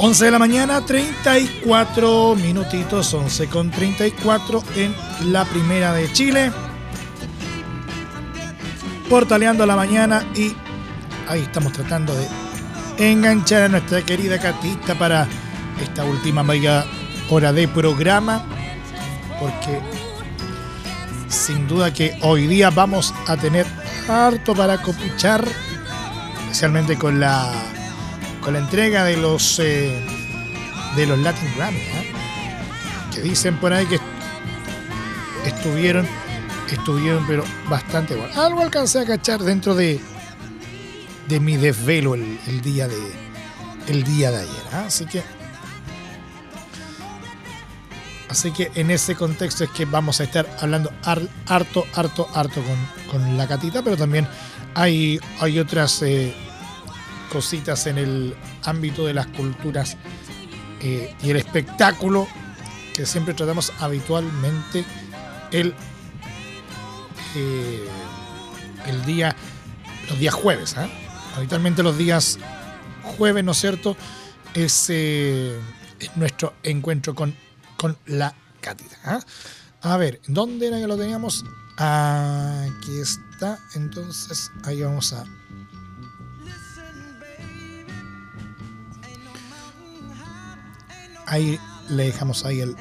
11 0.00 0.26
de 0.26 0.30
la 0.30 0.38
mañana, 0.38 0.86
34 0.86 2.36
minutitos, 2.36 3.12
11 3.12 3.48
con 3.48 3.68
34 3.68 4.62
en 4.76 4.94
la 5.32 5.44
primera 5.44 5.92
de 5.92 6.12
Chile. 6.12 6.52
Portaleando 9.10 9.66
la 9.66 9.74
mañana 9.74 10.24
y 10.36 10.54
ahí 11.26 11.40
estamos 11.40 11.72
tratando 11.72 12.14
de 12.14 12.28
enganchar 13.10 13.62
a 13.62 13.68
nuestra 13.68 14.00
querida 14.02 14.38
Catita 14.38 14.94
para 14.94 15.26
esta 15.82 16.04
última 16.04 16.44
media 16.44 16.86
hora 17.28 17.52
de 17.52 17.66
programa. 17.66 18.44
Porque 19.40 19.80
sin 21.26 21.66
duda 21.66 21.92
que 21.92 22.16
hoy 22.22 22.46
día 22.46 22.70
vamos 22.70 23.12
a 23.26 23.36
tener 23.36 23.66
harto 24.08 24.54
para 24.54 24.80
copuchar, 24.80 25.44
especialmente 26.44 26.96
con 26.96 27.18
la 27.18 27.52
la 28.50 28.58
entrega 28.58 29.04
de 29.04 29.16
los 29.16 29.58
eh, 29.58 29.92
de 30.96 31.06
los 31.06 31.18
Latin 31.18 31.48
Grammy, 31.56 31.78
¿eh? 31.78 32.12
que 33.14 33.20
dicen 33.20 33.56
por 33.56 33.72
ahí 33.72 33.86
que 33.86 33.98
estuvieron 35.48 36.06
estuvieron 36.70 37.26
pero 37.26 37.44
bastante 37.68 38.14
bueno. 38.14 38.40
Algo 38.40 38.60
alcancé 38.62 39.00
a 39.00 39.04
cachar 39.04 39.40
dentro 39.40 39.74
de 39.74 40.00
de 41.28 41.40
mi 41.40 41.56
desvelo 41.56 42.14
el, 42.14 42.60
día 42.62 42.88
de 42.88 42.96
el 43.86 44.02
día 44.04 44.30
de 44.30 44.38
ayer, 44.38 44.64
¿eh? 44.72 44.76
así 44.86 45.06
que 45.06 45.22
Así 48.28 48.50
que 48.50 48.70
en 48.74 48.90
ese 48.90 49.14
contexto 49.14 49.64
es 49.64 49.70
que 49.70 49.86
vamos 49.86 50.20
a 50.20 50.24
estar 50.24 50.46
hablando 50.60 50.92
harto, 51.02 51.86
harto, 51.94 52.28
harto 52.34 52.62
con, 52.62 53.20
con 53.20 53.38
la 53.38 53.48
catita, 53.48 53.82
pero 53.82 53.96
también 53.96 54.28
hay, 54.74 55.18
hay 55.40 55.58
otras 55.58 56.02
cositas 57.28 57.86
en 57.86 57.98
el 57.98 58.36
ámbito 58.64 59.06
de 59.06 59.14
las 59.14 59.26
culturas 59.28 59.96
eh, 60.80 61.14
y 61.22 61.30
el 61.30 61.36
espectáculo 61.36 62.28
que 62.94 63.06
siempre 63.06 63.34
tratamos 63.34 63.72
habitualmente 63.78 64.84
el, 65.52 65.74
eh, 67.36 67.88
el 68.86 69.04
día, 69.04 69.34
los 70.08 70.18
días 70.18 70.34
jueves. 70.34 70.76
¿ah? 70.76 70.88
Habitualmente 71.36 71.82
los 71.82 71.96
días 71.96 72.38
jueves, 73.02 73.44
¿no 73.44 73.52
es 73.52 73.58
cierto? 73.58 73.96
Es, 74.54 74.86
eh, 74.88 75.58
nuestro 76.16 76.54
encuentro 76.62 77.14
con, 77.14 77.34
con 77.76 77.96
la 78.06 78.34
Catita. 78.60 78.96
¿ah? 79.04 79.20
A 79.82 79.96
ver, 79.96 80.20
¿dónde 80.26 80.68
era 80.68 80.78
que 80.78 80.86
lo 80.86 80.96
teníamos? 80.96 81.44
Aquí 81.76 83.00
está. 83.00 83.58
Entonces, 83.74 84.50
ahí 84.64 84.82
vamos 84.82 85.12
a 85.12 85.24
ahí 91.28 91.58
le 91.88 92.04
dejamos 92.04 92.44
ahí 92.44 92.60
el, 92.60 92.76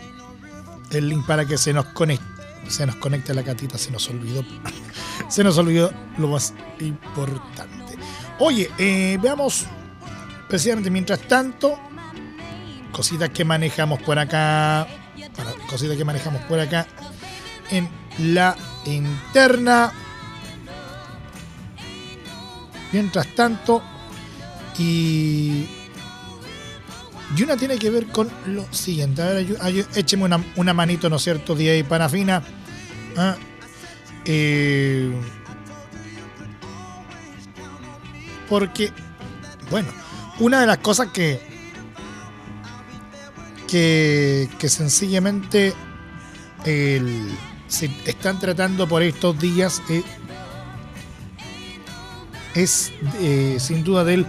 el 0.91 1.09
link 1.09 1.25
para 1.25 1.45
que 1.45 1.57
se 1.57 1.73
nos 1.73 1.85
conecte, 1.87 2.25
se 2.67 2.85
nos 2.85 2.95
conecte 2.95 3.33
la 3.33 3.43
catita, 3.43 3.77
se 3.77 3.91
nos 3.91 4.09
olvidó. 4.09 4.43
se 5.29 5.43
nos 5.43 5.57
olvidó 5.57 5.91
lo 6.17 6.29
más 6.29 6.53
importante. 6.79 7.97
Oye, 8.39 8.69
eh, 8.77 9.17
veamos 9.21 9.65
precisamente 10.47 10.89
mientras 10.89 11.21
tanto, 11.21 11.79
cositas 12.91 13.29
que 13.29 13.43
manejamos 13.43 14.01
por 14.01 14.17
acá, 14.19 14.87
cositas 15.69 15.97
que 15.97 16.05
manejamos 16.05 16.41
por 16.43 16.59
acá 16.59 16.87
en 17.69 17.89
la 18.19 18.55
interna. 18.85 19.91
Mientras 22.93 23.27
tanto, 23.35 23.83
y 24.77 25.67
y 27.35 27.43
una 27.43 27.57
tiene 27.57 27.77
que 27.77 27.89
ver 27.89 28.07
con 28.07 28.29
lo 28.45 28.65
siguiente. 28.71 29.21
A 29.21 29.25
ver, 29.27 29.85
écheme 29.95 30.29
una, 30.55 30.73
manito, 30.73 31.09
¿no 31.09 31.17
es 31.17 31.23
cierto? 31.23 31.59
Y 31.59 31.83
Panafina. 31.83 32.43
¿Ah? 33.15 33.35
Eh, 34.25 35.11
porque, 38.49 38.91
bueno, 39.69 39.89
una 40.39 40.61
de 40.61 40.67
las 40.67 40.77
cosas 40.77 41.07
que, 41.07 41.39
que, 43.67 44.49
que 44.57 44.69
sencillamente 44.69 45.73
se 47.67 47.85
están 48.05 48.39
tratando 48.39 48.87
por 48.87 49.03
estos 49.03 49.37
días 49.39 49.81
eh, 49.89 50.03
es 52.55 52.91
eh, 53.19 53.57
sin 53.59 53.83
duda 53.83 54.03
del 54.03 54.25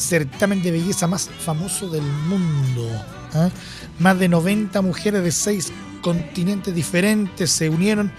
certamen 0.00 0.62
de 0.62 0.70
belleza 0.70 1.06
más 1.06 1.28
famoso 1.28 1.88
del 1.88 2.02
mundo. 2.02 2.88
¿ah? 3.34 3.50
Más 3.98 4.18
de 4.18 4.28
90 4.28 4.80
mujeres 4.82 5.22
de 5.22 5.32
seis 5.32 5.72
continentes 6.02 6.74
diferentes 6.74 7.50
se 7.50 7.68
unieron 7.68 8.10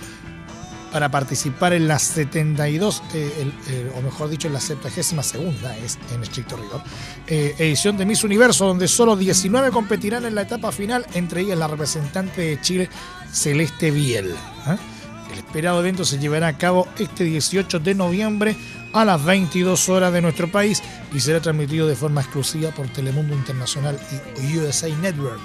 para 0.92 1.10
participar 1.10 1.74
en 1.74 1.88
la 1.88 1.98
72, 1.98 3.02
eh, 3.14 3.92
o 3.98 4.02
mejor 4.02 4.30
dicho, 4.30 4.48
en 4.48 4.54
la 4.54 4.60
72 4.60 5.26
segunda, 5.26 5.78
es 5.78 5.98
en 6.14 6.22
estricto 6.22 6.58
rigor, 6.58 6.84
eh, 7.28 7.56
edición 7.58 7.96
de 7.98 8.06
Miss 8.06 8.24
Universo, 8.24 8.68
donde 8.68 8.88
solo 8.88 9.16
19 9.16 9.72
competirán 9.72 10.26
en 10.26 10.36
la 10.36 10.42
etapa 10.42 10.72
final, 10.72 11.06
entre 11.14 11.42
ellas 11.42 11.58
la 11.58 11.68
representante 11.68 12.42
de 12.42 12.62
Chile, 12.62 12.90
Celeste 13.32 13.90
Biel. 13.90 14.36
El 15.32 15.38
esperado 15.38 15.80
evento 15.80 16.04
se 16.04 16.20
llevará 16.20 16.48
a 16.48 16.58
cabo 16.58 16.88
este 17.00 17.24
18 17.24 17.80
de 17.80 17.96
noviembre 17.96 18.58
a 18.94 19.06
las 19.06 19.24
22 19.24 19.90
horas 19.90 20.14
de 20.14 20.22
nuestro 20.22 20.52
país 20.52 20.82
y 21.14 21.20
será 21.20 21.42
transmitido 21.42 21.88
de 21.88 21.96
forma 21.96 22.22
exclusiva 22.22 22.72
por 22.72 22.88
Telemundo 22.88 23.34
Internacional 23.34 24.00
y 24.42 24.58
USA 24.58 24.90
Network. 24.90 25.40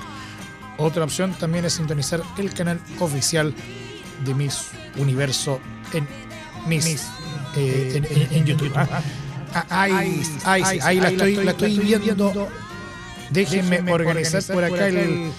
Otra 0.79 1.05
opción 1.05 1.33
también 1.35 1.65
es 1.65 1.75
sintonizar 1.75 2.23
el 2.39 2.53
canal 2.53 2.81
oficial 3.01 3.55
de 4.25 4.35
Miss 4.35 4.69
Universo 4.97 5.61
en 5.93 6.07
Miss, 6.67 7.07
eh, 7.57 8.29
en, 8.31 8.45
YouTube. 8.45 8.73
Ah, 8.75 9.03
ah, 9.55 9.83
ahí, 9.85 10.23
ahí, 10.45 11.01
la, 11.01 11.09
estoy, 11.09 11.79
viendo. 11.79 12.49
Déjenme 13.31 13.91
organizar 13.91 14.43
por 14.43 14.65
acá 14.65 14.89
el, 14.89 15.31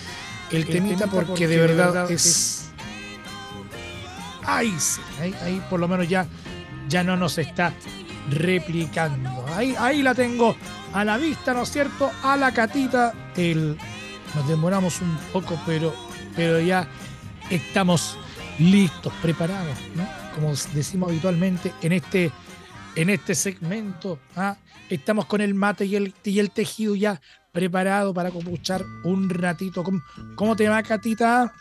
el 0.52 0.66
temita 0.66 1.08
porque 1.08 1.48
de 1.48 1.58
verdad 1.58 2.10
es... 2.10 2.64
Ahí 4.44 4.74
ahí 5.20 5.62
por 5.70 5.78
lo 5.78 5.90
menos 5.90 6.08
ya 6.08 6.26
ya 6.88 7.04
no 7.04 7.18
nos 7.18 7.38
está 7.38 7.74
replicando. 8.30 9.46
Ahí, 9.56 9.76
ahí 9.78 10.02
la 10.02 10.14
tengo 10.14 10.56
a 10.94 11.04
la 11.06 11.18
vista, 11.18 11.54
¿no 11.54 11.64
es 11.64 11.72
cierto? 11.72 12.12
A 12.24 12.38
la 12.38 12.52
catita. 12.54 13.14
El, 13.36 13.78
nos 14.36 14.48
demoramos 14.48 15.02
un 15.02 15.18
poco, 15.32 15.60
pero, 15.66 15.94
pero 16.36 16.60
ya 16.60 16.88
estamos 17.50 18.18
listos, 18.60 19.14
preparados, 19.22 19.78
¿no? 19.96 20.08
Como 20.36 20.54
decimos 20.74 21.10
habitualmente 21.10 21.74
en 21.82 21.94
este, 21.94 22.32
en 22.96 23.10
este 23.10 23.36
segmento. 23.36 24.20
¿ah? 24.36 24.58
Estamos 24.90 25.26
con 25.26 25.42
el 25.42 25.54
mate 25.54 25.86
y 25.86 25.96
el, 25.96 26.14
y 26.24 26.40
el 26.40 26.52
tejido 26.52 26.96
ya 26.96 27.20
preparado 27.52 28.14
para 28.14 28.30
copuchar 28.30 28.86
un 29.04 29.30
ratito. 29.30 29.84
¿Cómo, 29.84 30.02
cómo 30.36 30.56
te 30.56 30.70
va, 30.70 30.84
Catita? 30.84 31.54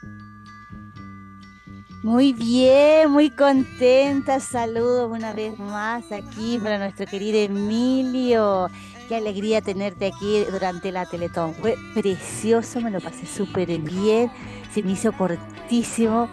Muy 2.03 2.33
bien, 2.33 3.11
muy 3.11 3.31
contenta. 3.31 4.39
Saludos 4.41 5.11
una 5.11 5.33
vez 5.33 5.59
más 5.59 6.13
aquí 6.13 6.59
para 6.59 6.79
nuestro 6.79 7.07
querido 7.07 7.39
Emilio. 7.39 8.71
Qué 9.09 9.17
alegría 9.17 9.61
tenerte 9.61 10.07
aquí 10.07 10.45
durante 10.51 10.93
la 10.93 11.07
Teletón. 11.07 11.55
Fue 11.55 11.77
precioso, 11.95 12.81
me 12.81 12.91
lo 12.91 13.01
pasé 13.01 13.27
súper 13.27 13.69
bien. 13.79 14.31
Se 14.73 14.83
me 14.83 14.93
hizo 14.93 15.13
cortísimo. 15.13 16.29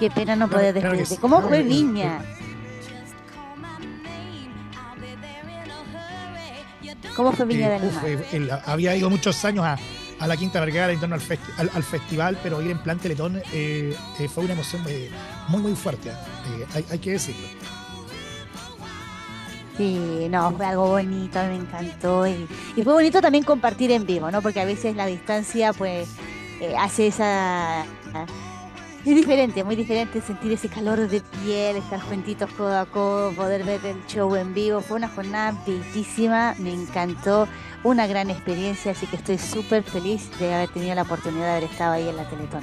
Qué 0.00 0.10
pena 0.10 0.34
no 0.34 0.48
poder 0.48 0.74
despedirte. 0.74 1.18
¿Cómo 1.18 1.42
fue 1.42 1.62
Viña? 1.62 2.22
¿Cómo 7.16 7.32
fue 7.32 7.46
Viña 7.46 7.68
de 7.68 7.74
Animal? 7.76 8.62
había 8.66 8.96
ido 8.96 9.08
muchos 9.08 9.44
años 9.44 9.64
a, 9.64 9.78
a 10.24 10.26
la 10.26 10.38
Quinta 10.38 10.58
Vergara 10.58 10.90
en 10.90 10.98
torno 10.98 11.16
al, 11.16 11.82
festival, 11.82 12.38
pero 12.42 12.62
ir 12.62 12.70
en 12.70 12.78
plan 12.78 12.98
Teletón 12.98 13.42
eh, 13.52 13.94
eh, 14.18 14.28
fue 14.28 14.44
una 14.44 14.54
emoción 14.54 14.82
eh, 14.88 15.10
muy, 15.48 15.60
muy 15.60 15.74
fuerte, 15.74 16.12
hay, 16.72 16.98
que 16.98 17.12
decirlo. 17.12 17.46
Sí, 19.76 20.26
no, 20.30 20.50
fue 20.56 20.64
algo 20.64 20.88
bonito, 20.88 21.38
me 21.40 21.56
encantó. 21.56 22.26
Y, 22.26 22.48
fue 22.82 22.94
bonito 22.94 23.20
también 23.20 23.44
compartir 23.44 23.90
en 23.90 24.06
vivo, 24.06 24.30
¿no? 24.30 24.40
Porque 24.40 24.60
a 24.60 24.64
veces 24.64 24.96
la 24.96 25.04
distancia, 25.04 25.74
pues, 25.74 26.08
hace 26.78 27.08
esa 27.08 27.84
es 29.04 29.14
diferente, 29.14 29.62
muy 29.62 29.76
diferente 29.76 30.22
sentir 30.22 30.52
ese 30.52 30.70
calor 30.70 31.06
de 31.06 31.20
piel, 31.20 31.76
estar 31.76 32.00
juntitos 32.00 32.50
codo 32.52 32.78
a 32.78 32.86
codo, 32.86 33.32
poder 33.32 33.62
ver 33.62 33.84
el 33.84 34.02
show 34.06 34.34
en 34.34 34.54
vivo. 34.54 34.80
Fue 34.80 34.96
una 34.96 35.08
jornada 35.08 35.54
bellísima, 35.66 36.54
me 36.58 36.72
encantó, 36.72 37.46
una 37.84 38.06
gran 38.06 38.30
experiencia, 38.30 38.92
así 38.92 39.06
que 39.06 39.16
estoy 39.16 39.38
súper 39.38 39.82
feliz 39.82 40.30
de 40.40 40.52
haber 40.52 40.70
tenido 40.70 40.94
la 40.94 41.02
oportunidad 41.02 41.44
de 41.44 41.50
haber 41.50 41.64
estado 41.64 41.92
ahí 41.92 42.08
en 42.08 42.16
la 42.16 42.28
Teletón. 42.28 42.62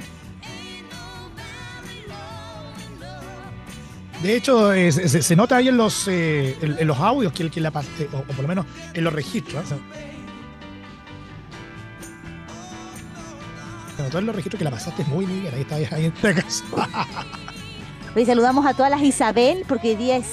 De 4.22 4.36
hecho, 4.36 4.72
eh, 4.72 4.92
se, 4.92 5.34
nota 5.36 5.56
ahí 5.56 5.68
en 5.68 5.76
los, 5.76 6.06
eh, 6.06 6.56
en, 6.60 6.86
los 6.86 6.98
audios 6.98 7.32
que, 7.32 7.50
que 7.50 7.60
la, 7.60 7.72
eh, 7.98 8.08
o, 8.12 8.22
por 8.22 8.42
lo 8.42 8.48
menos 8.48 8.66
en 8.94 9.02
los 9.02 9.12
registros. 9.12 9.64
todos 14.10 14.24
los 14.24 14.34
registros 14.34 14.58
que 14.58 14.64
la 14.64 14.70
pasaste 14.70 15.04
muy, 15.04 15.26
bien. 15.26 15.52
Ahí 15.54 15.62
está, 15.62 15.76
ahí 15.76 16.06
en 16.06 16.14
la 16.22 16.34
casa. 16.34 16.64
Hoy 18.14 18.26
saludamos 18.26 18.66
a 18.66 18.74
todas 18.74 18.90
las 18.90 19.00
Isabel, 19.00 19.64
porque 19.66 19.90
hoy 19.90 19.96
día 19.96 20.16
es 20.16 20.26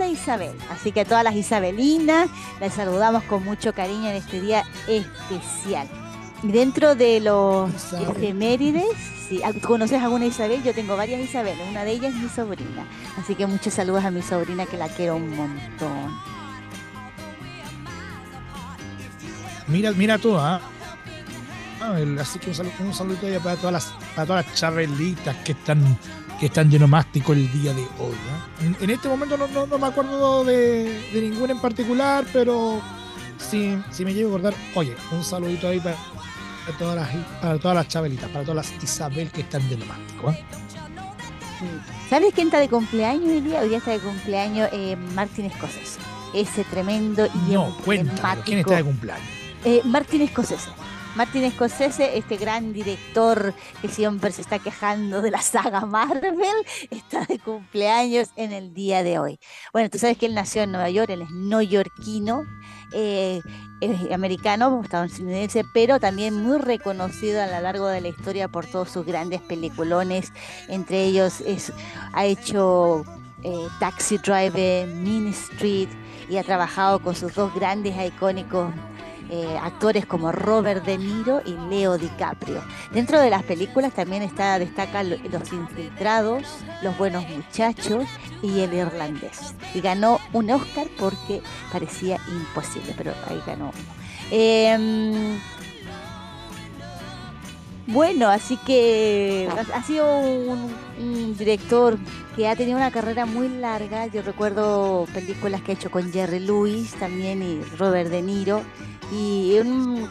Santa 0.00 0.06
Isabel. 0.08 0.56
Así 0.70 0.92
que 0.92 1.00
a 1.00 1.04
todas 1.04 1.24
las 1.24 1.34
Isabelinas 1.34 2.30
las 2.58 2.72
saludamos 2.74 3.22
con 3.24 3.44
mucho 3.44 3.74
cariño 3.74 4.08
en 4.08 4.16
este 4.16 4.40
día 4.40 4.64
especial. 4.88 5.86
Y 6.42 6.48
dentro 6.52 6.94
de 6.94 7.20
los 7.20 7.70
Isabel. 7.74 8.08
efemérides, 8.16 8.96
si 9.28 9.42
conoces 9.60 10.00
alguna 10.02 10.24
Isabel, 10.24 10.62
yo 10.62 10.72
tengo 10.72 10.96
varias 10.96 11.20
Isabel, 11.20 11.58
una 11.70 11.84
de 11.84 11.92
ellas 11.92 12.14
es 12.14 12.22
mi 12.22 12.28
sobrina. 12.30 12.86
Así 13.18 13.34
que 13.34 13.46
muchos 13.46 13.74
saludos 13.74 14.04
a 14.04 14.10
mi 14.10 14.22
sobrina 14.22 14.64
que 14.64 14.78
la 14.78 14.88
quiero 14.88 15.16
un 15.16 15.36
montón. 15.36 16.18
Mira, 19.68 19.92
mira 19.92 20.18
tú, 20.18 20.34
¿ah? 20.36 20.60
Ah, 21.82 21.98
el- 22.00 22.18
así 22.18 22.38
que 22.38 22.50
un 22.50 22.54
saludo, 22.94 23.16
un 23.24 23.40
para 23.42 23.56
todas 23.56 23.72
las, 23.72 23.84
para 24.14 24.26
todas 24.26 24.46
las 24.46 24.54
chabelitas 24.54 25.36
que 25.44 25.52
están, 25.52 25.82
que 26.40 26.46
están 26.46 26.70
de 26.70 26.78
nomástico 26.78 27.34
el 27.34 27.52
día 27.52 27.74
de 27.74 27.82
hoy. 27.98 28.14
En, 28.62 28.74
en 28.80 28.90
este 28.90 29.08
momento 29.08 29.36
no, 29.36 29.46
no, 29.48 29.66
no 29.66 29.78
me 29.78 29.86
acuerdo 29.86 30.42
de, 30.44 30.84
de 31.12 31.20
ninguna 31.20 31.52
en 31.52 31.60
particular, 31.60 32.24
pero 32.32 32.80
si, 33.38 33.76
si 33.90 34.04
me 34.06 34.14
llego 34.14 34.30
a 34.30 34.38
acordar, 34.38 34.54
oye, 34.74 34.96
un 35.12 35.22
saludito 35.22 35.68
ahí 35.68 35.78
para, 35.80 35.96
para 36.66 36.78
todas 36.78 36.96
las, 36.96 37.26
para 37.42 37.58
todas 37.58 37.74
las 37.76 37.88
chabelitas, 37.88 38.30
para 38.30 38.44
todas 38.44 38.72
las 38.72 38.82
Isabel 38.82 39.30
que 39.30 39.42
están 39.42 39.68
de 39.68 39.76
nomástico. 39.76 40.30
¿ah? 40.30 40.36
¿Sabes 42.08 42.32
quién 42.34 42.46
está 42.48 42.58
de 42.58 42.70
cumpleaños 42.70 43.28
hoy 43.28 43.40
día? 43.42 43.60
Hoy 43.60 43.68
día 43.68 43.78
está 43.78 43.90
de 43.90 43.98
cumpleaños 44.00 44.70
eh, 44.72 44.96
Martin 45.14 45.44
Escocés. 45.44 45.98
Ese 46.32 46.64
tremendo 46.64 47.26
y 47.26 47.52
No, 47.52 47.76
cuéntame, 47.84 48.42
¿quién 48.44 48.60
está 48.60 48.76
de 48.76 48.84
cumpleaños? 48.84 49.26
Eh, 49.64 49.82
Martin 49.84 50.26
Scorsese. 50.26 50.70
Martin 51.16 51.50
Scorsese, 51.50 52.16
este 52.16 52.36
gran 52.36 52.72
director 52.72 53.52
que 53.82 53.88
siempre 53.88 54.30
se 54.30 54.42
está 54.42 54.58
quejando 54.58 55.22
de 55.22 55.30
la 55.30 55.42
saga 55.42 55.80
Marvel, 55.80 56.36
está 56.90 57.24
de 57.24 57.38
cumpleaños 57.38 58.28
en 58.36 58.52
el 58.52 58.72
día 58.74 59.02
de 59.02 59.18
hoy. 59.18 59.38
Bueno, 59.72 59.90
tú 59.90 59.98
sabes 59.98 60.16
que 60.16 60.26
él 60.26 60.34
nació 60.34 60.62
en 60.62 60.72
Nueva 60.72 60.90
York, 60.90 61.10
él 61.10 61.22
es 61.22 61.30
neoyorquino, 61.30 62.44
eh, 62.92 63.40
es 63.80 64.12
americano, 64.12 64.80
estadounidense, 64.82 65.64
pero 65.72 65.98
también 65.98 66.34
muy 66.34 66.58
reconocido 66.58 67.42
a 67.42 67.46
lo 67.46 67.60
largo 67.60 67.86
de 67.88 68.00
la 68.00 68.08
historia 68.08 68.48
por 68.48 68.66
todos 68.66 68.90
sus 68.90 69.04
grandes 69.04 69.40
peliculones. 69.40 70.32
Entre 70.68 71.04
ellos 71.04 71.40
es, 71.40 71.72
ha 72.12 72.24
hecho 72.24 73.04
eh, 73.42 73.66
Taxi 73.78 74.18
Driver, 74.18 74.86
Mean 74.86 75.28
Street 75.28 75.88
y 76.28 76.36
ha 76.36 76.44
trabajado 76.44 77.00
con 77.00 77.14
sus 77.14 77.34
dos 77.34 77.52
grandes 77.54 77.96
icónicos 77.96 78.72
eh, 79.30 79.56
actores 79.62 80.06
como 80.06 80.32
Robert 80.32 80.84
De 80.84 80.98
Niro 80.98 81.40
y 81.46 81.52
Leo 81.70 81.96
DiCaprio. 81.98 82.62
Dentro 82.92 83.20
de 83.20 83.30
las 83.30 83.42
películas 83.44 83.92
también 83.92 84.22
está, 84.22 84.58
destacan 84.58 85.08
lo- 85.10 85.16
Los 85.30 85.52
Infiltrados, 85.52 86.42
Los 86.82 86.98
Buenos 86.98 87.24
Muchachos 87.28 88.04
y 88.42 88.60
El 88.60 88.74
Irlandés. 88.74 89.54
Y 89.74 89.80
ganó 89.80 90.18
un 90.32 90.50
Oscar 90.50 90.86
porque 90.98 91.42
parecía 91.72 92.18
imposible, 92.28 92.92
pero 92.96 93.12
ahí 93.28 93.40
ganó. 93.46 93.70
Em, 94.32 95.38
bueno, 97.86 98.28
así 98.28 98.56
que 98.58 99.48
ha, 99.74 99.82
sido 99.82 100.20
un 100.20 101.36
director 101.36 101.98
que 102.36 102.46
ha 102.46 102.54
tenido 102.54 102.76
una 102.78 102.90
carrera 102.92 103.26
muy 103.26 103.48
larga. 103.48 104.06
Yo 104.06 104.22
recuerdo 104.22 105.06
películas 105.12 105.60
que 105.62 105.72
ha 105.72 105.74
hecho 105.74 105.90
con 105.90 106.12
Jerry 106.12 106.38
Lewis 106.40 106.92
también 106.94 107.42
y 107.42 107.60
Robert 107.78 108.10
De 108.10 108.22
Niro. 108.22 108.62
Y 109.12 109.58
un, 109.58 110.08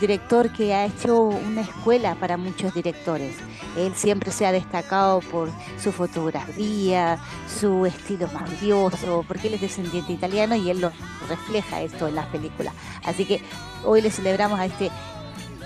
director 0.00 0.50
que 0.52 0.74
ha 0.74 0.86
hecho 0.86 1.20
una 1.22 1.60
escuela 1.60 2.16
para 2.16 2.36
muchos 2.36 2.74
directores. 2.74 3.36
Él 3.76 3.92
siempre 3.94 4.32
se 4.32 4.44
ha 4.44 4.52
destacado 4.52 5.20
por 5.20 5.50
su 5.82 5.92
fotografía, 5.92 7.18
su 7.60 7.86
estilo 7.86 8.28
mafioso, 8.32 9.24
porque 9.28 9.48
él 9.48 9.54
es 9.54 9.60
descendiente 9.60 10.12
italiano 10.12 10.56
y 10.56 10.68
él 10.68 10.80
lo 10.80 10.90
refleja 11.28 11.80
esto 11.82 12.08
en 12.08 12.16
las 12.16 12.26
películas. 12.26 12.74
Así 13.04 13.24
que 13.24 13.40
hoy 13.84 14.02
le 14.02 14.10
celebramos 14.10 14.58
a 14.58 14.66
este 14.66 14.90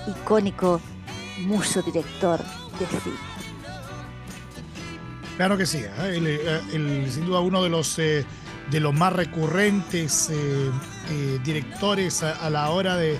icónico 0.06 0.80
muso 1.46 1.80
director 1.82 2.38
de 2.38 2.86
cine. 2.86 3.16
Claro 5.36 5.56
que 5.56 5.66
sí, 5.66 5.78
¿eh? 5.78 6.16
el, 6.16 6.26
eh, 6.26 6.60
el- 6.72 7.10
sin 7.12 7.24
duda 7.24 7.40
uno 7.40 7.62
de 7.62 7.68
los 7.70 7.98
eh, 7.98 8.24
de 8.70 8.80
los 8.80 8.94
más 8.94 9.12
recurrentes 9.12 10.30
eh, 10.30 10.70
eh, 11.10 11.38
directores 11.44 12.22
a, 12.22 12.32
a 12.44 12.50
la 12.50 12.70
hora 12.70 12.96
de 12.96 13.18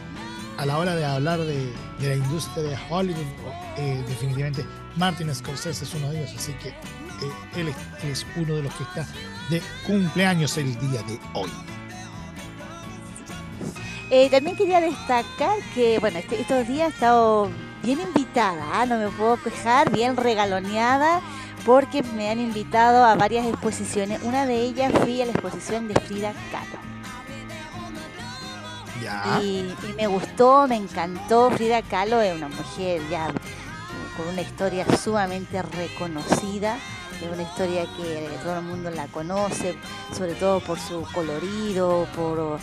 a 0.59 0.67
la 0.67 0.77
hora 0.79 0.97
de 0.97 1.05
hablar 1.05 1.39
de, 1.39 1.73
de 2.01 2.09
la 2.09 2.15
industria 2.17 2.65
de 2.65 2.77
Hollywood, 2.91 3.23
eh, 3.77 4.03
definitivamente 4.09 4.67
Martin 4.97 5.33
Scorsese 5.33 5.85
es 5.85 5.95
uno 5.95 6.11
de 6.11 6.19
ellos, 6.23 6.35
así 6.37 6.53
que 6.55 6.71
eh, 6.71 6.75
él 7.57 7.73
es, 8.03 8.27
uno 8.35 8.57
de 8.57 8.63
los 8.65 8.75
que 8.75 8.83
está 8.83 9.07
de 9.51 9.63
cumpleaños 9.87 10.59
el 10.59 10.77
día 10.81 11.01
de 11.05 11.17
hoy. 11.35 11.49
Eh, 14.11 14.29
también 14.31 14.57
quería 14.57 14.81
destacar 14.81 15.59
que, 15.75 15.99
bueno, 16.01 16.19
este- 16.19 16.41
estos 16.41 16.67
días 16.67 16.89
he 16.91 16.95
estado 16.95 17.51
bien 17.85 18.01
invitada, 18.01 18.65
¿ah? 18.73 18.87
no 18.87 18.99
me 18.99 19.09
puedo 19.11 19.41
quejar, 19.43 19.93
bien 19.93 20.17
regaloneada, 20.17 21.21
porque 21.69 22.03
me 22.03 22.31
han 22.31 22.41
invitado 22.41 23.05
a 23.05 23.15
varias 23.15 23.45
exposiciones. 23.47 24.23
Una 24.23 24.47
de 24.47 24.57
ellas 24.63 24.91
fui 25.03 25.21
a 25.21 25.27
la 25.27 25.33
exposición 25.33 25.87
de 25.87 25.93
Frida 26.01 26.33
Kahlo. 26.51 26.79
Ya. 29.03 29.39
Y, 29.43 29.77
y 29.87 29.93
me 29.95 30.07
gustó, 30.07 30.67
me 30.67 30.77
encantó. 30.77 31.51
Frida 31.51 31.83
Kahlo 31.83 32.23
es 32.23 32.35
una 32.35 32.49
mujer 32.49 33.03
ya 33.11 33.29
eh, 33.29 33.33
con 34.17 34.29
una 34.29 34.41
historia 34.41 34.87
sumamente 34.97 35.61
reconocida, 35.61 36.79
es 37.21 37.31
una 37.31 37.43
historia 37.43 37.85
que 37.99 38.31
todo 38.43 38.61
el 38.61 38.65
mundo 38.65 38.91
la 38.91 39.07
conoce, 39.09 39.77
sobre 40.17 40.37
todo 40.37 40.61
por 40.61 40.81
su 40.81 41.03
colorido, 41.13 42.09
por, 42.17 42.61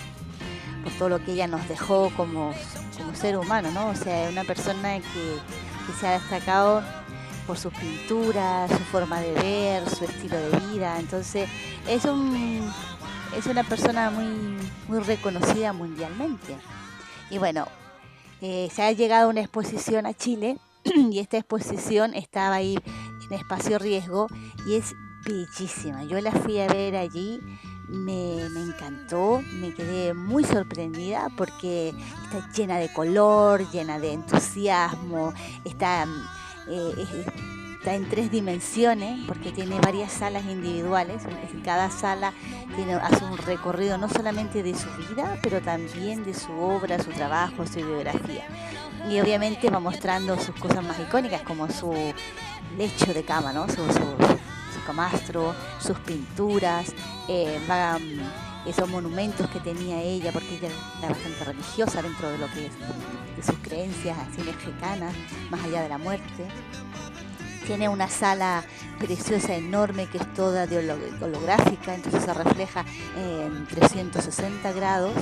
por 0.83 0.93
todo 0.97 1.09
lo 1.09 1.23
que 1.23 1.33
ella 1.33 1.45
nos 1.45 1.67
dejó 1.69 2.09
como, 2.17 2.55
como 2.97 3.13
ser 3.13 3.37
humano, 3.37 3.69
¿no? 3.69 3.89
O 3.89 3.95
sea, 3.95 4.25
es 4.25 4.31
una 4.31 4.45
persona 4.45 4.95
que, 4.95 5.37
que 5.85 5.93
se 5.99 6.07
ha 6.07 6.13
destacado 6.13 6.81
por 7.45 7.57
sus 7.57 7.73
pinturas, 7.73 8.69
su 8.71 8.83
forma 8.85 9.19
de 9.19 9.33
ver, 9.33 9.89
su 9.89 10.05
estilo 10.05 10.37
de 10.37 10.59
vida. 10.71 10.99
Entonces, 10.99 11.49
es 11.87 12.05
un 12.05 12.63
es 13.37 13.47
una 13.47 13.63
persona 13.63 14.09
muy, 14.11 14.57
muy 14.87 14.99
reconocida 14.99 15.73
mundialmente. 15.73 16.55
Y 17.29 17.37
bueno, 17.37 17.67
eh, 18.41 18.69
se 18.73 18.83
ha 18.83 18.91
llegado 18.91 19.29
una 19.29 19.41
exposición 19.41 20.05
a 20.05 20.13
Chile 20.13 20.57
y 21.11 21.19
esta 21.19 21.37
exposición 21.37 22.13
estaba 22.13 22.55
ahí 22.55 22.77
en 23.29 23.33
espacio 23.33 23.77
riesgo 23.77 24.27
y 24.67 24.75
es 24.75 24.95
bellísima. 25.25 26.03
Yo 26.03 26.19
la 26.21 26.31
fui 26.31 26.59
a 26.59 26.67
ver 26.67 26.95
allí, 26.95 27.39
me, 27.89 28.47
me 28.49 28.61
encantó, 28.61 29.41
me 29.53 29.73
quedé 29.73 30.13
muy 30.13 30.43
sorprendida 30.43 31.29
porque 31.35 31.89
está 32.23 32.51
llena 32.51 32.77
de 32.77 32.91
color, 32.93 33.69
llena 33.71 33.99
de 33.99 34.13
entusiasmo, 34.13 35.33
está, 35.65 36.05
eh, 36.67 36.93
es- 36.97 37.33
está 37.75 37.93
en 37.93 38.09
tres 38.09 38.31
dimensiones 38.31 39.19
porque 39.27 39.51
tiene 39.51 39.79
varias 39.79 40.11
salas 40.11 40.43
individuales. 40.45 41.21
Cada 41.63 41.91
sala 41.91 42.33
tiene, 42.75 42.93
hace 42.95 43.23
un 43.25 43.37
recorrido 43.37 43.97
no 43.99 44.09
solamente 44.09 44.63
de 44.63 44.73
su 44.73 44.87
vida, 45.09 45.37
pero 45.43 45.61
también 45.61 46.23
de 46.23 46.33
su 46.33 46.51
obra, 46.51 46.97
su 47.03 47.11
trabajo, 47.11 47.65
su 47.67 47.75
biografía. 47.75 48.43
Y 49.09 49.19
obviamente 49.19 49.69
va 49.69 49.79
mostrando 49.79 50.35
sus 50.39 50.55
cosas 50.55 50.83
más 50.83 50.99
icónicas, 50.99 51.41
como 51.43 51.69
su 51.69 51.93
lecho 52.75 53.13
de 53.13 53.23
cama, 53.23 53.53
¿no? 53.53 53.67
su, 53.67 53.75
su, 53.75 54.15
camastro, 54.87 55.55
sus 55.79 55.97
pinturas, 55.99 56.93
eh, 57.27 57.59
mm, 57.67 58.54
esos 58.65 58.89
monumentos 58.89 59.49
que 59.49 59.59
tenía 59.59 60.01
ella, 60.01 60.31
porque 60.31 60.55
ella 60.55 60.69
era 60.99 61.09
bastante 61.09 61.43
religiosa 61.43 62.01
dentro 62.01 62.29
de 62.29 62.37
lo 62.37 62.47
que 62.51 62.65
es 62.67 63.45
sus 63.45 63.55
creencias 63.59 64.17
así 64.17 64.41
mexicanas, 64.43 65.13
más 65.51 65.63
allá 65.63 65.81
de 65.83 65.89
la 65.89 65.97
muerte. 65.97 66.45
Tiene 67.65 67.89
una 67.89 68.07
sala 68.07 68.63
preciosa, 68.99 69.55
enorme, 69.55 70.07
que 70.07 70.19
es 70.19 70.33
toda 70.35 70.67
de 70.67 70.77
holo- 70.79 71.23
holográfica, 71.25 71.95
entonces 71.95 72.23
se 72.23 72.33
refleja 72.33 72.85
en 73.17 73.65
360 73.65 74.71
grados. 74.73 75.13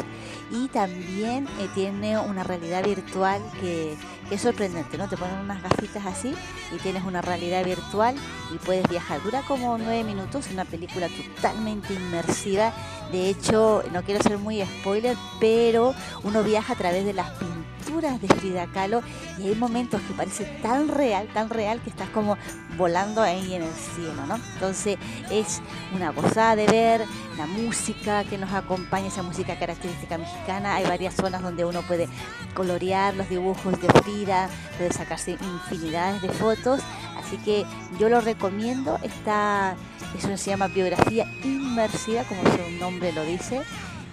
Y 0.51 0.67
también 0.67 1.47
eh, 1.59 1.69
tiene 1.73 2.17
una 2.19 2.43
realidad 2.43 2.83
virtual 2.83 3.41
que, 3.62 3.95
es 4.32 4.42
sorprendente, 4.42 4.98
¿no? 4.98 5.08
Te 5.08 5.18
ponen 5.18 5.38
unas 5.38 5.62
gafitas 5.62 6.06
así 6.06 6.34
y 6.72 6.77
tienes 6.80 7.03
una 7.03 7.22
realidad 7.22 7.63
virtual 7.63 8.15
y 8.53 8.58
puedes 8.58 8.88
viajar. 8.89 9.22
Dura 9.24 9.42
como 9.48 9.77
nueve 9.77 10.03
minutos, 10.03 10.48
una 10.51 10.65
película 10.65 11.08
totalmente 11.10 11.94
inmersiva. 11.94 12.74
De 13.12 13.30
hecho, 13.30 13.84
no 13.92 14.03
quiero 14.03 14.24
ser 14.24 14.38
muy 14.38 14.62
spoiler, 14.62 15.15
pero 15.39 15.94
uno 16.24 16.44
viaja 16.44 16.74
a 16.74 16.75
través 16.75 17.06
de 17.06 17.13
las 17.13 17.30
pinturas 17.32 17.73
de 18.01 18.27
Frida 18.27 18.65
Kahlo 18.73 19.01
y 19.38 19.47
hay 19.47 19.55
momentos 19.55 20.01
que 20.01 20.13
parece 20.15 20.45
tan 20.63 20.88
real, 20.88 21.27
tan 21.31 21.50
real 21.50 21.79
que 21.79 21.91
estás 21.91 22.09
como 22.09 22.38
volando 22.75 23.21
ahí 23.21 23.53
en 23.53 23.62
el 23.62 23.73
cielo, 23.73 24.25
¿no? 24.27 24.35
Entonces 24.53 24.97
es 25.29 25.62
una 25.95 26.09
gozada 26.09 26.55
de 26.55 26.65
ver 26.65 27.05
la 27.38 27.45
música 27.45 28.23
que 28.23 28.39
nos 28.39 28.51
acompaña, 28.51 29.07
esa 29.07 29.21
música 29.21 29.59
característica 29.59 30.17
mexicana. 30.17 30.75
Hay 30.75 30.85
varias 30.85 31.13
zonas 31.13 31.43
donde 31.43 31.65
uno 31.65 31.83
puede 31.83 32.09
colorear 32.55 33.13
los 33.13 33.29
dibujos 33.29 33.79
de 33.79 33.88
Frida, 34.01 34.50
puede 34.77 34.91
sacarse 34.91 35.31
infinidades 35.31 36.21
de 36.23 36.29
fotos, 36.29 36.81
así 37.15 37.38
que 37.38 37.63
yo 38.00 38.09
lo 38.09 38.21
recomiendo. 38.21 38.97
Está, 39.03 39.75
eso 40.17 40.35
se 40.35 40.50
llama 40.50 40.67
biografía 40.67 41.27
inmersiva, 41.43 42.23
como 42.23 42.41
su 42.41 42.71
nombre 42.79 43.13
lo 43.13 43.23
dice, 43.23 43.62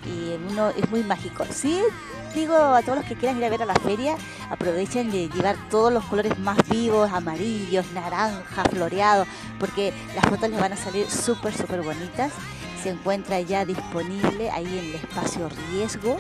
y 0.05 0.37
uno 0.51 0.71
es 0.71 0.89
muy 0.91 1.03
mágico. 1.03 1.45
Sí, 1.51 1.81
digo 2.35 2.57
a 2.57 2.83
todos 2.83 2.99
los 2.99 3.07
que 3.07 3.17
quieran 3.17 3.39
ir 3.39 3.45
a 3.45 3.51
ver 3.51 3.63
a 3.63 3.67
la 3.67 3.75
feria, 3.75 4.17
aprovechen 4.51 5.11
de 5.11 5.29
llevar 5.29 5.57
todos 5.71 5.93
los 5.93 6.05
colores 6.05 6.39
más 6.39 6.59
vivos, 6.69 7.11
amarillos, 7.13 7.85
naranja, 7.93 8.65
floreados, 8.65 9.27
porque 9.59 9.93
las 10.15 10.25
fotos 10.27 10.51
les 10.51 10.61
van 10.61 10.73
a 10.73 10.77
salir 10.77 11.11
súper, 11.11 11.55
súper 11.57 11.83
bonitas. 11.83 12.33
Se 12.83 12.91
encuentra 12.91 13.41
ya 13.41 13.65
disponible 13.65 14.51
ahí 14.51 14.67
en 14.67 14.85
el 14.87 14.95
espacio 14.95 15.49
Riesgo. 15.71 16.19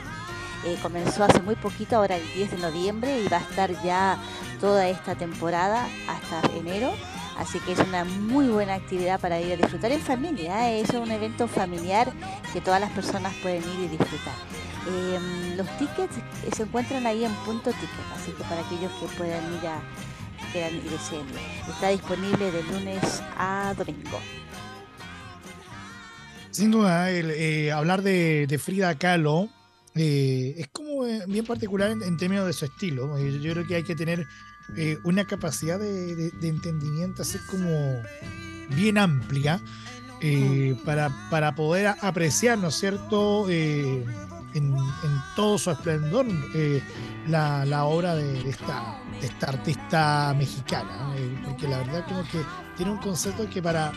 Eh, 0.66 0.76
comenzó 0.82 1.24
hace 1.24 1.40
muy 1.40 1.54
poquito, 1.54 1.96
ahora 1.96 2.16
el 2.16 2.34
10 2.34 2.50
de 2.50 2.58
noviembre, 2.58 3.18
y 3.20 3.28
va 3.28 3.38
a 3.38 3.40
estar 3.40 3.82
ya 3.82 4.18
toda 4.60 4.88
esta 4.88 5.14
temporada 5.14 5.88
hasta 6.06 6.54
enero. 6.54 6.92
Así 7.40 7.58
que 7.60 7.72
es 7.72 7.78
una 7.78 8.04
muy 8.04 8.48
buena 8.48 8.74
actividad 8.74 9.18
para 9.18 9.40
ir 9.40 9.54
a 9.54 9.56
disfrutar 9.56 9.90
en 9.92 10.00
familia. 10.00 10.70
¿eh? 10.70 10.82
Es 10.82 10.90
un 10.90 11.10
evento 11.10 11.48
familiar 11.48 12.12
que 12.52 12.60
todas 12.60 12.80
las 12.80 12.90
personas 12.92 13.34
pueden 13.42 13.62
ir 13.62 13.86
y 13.86 13.88
disfrutar. 13.88 14.34
Em, 14.86 15.56
los 15.56 15.66
tickets 15.78 16.16
se 16.54 16.62
encuentran 16.62 17.06
ahí 17.06 17.24
en 17.24 17.32
punto 17.46 17.70
ticket, 17.70 18.06
así 18.14 18.32
que 18.32 18.44
para 18.44 18.60
aquellos 18.60 18.92
que 18.92 19.06
puedan 19.16 19.42
ir 19.54 19.66
a 19.66 19.80
quieran 20.52 20.74
ir 20.74 20.92
está 21.68 21.88
disponible 21.88 22.50
de 22.50 22.62
lunes 22.64 23.22
a 23.38 23.74
domingo. 23.76 24.20
Sin 26.50 26.70
duda, 26.70 27.10
eh, 27.10 27.72
hablar 27.72 28.02
de, 28.02 28.60
Frida 28.62 28.98
Kahlo 28.98 29.48
eh, 29.94 30.54
es 30.58 30.68
como 30.68 31.06
eh, 31.06 31.22
bien 31.26 31.46
particular 31.46 31.90
en, 31.90 32.16
términos 32.16 32.46
de 32.46 32.52
su 32.52 32.64
estilo. 32.64 33.18
yo 33.18 33.52
creo 33.52 33.66
que 33.66 33.76
hay 33.76 33.84
que 33.84 33.94
tener 33.94 34.26
una 35.02 35.26
capacidad 35.26 35.78
de, 35.78 36.32
entendimiento 36.42 37.22
así 37.22 37.38
como 37.50 38.02
bien 38.76 38.98
amplia 38.98 39.60
mm. 40.22 40.84
para, 40.84 41.10
para, 41.30 41.54
poder 41.54 41.94
apreciar, 42.00 42.58
¿no 42.58 42.68
es 42.68 42.74
cierto?, 42.74 43.48
en, 44.54 44.76
todo 45.36 45.58
su 45.58 45.70
esplendor 45.70 46.26
eh, 46.54 46.82
la, 47.28 47.84
obra 47.84 48.14
de, 48.14 48.48
esta, 48.48 49.00
esta 49.22 49.48
artista 49.48 50.34
mexicana, 50.36 51.14
eh, 51.16 51.38
porque 51.44 51.68
la 51.68 51.78
verdad 51.78 52.04
como 52.06 52.22
que 52.24 52.40
tiene 52.76 52.92
un 52.92 52.98
concepto 52.98 53.48
que 53.48 53.62
para, 53.62 53.92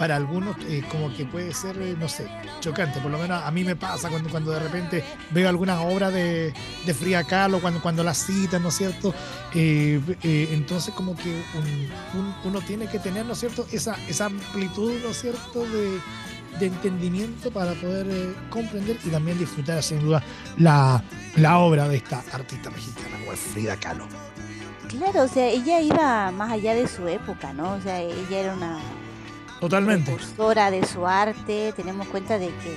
para 0.00 0.16
algunos 0.16 0.56
eh, 0.66 0.82
como 0.90 1.14
que 1.14 1.26
puede 1.26 1.52
ser, 1.52 1.76
no 1.98 2.08
sé, 2.08 2.26
chocante, 2.60 3.00
por 3.00 3.10
lo 3.10 3.18
menos 3.18 3.42
a 3.44 3.50
mí 3.50 3.64
me 3.64 3.76
pasa 3.76 4.08
cuando, 4.08 4.30
cuando 4.30 4.50
de 4.50 4.58
repente 4.58 5.04
veo 5.30 5.46
algunas 5.46 5.78
obras 5.84 6.10
de, 6.10 6.54
de 6.86 6.94
Frida 6.94 7.22
Kahlo, 7.24 7.60
cuando, 7.60 7.82
cuando 7.82 8.02
las 8.02 8.24
citan, 8.24 8.62
¿no 8.62 8.70
es 8.70 8.76
cierto? 8.76 9.14
entonces 9.52 10.94
como 10.94 11.14
que 11.14 11.42
uno 12.44 12.60
tiene 12.62 12.86
que 12.88 12.98
tener, 12.98 13.26
¿no 13.26 13.34
es 13.34 13.40
cierto?, 13.40 13.66
esa, 13.72 13.94
esa 14.08 14.24
amplitud, 14.24 14.94
¿no 15.02 15.10
es 15.10 15.20
cierto?, 15.20 15.66
de 15.66 16.00
de 16.58 16.66
entendimiento 16.66 17.50
para 17.50 17.72
poder 17.74 18.06
eh, 18.10 18.34
comprender 18.50 18.98
y 19.04 19.10
también 19.10 19.38
disfrutar 19.38 19.82
sin 19.82 20.00
duda 20.00 20.22
la, 20.58 21.02
obra 21.58 21.88
de 21.88 21.98
esta 21.98 22.24
artista 22.32 22.70
mexicana 22.70 23.18
como 23.18 23.32
Frida 23.32 23.76
Kahlo. 23.76 24.06
Claro, 24.88 25.22
o 25.22 25.28
sea, 25.28 25.46
ella 25.46 25.80
iba 25.80 26.32
más 26.32 26.50
allá 26.50 26.74
de 26.74 26.88
su 26.88 27.06
época, 27.06 27.52
¿no? 27.52 27.74
O 27.74 27.80
sea, 27.80 28.00
ella 28.00 28.38
era 28.40 28.54
una 28.54 28.80
Totalmente. 29.60 30.16
de 30.70 30.86
su 30.86 31.06
arte. 31.06 31.72
Tenemos 31.76 32.08
cuenta 32.08 32.38
de 32.38 32.48
que 32.48 32.76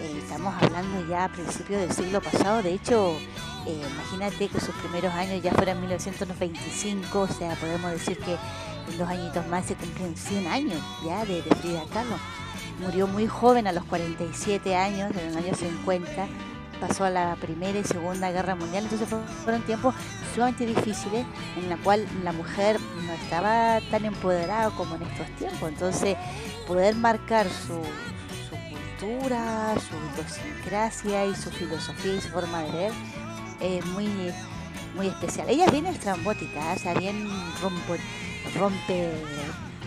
eh, 0.00 0.18
estamos 0.18 0.54
hablando 0.60 1.06
ya 1.08 1.24
a 1.24 1.28
principios 1.28 1.80
del 1.80 1.92
siglo 1.92 2.20
pasado. 2.20 2.62
De 2.62 2.72
hecho, 2.72 3.16
eh, 3.66 3.80
imagínate 3.94 4.48
que 4.48 4.60
sus 4.60 4.74
primeros 4.76 5.12
años 5.14 5.42
ya 5.42 5.52
fueron 5.52 5.80
1925, 5.80 7.20
o 7.20 7.28
sea, 7.28 7.54
podemos 7.56 7.92
decir 7.92 8.18
que 8.18 8.36
en 8.90 8.98
dos 8.98 9.08
añitos 9.08 9.46
más 9.46 9.66
se 9.66 9.74
cumplen 9.74 10.16
100 10.16 10.46
años 10.48 10.80
ya 11.04 11.24
de, 11.24 11.42
Frida 11.42 11.84
Kahlo 11.92 12.16
murió 12.80 13.06
muy 13.06 13.26
joven, 13.26 13.66
a 13.66 13.72
los 13.72 13.84
47 13.84 14.74
años, 14.74 15.12
en 15.16 15.30
el 15.30 15.36
año 15.36 15.54
50, 15.54 16.26
pasó 16.82 17.04
a 17.04 17.10
la 17.10 17.36
Primera 17.36 17.78
y 17.78 17.84
Segunda 17.84 18.32
Guerra 18.32 18.56
Mundial, 18.56 18.82
entonces 18.82 19.08
fueron 19.44 19.62
tiempos 19.62 19.94
sumamente 20.34 20.66
difíciles 20.66 21.24
en 21.56 21.68
la 21.68 21.76
cual 21.76 22.04
la 22.24 22.32
mujer 22.32 22.80
no 23.06 23.12
estaba 23.12 23.80
tan 23.88 24.04
empoderada 24.04 24.70
como 24.70 24.96
en 24.96 25.02
estos 25.02 25.28
tiempos, 25.36 25.68
entonces 25.68 26.16
poder 26.66 26.96
marcar 26.96 27.46
su, 27.48 27.80
cultura, 28.98 29.74
su 29.76 29.94
idiosincrasia 30.12 31.26
y 31.26 31.36
su 31.36 31.50
filosofía 31.50 32.14
y 32.14 32.20
su 32.20 32.28
forma 32.30 32.62
de 32.62 32.72
ver 32.72 32.92
es 33.60 33.86
muy, 33.86 34.08
muy 34.96 35.06
especial. 35.06 35.48
Ella 35.50 35.66
es 35.66 35.72
bien 35.72 35.86
estrambótica, 35.86 36.72
o 36.74 36.78
sea, 36.78 36.94
bien 36.94 37.28
rompe, 37.62 38.00
rompe 38.58 39.10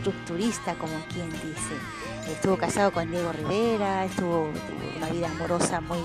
rupturista, 0.05 0.75
como 0.75 0.93
quien 1.11 1.29
dice 1.31 1.75
estuvo 2.31 2.57
casado 2.57 2.91
con 2.91 3.09
Diego 3.09 3.31
Rivera, 3.31 4.05
estuvo, 4.05 4.49
tuvo 4.67 4.97
una 4.97 5.07
vida 5.07 5.27
amorosa 5.27 5.81
muy 5.81 5.99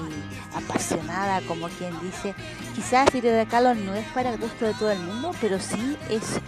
apasionada, 0.55 1.41
como 1.43 1.69
quien 1.69 1.99
dice. 2.01 2.35
Quizás 2.75 3.11
Frida 3.11 3.47
Kahlo 3.47 3.75
no 3.75 3.95
es 3.95 4.07
para 4.09 4.31
el 4.31 4.39
gusto 4.39 4.67
de 4.67 4.75
todo 4.75 4.91
el 4.91 5.01
mundo, 5.01 5.33
pero 5.41 5.59
sí 5.59 5.97
es 6.09 6.41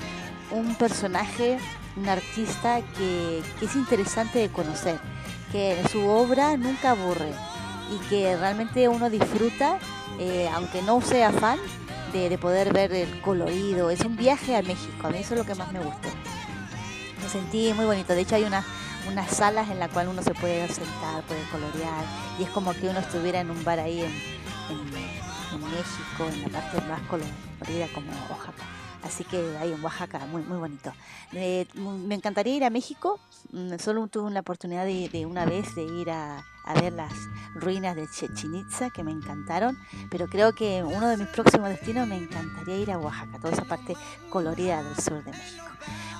un 0.50 0.75
personaje, 0.75 1.59
un 1.97 2.09
artista 2.09 2.81
que, 2.97 3.43
es 3.61 3.76
interesante 3.76 4.38
de 4.38 4.49
conocer, 4.50 4.99
que 5.50 5.83
su 5.91 6.07
obra 6.07 6.57
nunca 6.57 6.91
aburre 6.91 7.33
y 7.91 8.09
que 8.09 8.37
realmente 8.37 8.88
uno 8.88 9.11
disfruta, 9.11 9.79
eh, 10.19 10.49
aunque 10.55 10.83
no 10.83 11.00
sea 11.00 11.33
fan, 11.33 11.59
de, 12.12 12.29
de 12.29 12.37
poder 12.37 12.75
ver 12.75 12.93
el 12.93 13.21
colorido. 13.23 13.91
Es 13.91 14.00
un 14.00 14.17
viaje 14.17 14.55
a 14.55 14.62
México, 14.62 15.07
a 15.07 15.11
mí 15.11 15.19
eso 15.19 15.35
es 15.35 15.41
lo 15.41 15.47
que 15.47 15.55
más 15.55 15.73
me 15.73 15.81
gusta. 15.81 16.09
Me 17.23 17.29
sentí 17.29 17.73
muy 17.73 17.87
bonito, 17.87 18.14
de 18.14 18.21
hecho 18.21 18.35
hay 18.35 18.45
una 18.45 18.64
unas 19.09 19.31
salas 19.31 19.69
en 19.71 19.79
la 19.79 19.89
cual 19.89 20.09
uno 20.09 20.23
se 20.23 20.35
puede 20.35 20.67
sentar, 20.69 21.23
puede 21.25 21.43
colorear, 21.51 22.05
y 22.39 22.45
es 22.45 22.51
como 22.51 22.73
que 22.73 22.89
uno 22.89 23.01
estuviera 23.01 23.41
en 23.41 23.51
un 23.51 23.63
bar 23.65 23.79
ahí 23.79 24.01
en, 24.01 24.13
México, 25.61 26.29
en 26.33 26.43
la 26.43 26.49
parte 26.49 26.81
más 26.89 27.01
colorida 27.03 27.87
como 27.95 28.11
Oaxaca. 28.31 28.65
Así 29.03 29.25
que 29.25 29.57
ahí 29.59 29.73
en 29.73 29.83
Oaxaca, 29.83 30.21
muy, 30.27 30.43
muy 30.43 30.59
bonito. 30.59 30.93
me 31.33 32.15
encantaría 32.15 32.57
ir 32.57 32.65
a 32.65 32.71
México, 32.71 33.19
mm, 33.51 33.77
solo 33.79 34.07
tuve 34.07 34.31
la 34.31 34.41
oportunidad 34.41 34.87
de, 34.87 35.27
una 35.27 35.45
vez 35.45 35.75
de 35.75 35.83
ir 35.83 36.11
a, 36.11 36.45
a, 36.65 36.75
ver 36.75 36.93
las 36.93 37.13
ruinas 37.55 37.97
de 37.97 38.09
Chichen 38.09 38.55
Itza, 38.55 38.91
que 38.91 39.03
me 39.03 39.11
encantaron, 39.11 39.77
pero 40.11 40.29
creo 40.29 40.55
que 40.55 40.85
uno 40.85 41.09
de 41.09 41.17
mis 41.17 41.29
próximos 41.29 41.69
destinos 41.69 42.07
me 42.07 42.17
encantaría 42.17 42.79
ir 42.79 42.93
a 42.93 42.99
Oaxaca, 42.99 43.39
toda 43.39 43.53
esa 43.53 43.65
parte 43.65 43.97
colorida 44.31 44.83
del 44.83 44.97
sur 44.97 45.23
de 45.25 45.33
México. 45.33 45.65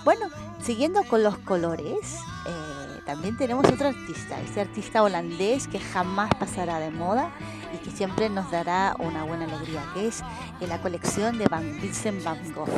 Bueno, 0.05 0.27
siguiendo 0.61 1.05
con 1.05 1.23
los 1.23 1.39
colores, 1.39 2.17
eh, 2.47 3.01
también 3.07 3.37
tenemos 3.37 3.65
otro 3.67 3.89
artista, 3.89 4.41
este 4.41 4.61
artista 4.61 5.03
holandés 5.03 5.69
que 5.69 5.79
jamás 5.79 6.29
pasará 6.41 6.81
de 6.81 6.91
moda 6.91 7.31
y 7.73 7.79
que 7.79 7.91
siempre 7.93 8.29
nos 8.29 8.51
dará 8.51 8.97
una 8.99 9.23
buena 9.23 9.45
alegría, 9.45 9.85
que 9.95 10.09
es 10.09 10.25
en 10.61 10.69
la 10.69 10.83
colección 10.83 11.39
de 11.39 11.47
Van 11.47 11.81
Vincent 11.81 12.25
Van 12.25 12.53
Gogh. 12.53 12.69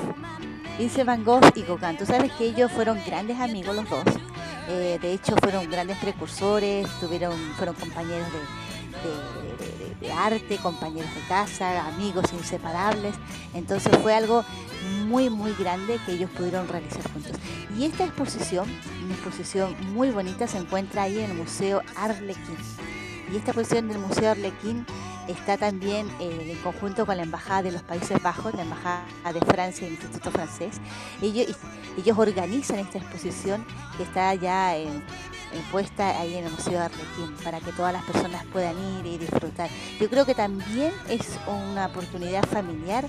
Vincent 0.78 1.06
Van 1.06 1.24
Gogh 1.24 1.50
y 1.54 1.62
Gauguin, 1.62 1.96
tú 1.96 2.04
sabes 2.04 2.30
que 2.32 2.44
ellos 2.44 2.70
fueron 2.70 3.00
grandes 3.06 3.40
amigos 3.40 3.74
los 3.74 3.88
dos, 3.88 4.04
eh, 4.68 4.98
de 5.00 5.12
hecho 5.14 5.34
fueron 5.36 5.70
grandes 5.70 5.96
precursores, 5.98 6.86
tuvieron, 7.00 7.38
fueron 7.56 7.74
compañeros 7.74 8.26
de 8.32 9.73
arte, 10.12 10.58
compañeros 10.58 11.14
de 11.14 11.20
casa, 11.28 11.86
amigos 11.86 12.32
inseparables. 12.32 13.14
Entonces 13.54 13.96
fue 13.98 14.14
algo 14.14 14.44
muy, 15.06 15.30
muy 15.30 15.52
grande 15.54 15.98
que 16.04 16.12
ellos 16.12 16.30
pudieron 16.30 16.68
realizar 16.68 17.02
juntos. 17.12 17.32
Y 17.76 17.84
esta 17.84 18.04
exposición, 18.04 18.68
una 19.04 19.14
exposición 19.14 19.74
muy 19.92 20.10
bonita, 20.10 20.46
se 20.46 20.58
encuentra 20.58 21.02
ahí 21.02 21.18
en 21.18 21.30
el 21.30 21.36
Museo 21.36 21.82
Arlequín. 21.96 22.56
Y 23.32 23.36
esta 23.36 23.50
exposición 23.50 23.88
del 23.88 23.98
Museo 23.98 24.30
Arlequín 24.32 24.86
está 25.28 25.56
también 25.56 26.08
eh, 26.20 26.50
en 26.50 26.58
conjunto 26.58 27.06
con 27.06 27.16
la 27.16 27.22
Embajada 27.22 27.62
de 27.62 27.72
los 27.72 27.82
Países 27.82 28.22
Bajos, 28.22 28.54
la 28.54 28.62
Embajada 28.62 29.04
de 29.32 29.40
Francia 29.40 29.86
el 29.86 29.94
Instituto 29.94 30.30
Francés. 30.30 30.80
Ellos, 31.22 31.56
ellos 31.96 32.18
organizan 32.18 32.78
esta 32.78 32.98
exposición 32.98 33.64
que 33.96 34.02
está 34.02 34.34
ya 34.34 34.76
en, 34.76 35.02
puesta 35.70 36.18
ahí 36.20 36.34
en 36.34 36.44
el 36.44 36.52
Museo 36.52 36.80
Arlequín 36.80 37.34
para 37.42 37.60
que 37.60 37.72
todas 37.72 37.92
las 37.92 38.04
personas 38.04 38.44
puedan 38.52 38.76
ir 38.98 39.06
y 39.06 39.18
disfrutar. 39.18 39.70
Yo 40.00 40.08
creo 40.08 40.24
que 40.24 40.34
también 40.34 40.92
es 41.08 41.38
una 41.46 41.86
oportunidad 41.86 42.44
familiar 42.44 43.04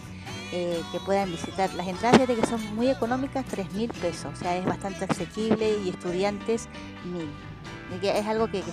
eh, 0.52 0.82
que 0.92 1.00
puedan 1.00 1.32
visitar. 1.32 1.74
Las 1.74 1.88
entradas 1.88 2.28
de 2.28 2.36
que 2.36 2.46
son 2.46 2.76
muy 2.76 2.90
económicas, 2.90 3.46
3 3.46 3.74
mil 3.74 3.90
pesos, 3.90 4.32
o 4.34 4.36
sea, 4.36 4.56
es 4.56 4.66
bastante 4.66 5.06
asequible 5.06 5.80
y 5.84 5.90
estudiantes 5.90 6.70
mil. 7.04 7.30
es 8.02 8.26
algo 8.28 8.48
que, 8.50 8.64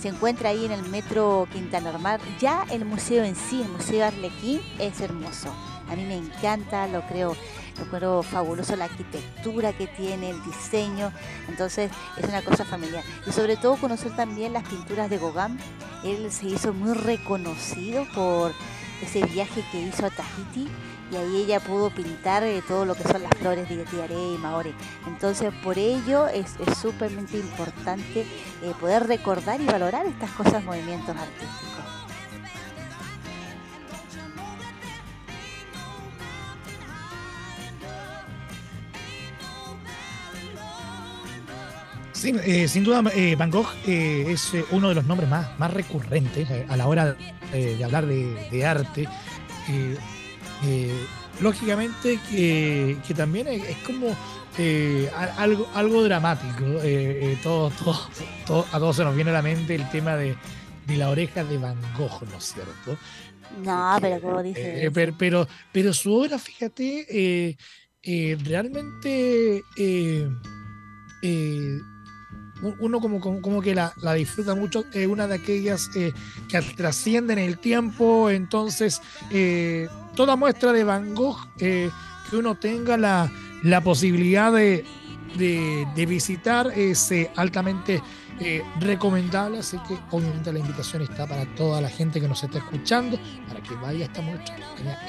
se 0.00 0.08
encuentra 0.08 0.48
ahí 0.50 0.64
en 0.64 0.72
el 0.72 0.82
metro 0.88 1.46
Quintana 1.52 1.92
Normal. 1.92 2.20
Ya 2.40 2.64
el 2.70 2.84
museo 2.84 3.24
en 3.24 3.36
sí, 3.36 3.62
el 3.62 3.68
Museo 3.68 4.06
Arlequín, 4.06 4.60
es 4.78 5.00
hermoso. 5.00 5.52
A 5.90 5.96
mí 5.96 6.04
me 6.04 6.16
encanta, 6.16 6.86
lo 6.86 7.02
creo, 7.02 7.36
lo 7.78 7.84
creo 7.90 8.22
fabuloso 8.22 8.76
la 8.76 8.84
arquitectura 8.84 9.72
que 9.72 9.86
tiene, 9.86 10.30
el 10.30 10.42
diseño. 10.44 11.12
Entonces 11.48 11.90
es 12.16 12.24
una 12.24 12.42
cosa 12.42 12.64
familiar. 12.64 13.04
Y 13.26 13.32
sobre 13.32 13.56
todo 13.56 13.76
conocer 13.76 14.14
también 14.14 14.52
las 14.52 14.68
pinturas 14.68 15.10
de 15.10 15.18
Gauguin. 15.18 15.58
Él 16.04 16.30
se 16.30 16.46
hizo 16.46 16.72
muy 16.72 16.94
reconocido 16.94 18.06
por 18.14 18.52
ese 19.02 19.24
viaje 19.24 19.64
que 19.70 19.80
hizo 19.80 20.06
a 20.06 20.10
Tahiti 20.10 20.68
y 21.10 21.16
ahí 21.16 21.36
ella 21.42 21.60
pudo 21.60 21.90
pintar 21.90 22.42
eh, 22.42 22.62
todo 22.66 22.84
lo 22.84 22.94
que 22.94 23.02
son 23.04 23.22
las 23.22 23.34
flores 23.38 23.68
de 23.68 23.84
Tiare 23.84 24.14
y 24.14 24.38
Maori. 24.38 24.74
Entonces, 25.06 25.52
por 25.62 25.78
ello 25.78 26.28
es 26.28 26.56
súpermente 26.80 27.38
importante 27.38 28.26
eh, 28.62 28.74
poder 28.78 29.06
recordar 29.06 29.60
y 29.60 29.66
valorar 29.66 30.06
estas 30.06 30.30
cosas, 30.32 30.62
movimientos 30.64 31.16
artísticos. 31.16 31.97
Eh, 42.24 42.68
sin 42.68 42.84
duda, 42.84 43.02
Van 43.36 43.50
Gogh 43.50 43.68
es 43.86 44.52
uno 44.70 44.88
de 44.88 44.94
los 44.94 45.04
nombres 45.04 45.28
más, 45.28 45.58
más 45.58 45.72
recurrentes 45.72 46.48
a 46.68 46.76
la 46.76 46.86
hora 46.86 47.16
de 47.52 47.84
hablar 47.84 48.06
de, 48.06 48.48
de 48.50 48.66
arte. 48.66 49.08
Eh, 50.64 50.92
lógicamente 51.40 52.18
que, 52.30 52.96
también 53.16 53.46
es, 53.48 53.76
como 53.78 54.16
eh, 54.58 55.10
algo, 55.36 55.68
algo 55.74 56.02
dramático. 56.02 56.64
Eh, 56.82 57.38
todo, 57.42 57.70
todo, 58.46 58.66
a 58.72 58.78
todos 58.78 58.96
se 58.96 59.04
nos 59.04 59.14
viene 59.14 59.30
a 59.30 59.34
la 59.34 59.42
mente 59.42 59.74
el 59.74 59.88
tema 59.90 60.16
de, 60.16 60.36
la 60.88 61.10
oreja 61.10 61.44
de 61.44 61.58
Van 61.58 61.76
Gogh, 61.96 62.22
¿no 62.30 62.38
es 62.38 62.54
cierto? 62.54 62.96
No, 63.62 63.96
pero 64.00 64.20
como 64.20 64.42
dice. 64.42 64.90
pero, 64.92 65.46
pero, 65.72 65.92
su 65.92 66.14
obra, 66.14 66.38
fíjate, 66.38 67.56
realmente 68.44 69.62
uno 72.62 73.00
como, 73.00 73.20
como, 73.20 73.60
que 73.62 73.74
la, 73.74 73.92
disfruta 74.14 74.54
mucho, 74.54 74.84
es 74.92 75.06
una 75.06 75.26
de 75.26 75.36
aquellas 75.36 75.88
que 75.88 76.12
trascienden 76.76 77.38
el 77.38 77.58
tiempo, 77.58 78.30
entonces 78.30 79.00
toda 80.14 80.36
muestra 80.36 80.72
de 80.72 80.84
Van 80.84 81.14
Gogh 81.14 81.48
que 82.28 82.36
uno 82.36 82.54
tenga 82.56 82.96
la, 82.96 83.80
posibilidad 83.82 84.52
de, 84.52 84.84
visitar 86.06 86.72
es 86.74 87.10
eh, 87.12 87.30
altamente 87.36 88.02
eh, 88.40 88.62
recomendable, 88.80 89.58
así 89.58 89.78
que 89.88 89.98
obviamente 90.10 90.52
la 90.52 90.58
invitación 90.58 91.02
está 91.02 91.26
para 91.26 91.44
toda 91.54 91.80
la 91.80 91.88
gente 91.88 92.20
que 92.20 92.28
nos 92.28 92.42
está 92.42 92.58
escuchando, 92.58 93.18
para 93.46 93.62
que 93.62 93.74
vaya 93.74 94.04
a 94.04 94.08
esta 94.08 94.22
muestra 94.22 94.56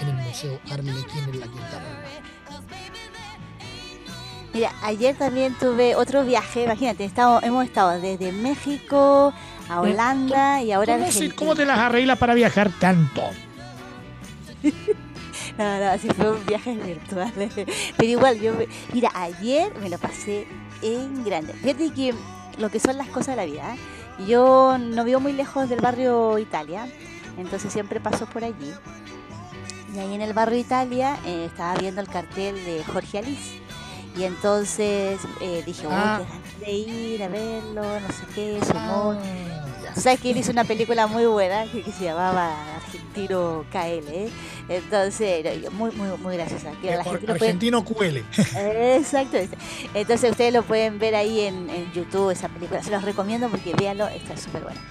en 0.02 0.08
el 0.08 0.16
Museo 0.16 0.60
Arlequín 0.70 1.24
en 1.32 1.40
la 1.40 1.48
Quinta 1.48 1.80
Mira, 4.60 4.74
ayer 4.84 5.16
también 5.16 5.54
tuve 5.58 5.96
otro 5.96 6.26
viaje, 6.26 6.66
imagínate, 6.66 7.10
hemos 7.44 7.64
estado 7.64 7.98
desde 8.02 8.34
México 8.34 9.34
a 9.70 9.76
eh, 9.76 9.80
Holanda 9.80 10.62
y 10.62 10.74
ahora... 10.74 10.98
¿Cómo, 10.98 11.36
¿Cómo 11.36 11.56
te 11.56 11.66
las 11.66 11.80
arreglas 11.80 12.18
para 12.18 12.34
viajar 12.34 12.70
tanto? 12.78 13.22
no, 15.58 15.80
no, 15.80 15.86
así 15.92 16.10
fue 16.10 16.34
un 16.34 16.46
viaje 16.46 16.76
virtual. 16.76 17.32
Pero 17.96 18.10
igual, 18.10 18.38
yo, 18.42 18.52
mira, 18.92 19.12
ayer 19.14 19.74
me 19.80 19.90
lo 19.90 19.98
pasé 19.98 20.46
en 20.82 21.24
grande. 21.24 21.54
Fíjate 21.54 21.94
que 21.94 22.14
lo 22.58 22.70
que 22.70 22.82
son 22.82 22.98
las 22.98 23.08
cosas 23.08 23.28
de 23.28 23.36
la 23.38 23.46
vida. 23.46 23.76
¿eh? 23.76 24.26
Yo 24.28 24.78
no 24.78 25.06
vivo 25.06 25.22
muy 25.22 25.32
lejos 25.32 25.70
del 25.70 25.80
barrio 25.80 26.38
Italia, 26.38 26.86
entonces 27.38 27.72
siempre 27.72 28.02
paso 28.02 28.26
por 28.26 28.44
allí. 28.44 28.74
Y 29.96 30.00
ahí 30.00 30.14
en 30.16 30.22
el 30.22 30.34
barrio 30.34 30.60
Italia 30.60 31.18
eh, 31.26 31.46
estaba 31.46 31.76
viendo 31.78 32.02
el 32.02 32.10
cartel 32.10 32.56
de 32.66 32.84
Jorge 32.84 33.20
Alice. 33.20 33.59
Y 34.20 34.26
entonces 34.26 35.22
eh, 35.40 35.64
dije, 35.66 35.88
uy, 35.88 35.94
ah. 35.96 36.20
de 36.60 36.72
ir 36.74 37.24
a 37.24 37.30
verlo, 37.30 37.84
no 38.02 38.08
sé 38.10 38.26
qué, 38.36 38.60
su 38.66 38.76
humor. 38.76 39.18
Ah, 39.18 39.94
sabes 39.96 40.20
que 40.20 40.32
él 40.32 40.38
hizo 40.38 40.52
una 40.52 40.66
película 40.66 41.08
muy 41.08 41.26
buena 41.26 41.64
que, 41.72 41.84
se 41.90 42.04
llamaba 42.04 42.54
Argentino 42.76 43.64
KL, 43.72 44.10
¿eh? 44.10 44.30
Entonces, 44.68 45.72
muy, 45.72 45.92
muy, 45.92 46.18
muy 46.18 46.36
graciosa. 46.36 46.72
Que 46.82 46.98
la 46.98 47.04
Argentino 47.04 47.86
QL. 47.86 48.18
Exacto. 48.58 49.38
Entonces 49.94 50.32
ustedes 50.32 50.54
lo 50.54 50.64
pueden 50.64 51.00
ver 51.00 51.16
ahí 51.16 51.40
en, 51.40 51.70
YouTube, 51.94 52.32
esa 52.32 52.50
película. 52.50 52.84
Se 52.84 52.92
los 52.92 53.04
recomiendo 53.04 53.48
porque 53.48 53.74
véanlo, 53.74 54.06
está 54.10 54.36
súper 54.36 54.64
bueno. 54.64 54.82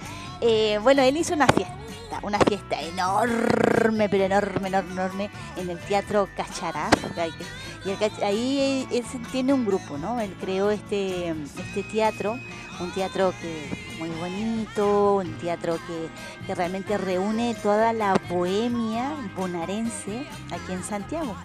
Eh, 0.41 0.79
bueno, 0.81 1.03
él 1.03 1.17
hizo 1.17 1.35
una 1.35 1.45
fiesta, 1.45 1.75
una 2.23 2.39
fiesta 2.39 2.81
enorme, 2.81 4.09
pero 4.09 4.23
enorme, 4.23 4.69
enorme, 4.69 4.91
enorme, 4.91 5.29
en 5.55 5.69
el 5.69 5.77
Teatro 5.77 6.27
Cachará. 6.35 6.89
Y 7.85 8.23
ahí 8.23 8.87
él 8.91 9.03
tiene 9.31 9.53
un 9.53 9.65
grupo, 9.65 9.97
¿no? 9.97 10.19
Él 10.19 10.35
creó 10.39 10.69
este, 10.69 11.29
este 11.29 11.83
teatro, 11.83 12.37
un 12.79 12.91
teatro 12.91 13.33
que 13.41 13.89
muy 13.99 14.09
bonito, 14.09 15.15
un 15.15 15.33
teatro 15.37 15.77
que, 15.87 16.09
que 16.45 16.55
realmente 16.55 16.97
reúne 16.97 17.55
toda 17.61 17.93
la 17.93 18.15
bohemia 18.29 19.11
bonaerense 19.35 20.25
aquí 20.51 20.73
en 20.73 20.83
Santiago. 20.83 21.35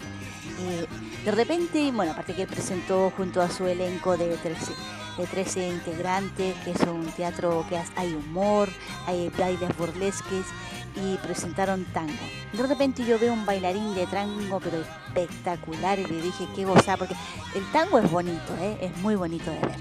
Eh, 0.60 0.86
de 1.24 1.30
repente, 1.30 1.90
bueno, 1.92 2.12
aparte 2.12 2.34
que 2.34 2.46
presentó 2.46 3.12
junto 3.16 3.40
a 3.40 3.50
su 3.50 3.66
elenco 3.66 4.16
de 4.16 4.36
13, 4.36 4.72
de 5.18 5.26
13 5.26 5.68
integrantes, 5.68 6.54
que 6.64 6.72
es 6.72 6.80
un 6.80 7.06
teatro 7.12 7.64
que 7.68 7.78
hay 7.96 8.14
humor, 8.14 8.68
hay 9.06 9.30
bailes 9.38 9.76
burlesques 9.76 10.46
y 10.96 11.16
presentaron 11.18 11.84
tango. 11.86 12.12
De 12.52 12.62
repente 12.66 13.04
yo 13.04 13.18
veo 13.18 13.32
un 13.32 13.46
bailarín 13.46 13.94
de 13.94 14.06
tango, 14.06 14.60
pero 14.60 14.78
espectacular, 14.80 15.98
y 15.98 16.06
le 16.06 16.22
dije, 16.22 16.46
qué 16.54 16.64
goza, 16.64 16.96
porque 16.96 17.14
el 17.54 17.64
tango 17.72 17.98
es 17.98 18.10
bonito, 18.10 18.54
¿eh? 18.60 18.78
es 18.80 18.96
muy 18.98 19.16
bonito 19.16 19.50
de 19.50 19.60
ver. 19.60 19.76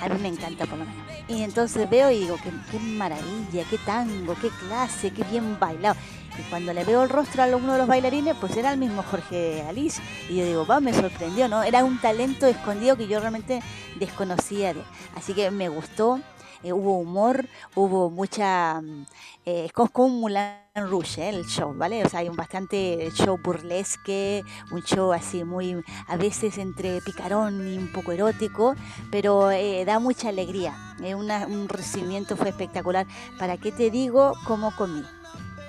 A 0.00 0.08
mí 0.08 0.20
me 0.20 0.28
encanta 0.28 0.66
por 0.66 0.78
lo 0.78 0.84
menos. 0.84 1.00
Y 1.28 1.42
entonces 1.42 1.88
veo 1.88 2.10
y 2.10 2.20
digo, 2.20 2.36
qué, 2.42 2.50
qué 2.70 2.78
maravilla, 2.80 3.64
qué 3.70 3.78
tango, 3.78 4.34
qué 4.34 4.48
clase, 4.50 5.12
qué 5.12 5.22
bien 5.24 5.58
bailado. 5.60 5.96
Y 6.38 6.42
cuando 6.50 6.72
le 6.72 6.84
veo 6.84 7.02
el 7.02 7.10
rostro 7.10 7.42
a 7.42 7.46
uno 7.56 7.72
de 7.72 7.78
los 7.78 7.86
bailarines, 7.86 8.34
pues 8.40 8.56
era 8.56 8.72
el 8.72 8.78
mismo 8.78 9.02
Jorge 9.02 9.62
Alice. 9.68 10.00
Y 10.28 10.36
yo 10.36 10.46
digo, 10.46 10.66
va, 10.66 10.80
me 10.80 10.94
sorprendió, 10.94 11.46
¿no? 11.48 11.62
Era 11.62 11.84
un 11.84 12.00
talento 12.00 12.46
escondido 12.46 12.96
que 12.96 13.06
yo 13.06 13.20
realmente 13.20 13.60
desconocía. 13.96 14.74
Así 15.14 15.34
que 15.34 15.50
me 15.50 15.68
gustó. 15.68 16.20
Eh, 16.62 16.72
hubo 16.72 16.98
humor, 16.98 17.46
hubo 17.74 18.10
mucha... 18.10 18.80
Mm, 18.80 19.06
eh, 19.44 19.64
es 19.66 19.72
como 19.72 20.06
un 20.06 20.20
Moulin 20.20 20.38
eh, 20.38 21.28
el 21.28 21.44
show, 21.46 21.74
¿vale? 21.74 22.04
O 22.04 22.08
sea, 22.08 22.20
hay 22.20 22.28
un 22.28 22.36
bastante 22.36 23.10
show 23.12 23.38
burlesque, 23.42 24.42
un 24.70 24.82
show 24.82 25.12
así 25.12 25.42
muy, 25.44 25.82
a 26.06 26.16
veces 26.16 26.58
entre 26.58 27.00
picarón 27.00 27.66
y 27.66 27.76
un 27.76 27.90
poco 27.92 28.12
erótico, 28.12 28.76
pero 29.10 29.48
da 29.84 29.98
mucha 29.98 30.28
alegría. 30.28 30.74
un 31.00 31.68
recibimiento 31.68 32.36
fue 32.36 32.50
espectacular. 32.50 33.06
¿Para 33.38 33.56
qué 33.56 33.72
te 33.72 33.90
digo 33.90 34.34
cómo 34.46 34.74
comí? 34.76 35.02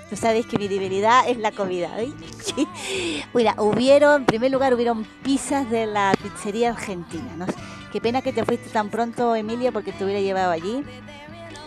Tú 0.08 0.16
sabes 0.16 0.46
que 0.46 0.58
mi 0.58 0.68
debilidad 0.68 1.28
es 1.28 1.38
la 1.38 1.50
comida. 1.50 1.90
Mira, 3.34 3.54
hubieron, 3.58 4.20
en 4.20 4.26
primer 4.26 4.50
lugar, 4.52 4.74
hubieron 4.74 5.04
pizzas 5.22 5.68
de 5.70 5.86
la 5.86 6.12
pizzería 6.22 6.70
argentina. 6.70 7.34
¿no? 7.36 7.46
Qué 7.94 8.00
pena 8.00 8.22
que 8.22 8.32
te 8.32 8.44
fuiste 8.44 8.70
tan 8.70 8.90
pronto, 8.90 9.36
Emilia, 9.36 9.70
porque 9.70 9.92
te 9.92 10.04
hubiera 10.04 10.20
llevado 10.20 10.50
allí. 10.50 10.82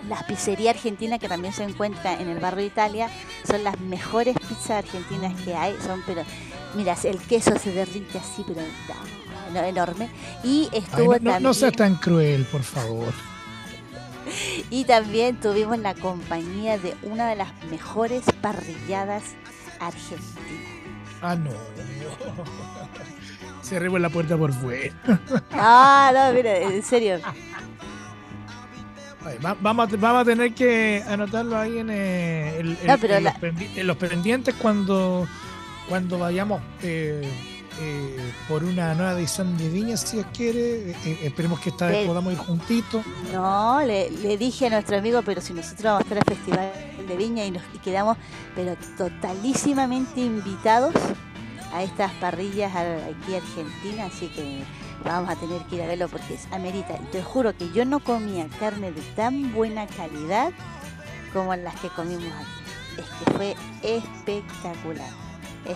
La 0.10 0.28
pizzería 0.28 0.72
argentina 0.72 1.20
que 1.20 1.30
también 1.30 1.54
se 1.54 1.64
encuentra 1.64 2.20
en 2.20 2.28
el 2.28 2.42
barrio 2.42 2.64
de 2.64 2.66
Italia 2.66 3.10
son 3.50 3.64
las 3.64 3.80
mejores 3.80 4.36
pizzas 4.38 4.72
argentinas 4.72 5.42
que 5.44 5.56
hay. 5.56 5.78
Son, 5.82 6.04
pero, 6.06 6.24
mira, 6.76 6.98
el 7.06 7.18
queso 7.20 7.58
se 7.58 7.72
derrite 7.72 8.18
así, 8.18 8.44
pero 8.46 8.60
enorme. 9.66 10.10
Y 10.44 10.68
estuvo 10.74 11.14
no, 11.14 11.20
también. 11.20 11.44
No 11.44 11.54
seas 11.54 11.72
tan 11.72 11.96
cruel, 11.96 12.44
por 12.44 12.64
favor. 12.64 13.14
Y 14.70 14.84
también 14.84 15.40
tuvimos 15.40 15.80
la 15.80 15.96
compañía 15.96 16.78
de 16.78 16.94
una 17.04 17.30
de 17.30 17.38
las 17.38 17.54
mejores 17.72 18.26
parrilladas 18.42 19.24
argentinas. 19.80 20.36
Ah, 21.22 21.36
no. 21.38 21.52
Cerremos 23.68 24.00
la 24.00 24.10
puerta 24.10 24.38
por 24.38 24.54
fuera. 24.54 24.94
Ah, 25.52 26.12
no, 26.14 26.34
mira, 26.34 26.58
en 26.58 26.82
serio. 26.84 27.20
vamos, 29.42 29.92
a, 29.92 29.98
vamos 29.98 30.22
a 30.22 30.26
tener 30.26 30.54
que 30.54 31.04
anotarlo 31.08 31.58
ahí 31.58 31.80
en, 31.80 31.90
eh, 31.92 32.78
los, 33.84 33.98
pendientes 33.98 34.56
cuando, 34.56 35.28
cuando 35.90 36.18
vayamos 36.18 36.62
eh, 36.82 37.30
eh, 37.80 38.34
por 38.48 38.64
una 38.64 38.96
nueva 38.96 39.14
edición 39.14 39.56
de 39.58 39.70
Viña, 39.70 39.98
si 39.98 40.24
quiere. 40.36 40.92
Eh, 40.92 41.20
esperemos 41.24 41.60
que 41.60 41.70
esta 41.70 41.88
vez 41.88 42.08
podamos 42.08 42.34
ir 42.34 42.40
juntitos. 42.40 43.06
No, 43.32 43.82
le, 43.84 44.10
dije 44.38 44.68
a 44.68 44.70
nuestro 44.72 44.98
amigo, 44.98 45.22
pero 45.24 45.42
si 45.42 45.54
nosotros 45.54 45.84
vamos 45.84 46.00
a 46.00 46.04
estar 46.04 46.18
al 46.18 46.24
Festival 46.24 46.72
de 47.08 47.18
Viña 47.18 47.46
y, 47.46 47.52
nos, 47.52 47.62
quedamos 47.84 48.18
pero 48.56 48.76
totalísimamente 48.98 50.22
invitados 50.22 50.94
a 51.78 51.84
estas 51.84 52.12
parrillas 52.14 52.76
aquí 52.76 53.36
Argentina, 53.36 54.06
así 54.06 54.28
que 54.28 54.64
vamos 55.04 55.30
a 55.30 55.36
tener 55.36 55.62
que 55.64 55.76
ir 55.76 55.82
a 55.84 55.88
verlo 55.88 56.08
porque 56.08 56.34
es 56.34 56.48
amerita. 56.52 56.98
Te 57.12 57.22
juro 57.22 57.56
que 57.56 57.72
yo 57.72 57.86
no 57.86 58.00
comía 58.00 58.48
carne 58.60 58.92
de 58.92 59.02
tan 59.16 59.54
buena 59.54 59.86
calidad 59.88 60.52
como 61.34 61.56
las 61.56 61.76
que 61.80 61.90
comimos 61.90 62.32
aquí. 62.34 63.02
Es 63.02 63.06
que 63.06 63.32
fue 63.32 63.56
espectacular. 63.84 65.28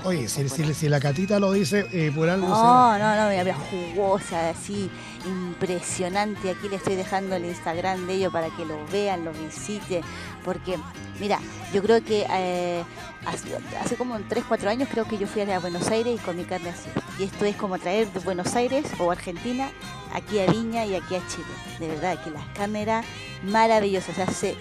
Oye, 0.05 0.27
si, 0.27 0.47
si, 0.47 0.89
la 0.89 0.99
catita 0.99 1.39
lo 1.39 1.51
dice 1.51 1.85
eh, 1.91 2.11
por 2.15 2.29
algo. 2.29 2.47
No, 2.47 2.97
no, 2.97 3.15
no, 3.15 3.21
había 3.23 3.55
jugosa, 3.55 4.49
así, 4.49 4.89
impresionante. 5.25 6.51
Aquí 6.51 6.69
le 6.69 6.77
estoy 6.77 6.95
dejando 6.95 7.35
el 7.35 7.45
Instagram 7.45 8.07
de 8.07 8.13
ellos 8.13 8.31
para 8.31 8.49
que 8.55 8.65
lo 8.65 8.77
vean, 8.87 9.25
lo 9.25 9.33
visiten. 9.33 10.01
Porque, 10.43 10.77
mira, 11.19 11.39
yo 11.73 11.81
creo 11.81 12.03
que 12.03 12.25
eh, 12.29 12.83
hace, 13.25 13.95
como 13.95 14.19
3, 14.19 14.43
4 14.47 14.69
años 14.69 14.89
creo 14.91 15.05
que 15.05 15.17
yo 15.17 15.27
fui 15.27 15.41
a 15.41 15.59
Buenos 15.59 15.87
Aires 15.89 16.19
y 16.19 16.23
comí 16.23 16.43
carne 16.43 16.69
así. 16.69 16.89
Y 17.19 17.23
esto 17.23 17.45
es 17.45 17.55
como 17.55 17.77
traer 17.79 18.11
de 18.11 18.19
Buenos 18.19 18.55
Aires 18.55 18.85
o 18.99 19.11
Argentina 19.11 19.69
aquí 20.13 20.39
a 20.39 20.47
Viña 20.47 20.85
y 20.85 20.95
aquí 20.95 21.15
a 21.15 21.27
Chile. 21.27 21.45
De 21.79 21.87
verdad, 21.87 22.21
que 22.23 22.31
las 22.31 22.45
carnes 22.55 22.83
eran 22.83 23.03
maravillosas. 23.43 24.09
O 24.09 24.13
sea, 24.13 24.27
se, 24.27 24.55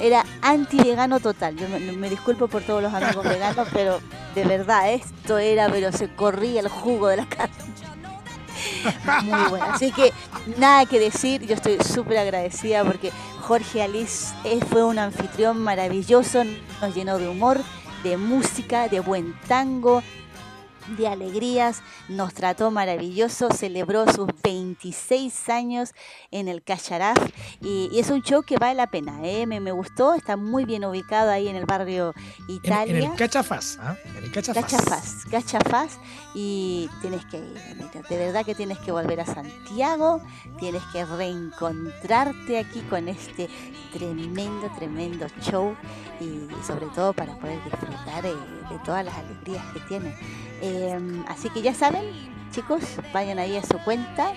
era 0.00 0.24
anti-vegano 0.42 1.20
total. 1.20 1.56
Yo 1.56 1.68
me, 1.68 2.10
disculpo 2.10 2.48
por 2.48 2.62
todos 2.62 2.82
los 2.82 2.92
amigos 2.92 3.24
veganos, 3.24 3.68
pero 3.72 4.00
de 4.34 4.44
verdad, 4.44 4.92
esto 4.92 5.38
era, 5.38 5.68
pero 5.68 5.92
se 5.92 6.08
corría 6.08 6.60
el 6.60 6.68
jugo 6.68 7.08
de 7.08 7.18
la 7.18 7.26
carne. 7.26 7.54
Muy 9.24 9.48
bueno. 9.50 9.66
Así 9.70 9.92
que 9.92 10.12
nada 10.58 10.86
que 10.86 10.98
decir, 10.98 11.46
yo 11.46 11.54
estoy 11.54 11.78
súper 11.78 12.18
agradecida 12.18 12.84
porque 12.84 13.12
Jorge 13.40 13.82
Alice 13.82 14.34
fue 14.70 14.84
un 14.84 14.98
anfitrión 14.98 15.58
maravilloso, 15.58 16.42
nos 16.80 16.94
llenó 16.94 17.18
de 17.18 17.28
humor, 17.28 17.60
de 18.02 18.16
música, 18.16 18.88
de 18.88 19.00
buen 19.00 19.34
tango, 19.48 20.02
de 20.96 21.08
alegrías, 21.08 21.82
nos 22.08 22.34
trató 22.34 22.70
maravilloso, 22.70 23.50
celebró 23.50 24.10
sus 24.12 24.28
26 24.42 25.48
años 25.48 25.94
en 26.30 26.48
el 26.48 26.62
Cacharaf 26.62 27.18
y, 27.60 27.90
es 27.98 28.10
un 28.10 28.22
show 28.22 28.42
que 28.42 28.56
vale 28.56 28.74
la 28.74 28.88
pena, 28.88 29.20
¿eh? 29.22 29.46
me, 29.46 29.60
me, 29.60 29.70
gustó, 29.70 30.14
está 30.14 30.36
muy 30.36 30.64
bien 30.64 30.84
ubicado 30.84 31.30
ahí 31.30 31.48
en 31.48 31.56
el 31.56 31.66
barrio 31.66 32.14
Italia. 32.48 32.98
En, 32.98 33.10
el 33.12 33.16
Cachafaz, 33.16 33.78
¿ah? 33.80 33.96
En 34.16 34.24
el 34.24 34.32
Cachafaz. 34.32 34.64
Cachafaz, 34.64 35.24
Cachafaz 35.30 35.98
y 36.34 36.88
tienes 37.00 37.24
que 37.26 37.40
de 38.08 38.16
verdad 38.16 38.44
que 38.44 38.54
tienes 38.54 38.78
que 38.78 38.92
volver 38.92 39.20
a 39.20 39.26
Santiago, 39.26 40.20
tienes 40.58 40.82
que 40.92 41.04
reencontrarte 41.04 42.58
aquí 42.58 42.80
con 42.82 43.08
este 43.08 43.48
tremendo, 43.92 44.70
tremendo 44.76 45.26
show 45.40 45.74
y 46.20 46.48
sobre 46.66 46.86
todo 46.94 47.12
para 47.12 47.36
poder 47.38 47.62
disfrutar 47.64 48.22
de 48.22 48.78
todas 48.84 49.04
las 49.04 49.14
alegrías 49.14 49.64
que 49.72 49.80
tiene. 49.80 50.14
Em, 50.62 51.24
así 51.26 51.50
que 51.50 51.60
ya 51.60 51.74
saben, 51.74 52.04
chicos, 52.52 52.82
vayan 53.12 53.40
ahí 53.40 53.56
a 53.56 53.62
su 53.62 53.76
cuenta. 53.78 54.32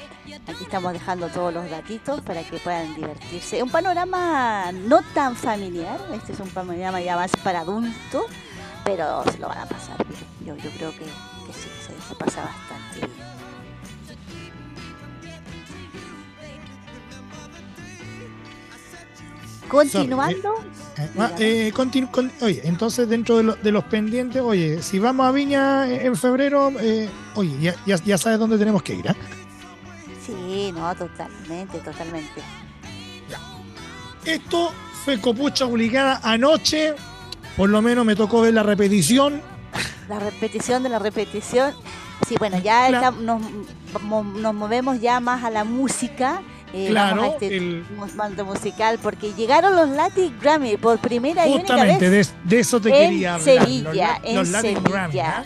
Aquí 0.48 0.64
estamos 0.64 0.92
dejando 0.92 1.30
todos 1.30 1.54
los 1.54 1.70
datitos 1.70 2.22
para 2.22 2.44
que 2.44 2.58
puedan 2.58 2.96
divertirse. 2.96 3.62
Un 3.62 3.70
panorama 3.70 4.72
no 4.72 5.04
tan 5.14 5.36
familiar, 5.36 6.00
este 6.14 6.34
es 6.34 6.40
un 6.40 6.50
panorama 6.50 7.00
ya 7.00 7.16
más 7.16 7.32
para 7.44 7.60
adultos, 7.60 8.26
pero 8.84 9.24
se 9.32 9.38
lo 9.38 9.48
van 9.48 9.60
a 9.60 9.66
pasar 9.68 9.98
bien. 10.08 10.58
Yo, 10.58 10.70
creo 10.72 10.92
que, 10.92 11.06
sí, 11.54 11.70
se 12.08 12.16
pasa 12.16 12.42
bastante 12.42 13.06
bien. 13.06 13.26
Continuando. 19.68 20.56
Eh, 20.56 20.85
ah, 21.18 21.32
eh, 21.40 21.72
oye, 22.42 22.62
entonces 22.64 23.10
dentro 23.10 23.38
de, 23.38 23.72
los 23.72 23.84
pendientes, 23.86 24.42
oye, 24.42 24.82
si 24.82 25.00
vamos 25.00 25.26
a 25.26 25.32
Viña 25.32 25.90
en 25.90 26.16
febrero, 26.16 26.72
eh, 26.80 27.10
oye, 27.36 27.76
ya, 27.86 28.18
sabes 28.18 28.40
dónde 28.40 28.58
tenemos 28.58 28.84
que 28.84 28.96
ir, 28.96 29.10
¿ah? 29.10 29.16
Sí, 30.26 30.72
no, 30.72 30.96
totalmente, 30.96 31.80
totalmente. 31.80 32.42
Esto 34.26 34.72
fue 35.04 35.22
copucha 35.22 35.66
obligada 35.66 36.20
anoche, 36.24 36.96
por 37.56 37.70
lo 37.70 37.82
menos 37.82 38.06
me 38.06 38.16
tocó 38.16 38.42
ver 38.42 38.54
la 38.54 38.64
repetición. 38.64 39.42
La 40.10 40.20
repetición 40.20 40.82
de 40.82 40.90
la 40.90 41.00
repetición. 41.00 41.74
Sí, 42.28 42.36
bueno, 42.40 42.58
ya 42.60 43.12
nos, 43.12 43.42
nos 44.02 44.54
movemos 44.54 45.00
ya 45.00 45.20
más 45.20 45.44
a 45.44 45.52
la 45.52 45.64
música 45.64 46.42
eh, 46.74 46.88
claro, 46.90 47.24
este 47.24 47.58
el 47.58 47.86
musical, 48.46 49.00
porque 49.02 49.34
llegaron 49.34 49.76
los 49.76 49.90
Latin 49.90 50.38
Grammy 50.42 50.78
por 50.78 51.00
primera 51.00 51.48
y 51.48 51.54
única 51.54 51.84
vez. 51.84 52.00
De, 52.00 52.28
de 52.44 52.60
eso 52.60 52.82
te 52.82 52.92
quería 52.92 53.36
hablar. 53.36 53.66
Sevilla, 53.66 54.22
en 54.24 54.46
Sevilla. 54.46 55.46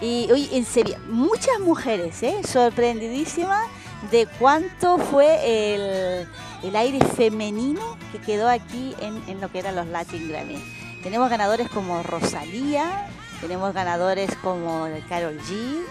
Y 0.00 0.28
hoy 0.30 0.48
en 0.52 0.64
Sevilla, 0.64 0.98
muchas 1.08 1.58
mujeres, 1.60 2.22
¿eh? 2.22 2.36
sorprendidísimas 2.46 3.66
de 4.10 4.28
cuánto 4.38 4.98
fue 4.98 5.74
el, 5.74 6.28
el, 6.62 6.76
aire 6.76 6.98
femenino 7.16 7.96
que 8.12 8.18
quedó 8.18 8.48
aquí 8.48 8.94
en, 9.00 9.22
en 9.28 9.40
lo 9.40 9.50
que 9.50 9.60
eran 9.60 9.74
los 9.74 9.86
Latin 9.86 10.28
Grammy. 10.28 10.62
Tenemos 11.02 11.30
ganadores 11.30 11.70
como 11.70 12.02
Rosalía, 12.02 13.08
tenemos 13.40 13.72
ganadores 13.72 14.30
como 14.42 14.86
Carol 15.08 15.38
G, 15.38 15.82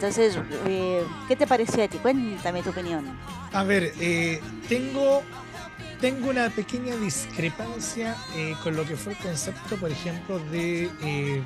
entonces, 0.00 0.38
eh, 0.66 1.04
¿qué 1.28 1.36
te 1.36 1.46
pareció 1.46 1.84
a 1.84 1.88
ti? 1.88 1.98
Cuéntame 1.98 2.62
tu 2.62 2.70
opinión. 2.70 3.04
A 3.52 3.64
ver, 3.64 3.92
eh, 4.00 4.40
tengo, 4.66 5.22
tengo 6.00 6.30
una 6.30 6.48
pequeña 6.48 6.96
discrepancia 6.96 8.16
eh, 8.34 8.54
con 8.62 8.76
lo 8.76 8.86
que 8.86 8.96
fue 8.96 9.12
el 9.12 9.18
concepto, 9.18 9.76
por 9.76 9.90
ejemplo, 9.90 10.38
de 10.38 11.42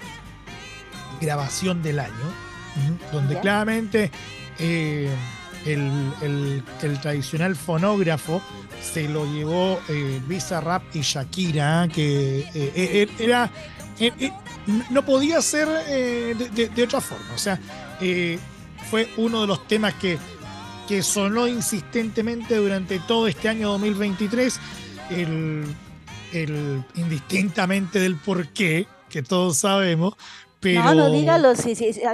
grabación 1.21 1.83
del 1.83 1.99
año, 1.99 2.13
donde 3.11 3.41
claramente 3.41 4.13
el, 4.61 5.11
tradicional 7.03 7.57
fonógrafo 7.57 8.41
se 8.81 9.09
lo 9.09 9.27
llevó 9.35 9.81
Visa 10.29 10.61
Rap 10.61 10.85
y 10.95 11.01
Shakira, 11.01 11.89
que 11.93 12.47
era 13.19 13.51
no 14.91 15.05
podía 15.05 15.41
ser 15.43 15.69
de, 15.69 16.71
de, 16.75 16.83
otra 16.83 17.01
forma. 17.01 17.33
O 17.35 17.39
sea, 17.39 17.61
eh, 18.01 18.39
fue 18.91 19.09
uno 19.17 19.43
de 19.43 19.47
los 19.47 19.67
temas 19.67 19.95
que, 19.95 20.19
sonó 21.03 21.49
insistentemente 21.49 22.57
durante 22.57 23.01
todo 23.01 23.27
este 23.27 23.49
año 23.49 23.71
2023, 23.71 24.61
el, 25.11 25.65
el 26.33 26.85
indistintamente 26.95 27.99
del 27.99 28.17
por 28.17 28.49
qué, 28.49 28.87
que 29.09 29.23
todos 29.23 29.59
sabemos, 29.59 30.15
no, 30.65 30.95
no, 30.95 31.11
dígalo. 31.11 31.53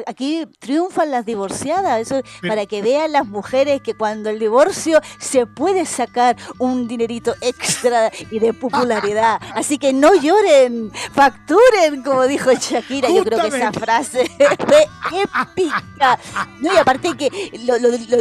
aquí 0.06 0.46
triunfan 0.58 1.10
las 1.10 1.26
divorciadas. 1.26 2.00
Eso 2.00 2.22
para 2.46 2.66
que 2.66 2.82
vean 2.82 3.12
las 3.12 3.26
mujeres 3.26 3.80
que 3.82 3.94
cuando 3.94 4.30
el 4.30 4.38
divorcio 4.38 5.00
se 5.18 5.46
puede 5.46 5.86
sacar 5.86 6.36
un 6.58 6.88
dinerito 6.88 7.34
extra 7.40 8.10
y 8.30 8.38
de 8.38 8.52
popularidad. 8.52 9.40
Así 9.54 9.78
que 9.78 9.92
no 9.92 10.14
lloren, 10.14 10.90
facturen, 11.12 12.02
como 12.02 12.26
dijo 12.26 12.52
Shakira. 12.52 13.08
Yo 13.08 13.24
creo 13.24 13.40
que 13.40 13.56
esa 13.56 13.72
frase 13.72 14.30
fue 14.66 14.86
épica. 15.22 16.18
No, 16.60 16.72
y 16.72 16.76
aparte 16.76 17.16
que 17.16 17.30
lo, 17.64 17.76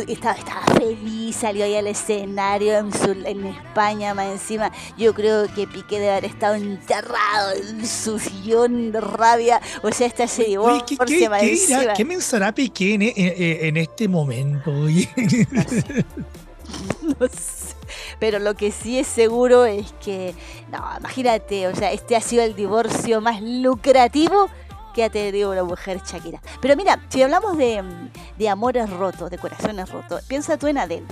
estaba, 0.08 0.36
feliz, 0.78 1.36
salió 1.36 1.65
ahí 1.65 1.76
al 1.76 1.88
escenario 1.88 2.78
en, 2.78 2.92
en 3.26 3.46
España, 3.48 4.13
más 4.13 4.28
encima. 4.28 4.72
Yo 4.98 5.13
creo 5.13 5.48
que 5.54 5.68
Piqué 5.68 6.00
debe 6.00 6.12
haber 6.12 6.26
estado 6.26 6.56
enterrado 6.56 7.54
en 7.54 7.86
su 7.86 8.20
sillón 8.20 8.92
de 8.92 9.02
rabia. 9.02 9.62
O 9.84 9.92
sea, 9.92 10.08
¿qué, 10.27 10.97
qué, 11.95 12.05
pensará 12.05 12.53
Piqué 12.53 12.93
en, 12.95 13.77
este 13.77 14.08
momento? 14.08 14.71
no 17.19 17.27
sé. 17.27 17.69
Pero 18.19 18.39
lo 18.39 18.55
que 18.55 18.71
sí 18.71 18.99
es 18.99 19.08
seguro 19.08 19.65
es 19.65 19.93
que, 20.03 20.36
no, 20.71 20.84
imagínate, 20.99 21.67
o 21.67 21.75
sea, 21.75 21.91
este 21.91 22.15
ha 22.15 22.21
sido 22.21 22.43
el 22.43 22.55
divorcio 22.55 23.21
más 23.21 23.41
lucrativo 23.41 24.49
que 24.93 25.03
ha 25.03 25.10
tenido 25.10 25.51
una 25.51 25.63
mujer 25.63 26.01
Shakira. 26.05 26.41
Pero 26.62 26.75
mira, 26.75 27.01
si 27.10 27.21
hablamos 27.21 27.58
de, 27.58 27.84
de 28.38 28.49
amores 28.49 28.89
rotos, 28.89 29.29
de 29.32 29.38
corazones 29.38 29.89
rotos, 29.89 30.23
piensa 30.27 30.58
tú 30.58 30.67
en 30.67 30.77
Adele. 30.77 31.05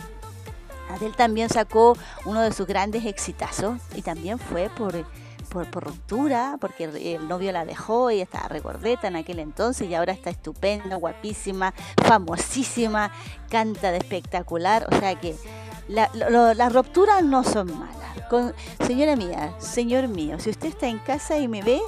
Adele 0.89 1.13
también 1.15 1.49
sacó 1.49 1.97
uno 2.25 2.41
de 2.41 2.51
sus 2.51 2.67
grandes 2.67 3.05
exitazos 3.05 3.77
y 3.95 4.01
también 4.01 4.39
fue 4.39 4.69
por 4.69 5.05
por, 5.47 5.67
ruptura, 5.83 6.57
porque 6.59 6.85
el 6.85 7.27
novio 7.27 7.51
la 7.51 7.65
dejó 7.65 8.11
y 8.11 8.21
estaba 8.21 8.47
regordeta 8.47 9.07
en 9.07 9.15
aquel 9.15 9.39
entonces 9.39 9.89
y 9.89 9.95
ahora 9.95 10.13
está 10.13 10.29
estupenda, 10.29 10.95
guapísima, 10.95 11.73
famosísima, 12.03 13.11
canta 13.49 13.91
de 13.91 13.97
espectacular, 13.97 14.87
o 14.91 14.99
sea 14.99 15.19
que 15.19 15.35
las 15.87 16.73
rupturas 16.73 17.23
no 17.23 17.43
son 17.43 17.77
malas. 17.79 17.97
Señora 18.85 19.15
mía, 19.15 19.53
señor 19.57 20.09
mío, 20.09 20.37
si 20.37 20.49
usted 20.49 20.67
está 20.67 20.87
en 20.87 20.99
casa 20.99 21.37
y 21.37 21.47
me 21.47 21.61
ve, 21.61 21.79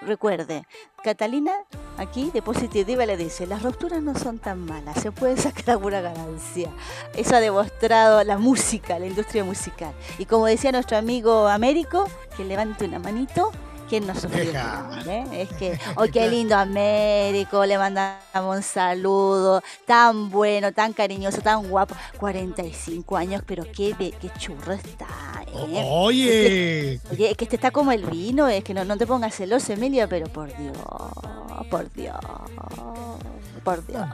recuerde, 0.00 0.66
Catalina 1.02 1.52
aquí 1.98 2.30
de 2.32 2.40
Positiva 2.40 3.04
le 3.04 3.16
dice, 3.18 3.46
las 3.46 3.62
rupturas 3.62 4.02
no 4.02 4.18
son 4.18 4.38
tan 4.38 4.64
malas, 4.64 5.02
se 5.02 5.12
puede 5.12 5.36
sacar 5.36 5.70
alguna 5.70 6.00
ganancia. 6.00 6.70
Eso 7.14 7.36
ha 7.36 7.40
demostrado 7.40 8.24
la 8.24 8.38
música, 8.38 8.98
la 8.98 9.06
industria 9.06 9.44
musical. 9.44 9.92
Y 10.18 10.24
como 10.24 10.46
decía 10.46 10.72
nuestro 10.72 10.96
amigo 10.96 11.46
Américo, 11.46 12.08
que 12.32 12.44
levante 12.44 12.84
una 12.84 12.98
manito, 12.98 13.52
¿Quién 13.92 14.06
no 14.06 14.14
sufrió? 14.14 14.52
¿Eh? 15.06 15.24
Es 15.32 15.50
que, 15.50 15.78
oh, 15.96 16.04
qué 16.10 16.26
lindo 16.30 16.56
Américo, 16.56 17.66
le 17.66 17.76
mandamos 17.76 18.56
un 18.56 18.62
saludo, 18.62 19.62
tan 19.84 20.30
bueno, 20.30 20.72
tan 20.72 20.94
cariñoso, 20.94 21.42
tan 21.42 21.68
guapo. 21.68 21.94
45 22.16 23.18
años, 23.18 23.42
pero 23.46 23.64
qué, 23.64 23.94
qué 23.98 24.30
churro 24.38 24.72
está. 24.72 25.06
¿eh? 25.46 25.84
Oye. 25.90 27.00
oye, 27.10 27.30
es 27.32 27.36
que 27.36 27.44
este 27.44 27.56
está 27.56 27.70
como 27.70 27.92
el 27.92 28.06
vino, 28.06 28.48
es 28.48 28.64
que 28.64 28.72
no, 28.72 28.82
no 28.86 28.96
te 28.96 29.06
pongas 29.06 29.34
celoso, 29.34 29.74
Emilia, 29.74 30.08
pero 30.08 30.26
por 30.28 30.48
Dios, 30.56 30.78
por 31.68 31.92
Dios, 31.92 32.16
por 33.62 33.86
Dios. 33.86 34.06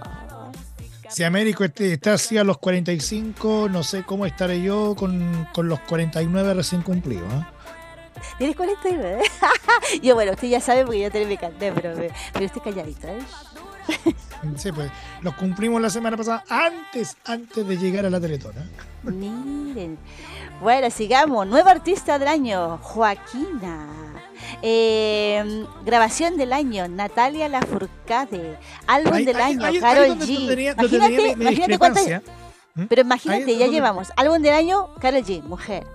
Si 1.09 1.23
Américo 1.23 1.63
este, 1.63 1.93
está 1.93 2.15
así 2.15 2.37
a 2.37 2.43
los 2.43 2.59
45, 2.59 3.69
no 3.71 3.85
sé 3.85 4.03
cómo 4.03 4.27
estaré 4.27 4.61
yo 4.61 4.97
con, 4.97 5.49
con 5.55 5.69
los 5.69 5.79
49 5.81 6.55
recién 6.55 6.83
cumplidos. 6.83 7.33
¿eh? 7.33 7.58
¿Tienes 8.39 8.57
49? 8.57 9.23
yo, 10.03 10.15
bueno, 10.15 10.33
usted 10.33 10.49
ya 10.49 10.61
sabe 10.61 10.85
porque 10.85 11.01
yo 11.01 11.11
también 11.11 11.29
me 11.29 11.37
canté, 11.37 11.73
pero, 11.73 11.95
pero 12.33 12.45
estoy 12.45 12.63
calladito, 12.63 13.09
¿eh? 13.09 13.19
sí, 14.57 14.73
pues 14.73 14.91
los 15.23 15.35
cumplimos 15.35 15.81
la 15.81 15.91
semana 15.91 16.17
pasada 16.17 16.45
antes, 16.49 17.17
antes 17.25 17.67
de 17.67 17.77
llegar 17.77 18.07
a 18.07 18.11
la 18.11 18.21
Teletona. 18.21 18.67
Miren. 19.03 19.99
Bueno, 20.61 20.91
sigamos. 20.91 21.47
Nuevo 21.47 21.69
artista 21.69 22.19
del 22.19 22.29
año, 22.29 22.79
Joaquina. 22.79 23.87
Eh, 24.63 25.65
grabación 25.85 26.37
del 26.37 26.53
año, 26.53 26.89
Natalia 26.89 27.49
Lafourcade. 27.49 28.59
Álbum 28.87 29.25
del 29.25 29.37
año, 29.37 29.81
Carol 29.81 30.19
G. 30.19 30.75
imagínate, 30.77 31.29
imagínate 31.33 31.79
cuántas. 31.79 32.07
Pero 32.89 33.03
imagínate, 33.03 33.57
ya 33.57 33.67
llevamos. 33.67 34.09
Álbum 34.17 34.43
del 34.43 34.55
año, 34.55 34.95
Carol 35.01 35.23
G, 35.23 35.43
mujer. 35.43 35.87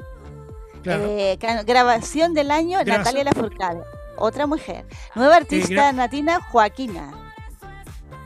Eh, 0.85 1.37
grabación 1.65 2.33
del 2.33 2.51
año, 2.51 2.83
Natalia 2.83 3.23
Lafourcade, 3.23 3.81
otra 4.17 4.47
mujer. 4.47 4.85
Nueva 5.15 5.37
artista 5.37 5.91
natina, 5.91 6.41
Joaquina. 6.41 7.11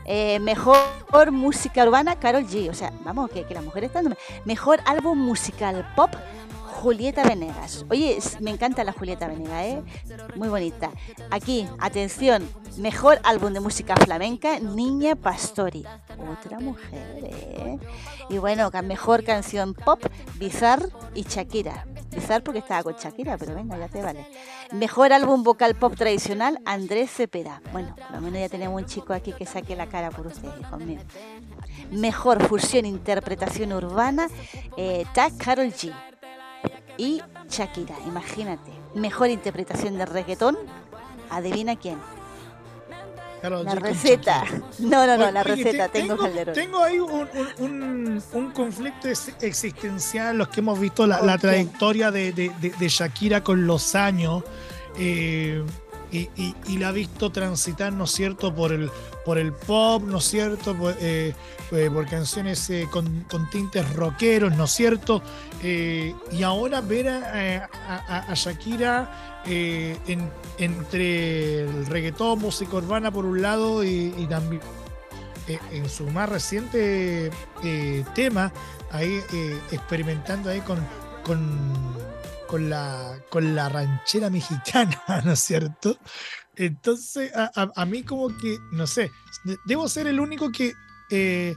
Eh, 0.04 0.38
mejor 0.40 1.30
música 1.30 1.84
urbana, 1.84 2.16
Carol 2.16 2.46
G. 2.46 2.70
O 2.70 2.74
sea, 2.74 2.92
vamos, 3.04 3.30
que, 3.30 3.44
que 3.44 3.54
las 3.54 3.62
mujeres 3.62 3.88
están. 3.88 4.16
Mejor 4.46 4.80
álbum 4.86 5.18
musical 5.18 5.86
pop, 5.94 6.10
Julieta 6.80 7.24
Venegas. 7.24 7.84
Oye, 7.90 8.18
me 8.40 8.50
encanta 8.50 8.84
la 8.84 8.92
Julieta 8.92 9.28
Venegas, 9.28 9.64
¿eh? 9.64 9.82
Muy 10.36 10.48
bonita. 10.48 10.90
Aquí, 11.30 11.68
atención, 11.78 12.48
mejor 12.78 13.20
álbum 13.24 13.52
de 13.52 13.60
música 13.60 13.96
flamenca, 13.96 14.60
Niña 14.60 15.14
Pastori. 15.14 15.84
Otra 16.30 16.58
mujer, 16.60 17.18
¿eh? 17.22 17.78
Y 18.30 18.38
bueno, 18.38 18.70
mejor 18.84 19.24
canción 19.24 19.74
pop, 19.74 20.00
Bizarre 20.36 20.88
y 21.14 21.24
Shakira. 21.24 21.84
Porque 22.44 22.58
estaba 22.58 22.82
con 22.82 22.94
Shakira, 22.94 23.36
pero 23.38 23.54
venga, 23.54 23.78
ya 23.78 23.88
te 23.88 24.02
vale. 24.02 24.26
Mejor 24.72 25.12
álbum 25.12 25.42
vocal 25.42 25.74
pop 25.74 25.94
tradicional, 25.96 26.60
Andrés 26.64 27.10
Cepeda. 27.10 27.62
Bueno, 27.72 27.94
por 27.96 28.12
lo 28.12 28.20
menos 28.20 28.40
ya 28.40 28.48
tenemos 28.48 28.80
un 28.80 28.86
chico 28.86 29.12
aquí 29.12 29.32
que 29.32 29.46
saque 29.46 29.76
la 29.76 29.86
cara 29.86 30.10
por 30.10 30.26
ustedes, 30.26 30.66
conmigo. 30.68 31.02
Mejor 31.90 32.46
fusión 32.46 32.84
interpretación 32.84 33.72
urbana, 33.72 34.28
eh, 34.76 35.04
Tag 35.14 35.36
Carol 35.38 35.68
G 35.68 35.92
y 36.96 37.22
Shakira, 37.48 37.94
imagínate. 38.06 38.70
Mejor 38.94 39.30
interpretación 39.30 39.96
de 39.96 40.06
reggaetón, 40.06 40.58
adivina 41.30 41.76
quién. 41.76 41.98
La 43.42 43.74
receta. 43.74 44.44
No, 44.78 45.06
no, 45.06 45.16
no, 45.16 45.30
la 45.30 45.42
receta, 45.42 45.88
tengo, 45.88 46.16
Calderón. 46.16 46.54
Tengo 46.54 46.82
ahí 46.82 46.98
un, 46.98 48.22
conflicto 48.54 49.08
existencial, 49.40 50.38
los 50.38 50.48
que 50.48 50.60
hemos 50.60 50.78
visto 50.78 51.06
la, 51.06 51.38
trayectoria 51.38 52.10
de, 52.10 52.52
Shakira 52.88 53.42
con 53.42 53.66
los 53.66 53.94
años. 53.94 54.44
Eh, 54.98 55.64
y, 56.10 56.78
la 56.78 56.88
ha 56.88 56.92
visto 56.92 57.30
transitar, 57.30 57.92
¿no 57.92 58.04
es 58.04 58.10
cierto?, 58.10 58.54
por 58.54 58.72
el, 58.72 58.90
por 59.24 59.38
el 59.38 59.52
pop, 59.52 60.02
¿no 60.04 60.18
es 60.18 60.24
cierto?, 60.24 60.74
por, 60.74 60.94
eh, 61.00 61.34
eh, 61.72 61.90
canciones 62.08 62.70
eh, 62.70 62.88
con, 62.90 63.26
tintes 63.50 63.92
rockeros, 63.94 64.56
¿no 64.56 64.64
es 64.64 64.70
cierto? 64.70 65.22
y 65.62 66.42
ahora 66.44 66.80
ver 66.80 67.08
a, 67.08 68.34
Shakira 68.34 69.42
entre 70.58 71.62
el 71.62 71.86
reggaetón, 71.86 72.38
música 72.38 72.76
urbana 72.76 73.10
por 73.10 73.24
un 73.26 73.42
lado 73.42 73.82
y, 73.84 74.26
también 74.28 74.62
en 75.72 75.88
su 75.88 76.04
más 76.10 76.28
reciente 76.28 77.30
tema, 78.14 78.52
ahí 78.92 79.20
experimentando 79.72 80.50
ahí 80.50 80.60
con 80.60 80.78
con 82.48 82.68
la, 82.68 83.20
con 83.30 83.54
la 83.54 83.68
ranchera 83.68 84.30
mexicana, 84.30 85.00
¿no 85.24 85.32
es 85.32 85.38
cierto? 85.38 85.96
Entonces, 86.56 87.30
a, 87.36 87.84
mí 87.86 88.02
como 88.02 88.36
que, 88.36 88.58
no 88.72 88.88
sé, 88.88 89.12
debo 89.64 89.88
ser 89.88 90.08
el 90.08 90.18
único 90.18 90.50
que, 90.50 90.72
eh, 91.08 91.54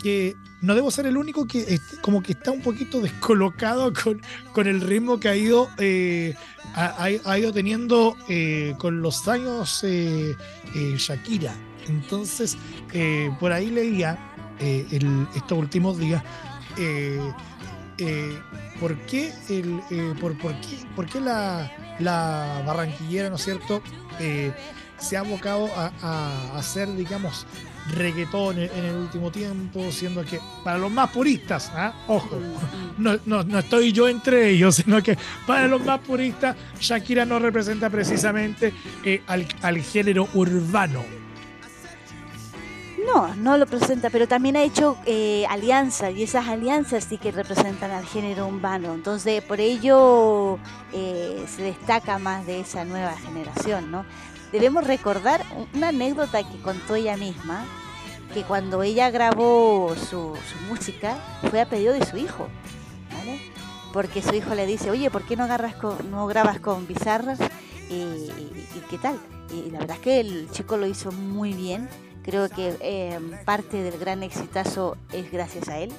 que 0.00 0.36
no 0.62 0.76
debo 0.76 0.92
ser 0.92 1.06
el 1.06 1.16
único 1.16 1.48
que 1.48 1.80
como 2.00 2.22
que 2.22 2.32
está 2.32 2.52
un 2.52 2.62
poquito 2.62 3.00
descolocado 3.02 3.92
con, 3.92 4.22
con 4.52 4.68
el 4.68 4.82
ritmo 4.82 5.18
que 5.18 5.28
ha 5.30 5.36
ido, 5.36 5.68
eh, 5.78 6.36
ha, 6.76 7.38
ido 7.38 7.52
teniendo 7.52 8.16
eh, 8.28 8.74
con 8.78 9.02
los 9.02 9.26
años 9.26 9.82
Shakira. 9.82 11.54
Entonces, 11.88 12.56
por 13.40 13.50
ahí 13.52 13.70
leía 13.70 14.16
estos 14.60 15.58
últimos 15.58 15.98
días 15.98 16.22
¿por 18.80 18.96
qué, 19.06 19.32
el, 19.48 19.80
eh, 19.90 20.14
por, 20.20 20.36
por, 20.38 20.52
qué, 20.60 20.78
por 20.94 21.06
qué 21.06 21.20
la, 21.20 21.70
la, 21.98 22.62
barranquillera, 22.66 23.30
¿no 23.30 23.36
es 23.36 23.44
cierto?, 23.44 23.82
eh, 24.20 24.52
se 24.98 25.16
ha 25.16 25.20
abocado 25.20 25.68
a, 25.76 26.56
hacer, 26.56 26.94
digamos, 26.96 27.46
reggaetón 27.94 28.58
en 28.58 28.84
el 28.84 28.96
último 28.96 29.30
tiempo, 29.30 29.92
siendo 29.92 30.24
que 30.24 30.40
para 30.64 30.78
los 30.78 30.90
más 30.90 31.10
puristas, 31.10 31.70
¿ah? 31.74 31.94
ojo, 32.08 32.38
no, 32.98 33.18
no, 33.26 33.44
no, 33.44 33.58
estoy 33.58 33.92
yo 33.92 34.08
entre 34.08 34.50
ellos, 34.50 34.76
sino 34.84 35.02
que 35.02 35.18
para 35.46 35.68
los 35.68 35.84
más 35.84 36.00
puristas, 36.00 36.56
Shakira 36.80 37.24
no 37.24 37.38
representa 37.38 37.90
precisamente 37.90 38.72
eh, 39.04 39.22
al, 39.26 39.46
al 39.62 39.78
género 39.80 40.28
urbano. 40.34 41.25
No, 43.06 43.34
no 43.36 43.56
lo 43.56 43.66
presenta, 43.66 44.10
pero 44.10 44.26
también 44.26 44.56
ha 44.56 44.62
hecho 44.62 44.96
eh, 45.06 45.46
alianzas 45.48 46.12
y 46.14 46.24
esas 46.24 46.48
alianzas 46.48 47.04
sí 47.04 47.18
que 47.18 47.30
representan 47.30 47.92
al 47.92 48.04
género 48.04 48.48
urbano. 48.48 48.94
Entonces, 48.94 49.42
por 49.42 49.60
ello 49.60 50.58
eh, 50.92 51.44
se 51.46 51.62
destaca 51.62 52.18
más 52.18 52.46
de 52.46 52.60
esa 52.60 52.84
nueva 52.84 53.16
generación, 53.16 53.92
¿no? 53.92 54.04
Debemos 54.50 54.84
recordar 54.84 55.44
una 55.74 55.88
anécdota 55.88 56.42
que 56.42 56.58
contó 56.58 56.96
ella 56.96 57.16
misma, 57.16 57.64
que 58.34 58.42
cuando 58.42 58.82
ella 58.82 59.10
grabó 59.10 59.94
su, 59.94 60.36
música 60.68 61.16
fue 61.50 61.60
a 61.60 61.68
pedido 61.68 61.92
de 61.92 62.04
su 62.04 62.16
hijo, 62.16 62.48
¿vale? 63.12 63.40
Porque 63.92 64.20
su 64.20 64.34
hijo 64.34 64.54
le 64.54 64.66
dice, 64.66 64.90
oye, 64.90 65.10
¿por 65.10 65.22
qué 65.22 65.36
no, 65.36 65.44
agarras 65.44 65.76
no 66.10 66.26
grabas 66.26 66.58
con 66.58 66.86
bizarras? 66.86 67.38
y 67.88 68.82
qué 68.90 68.98
tal? 68.98 69.16
Y 69.52 69.70
la 69.70 69.78
verdad 69.78 69.96
es 69.96 70.02
que 70.02 70.18
el 70.18 70.50
chico 70.50 70.76
lo 70.76 70.88
hizo 70.88 71.12
muy 71.12 71.52
bien 71.52 71.88
Creo 72.26 72.48
que 72.48 72.76
eh, 72.80 73.18
parte 73.44 73.84
del 73.84 73.98
gran 73.98 74.24
exitazo 74.24 74.96
es 75.12 75.30
gracias 75.30 75.68
a 75.68 75.78
él, 75.78 75.92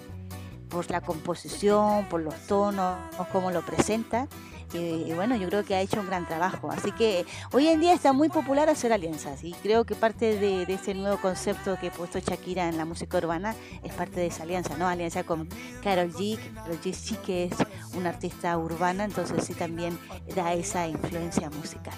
por 0.69 0.91
la 0.91 0.99
composición, 0.99 2.05
por 2.09 2.21
los 2.21 2.35
tonos, 2.47 2.97
cómo 3.31 3.49
lo 3.49 3.61
presenta. 3.61 4.27
Y, 4.73 5.13
bueno, 5.13 5.37
yo 5.37 5.47
creo 5.47 5.63
que 5.63 5.75
ha 5.75 5.81
hecho 5.81 6.01
un 6.01 6.07
gran 6.07 6.27
trabajo. 6.27 6.69
Así 6.69 6.91
que 6.91 7.25
hoy 7.53 7.67
en 7.67 7.79
día 7.79 7.93
está 7.93 8.11
muy 8.11 8.27
popular 8.27 8.67
hacer 8.67 8.91
alianzas 8.91 9.41
y 9.45 9.53
creo 9.53 9.85
que 9.85 9.95
parte 9.95 10.37
de, 10.37 10.63
ese 10.63 10.93
nuevo 10.93 11.17
concepto 11.21 11.77
que 11.79 11.87
ha 11.87 11.91
puesto 11.91 12.19
Shakira 12.19 12.67
en 12.67 12.77
la 12.77 12.83
música 12.83 13.17
urbana 13.17 13.55
es 13.81 13.93
parte 13.93 14.19
de 14.19 14.27
esa 14.27 14.43
alianza, 14.43 14.75
¿no? 14.77 14.85
Alianza 14.85 15.23
con 15.23 15.47
Carol 15.81 16.11
G. 16.11 16.37
Carol 16.53 16.81
G 16.81 16.93
sí 16.93 17.15
que 17.25 17.45
es 17.45 17.53
una 17.95 18.09
artista 18.09 18.57
urbana, 18.57 19.05
entonces 19.05 19.45
sí 19.45 19.53
también 19.53 19.97
da 20.35 20.53
esa 20.53 20.85
influencia 20.85 21.49
musical 21.49 21.95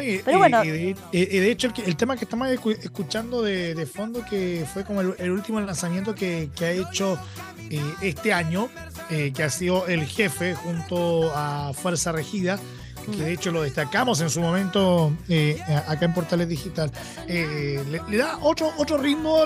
y, 0.00 0.20
Pero 0.24 0.38
bueno. 0.38 0.64
Y, 0.64 0.94
de, 1.12 1.50
hecho, 1.50 1.72
el, 1.84 1.96
tema 1.96 2.16
que 2.16 2.24
estamos 2.24 2.48
escuchando 2.48 3.42
de, 3.42 3.86
fondo, 3.86 4.24
que 4.24 4.64
fue 4.72 4.84
como 4.84 5.00
el, 5.00 5.30
último 5.30 5.60
lanzamiento 5.60 6.14
que, 6.14 6.50
ha 6.60 6.70
hecho 6.70 7.18
eh, 7.70 7.80
este 8.00 8.32
año, 8.32 8.68
eh, 9.10 9.32
que 9.34 9.42
ha 9.42 9.50
sido 9.50 9.86
el 9.86 10.06
jefe 10.06 10.54
junto 10.54 11.32
a 11.34 11.72
Fuerza 11.74 12.12
Regida, 12.12 12.58
que 13.04 13.16
de 13.16 13.32
hecho 13.32 13.50
lo 13.50 13.62
destacamos 13.62 14.20
en 14.20 14.30
su 14.30 14.40
momento 14.40 15.12
eh, 15.28 15.60
acá 15.88 16.04
en 16.04 16.14
Portales 16.14 16.48
Digital, 16.48 16.90
le, 17.26 18.16
da 18.16 18.38
otro, 18.40 18.72
otro 18.78 18.96
ritmo, 18.96 19.44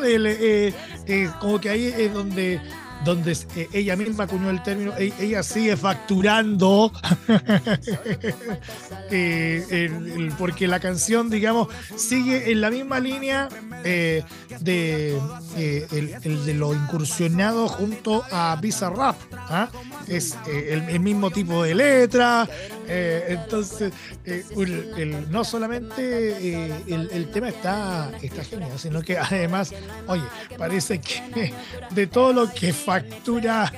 como 1.40 1.58
que 1.58 1.70
ahí 1.70 1.86
es 1.86 2.12
donde 2.12 2.60
donde 3.04 3.36
eh, 3.54 3.68
ella 3.72 3.96
misma 3.96 4.24
acuñó 4.24 4.50
el 4.50 4.62
término, 4.62 4.92
e-, 4.98 5.12
ella 5.18 5.42
sigue 5.42 5.76
facturando, 5.76 6.92
eh, 9.10 10.30
porque 10.38 10.66
la 10.66 10.80
canción, 10.80 11.30
digamos, 11.30 11.68
sigue 11.96 12.50
en 12.50 12.60
la 12.60 12.70
misma 12.70 13.00
línea 13.00 13.48
eh, 13.84 14.22
de, 14.60 15.18
el, 15.56 16.44
de 16.44 16.54
lo 16.54 16.74
incursionado 16.74 17.68
junto 17.68 18.24
a 18.30 18.56
Bizarrap. 18.60 19.16
¿ah? 19.32 19.68
Es 20.08 20.36
el, 20.46 21.00
mismo 21.00 21.30
tipo 21.30 21.62
de 21.62 21.74
letra, 21.74 22.48
Eh, 22.88 23.24
entonces, 23.28 23.92
eh, 24.24 25.24
no 25.30 25.44
solamente 25.44 26.02
eh, 26.02 26.84
el, 26.86 27.30
tema 27.30 27.48
está, 27.48 28.10
está 28.22 28.44
genial, 28.44 28.78
sino 28.78 29.02
que 29.02 29.18
además, 29.18 29.72
oye, 30.06 30.22
parece 30.56 31.00
que 31.00 31.52
de 31.90 32.06
todo 32.06 32.32
lo 32.32 32.52
que 32.52 32.72
factura 32.72 33.72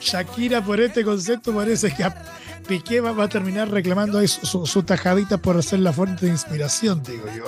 Shakira 0.00 0.64
por 0.64 0.80
este 0.80 1.04
concepto, 1.04 1.54
parece 1.54 1.94
que 1.94 2.04
Piqué 2.66 3.00
va, 3.00 3.24
a 3.24 3.28
terminar 3.28 3.70
reclamando 3.70 4.18
ahí 4.18 4.28
su, 4.28 4.82
tajadita 4.82 5.38
por 5.38 5.60
ser 5.62 5.80
la 5.80 5.92
fuente 5.92 6.26
de 6.26 6.32
inspiración, 6.32 7.02
digo 7.02 7.26
yo. 7.36 7.44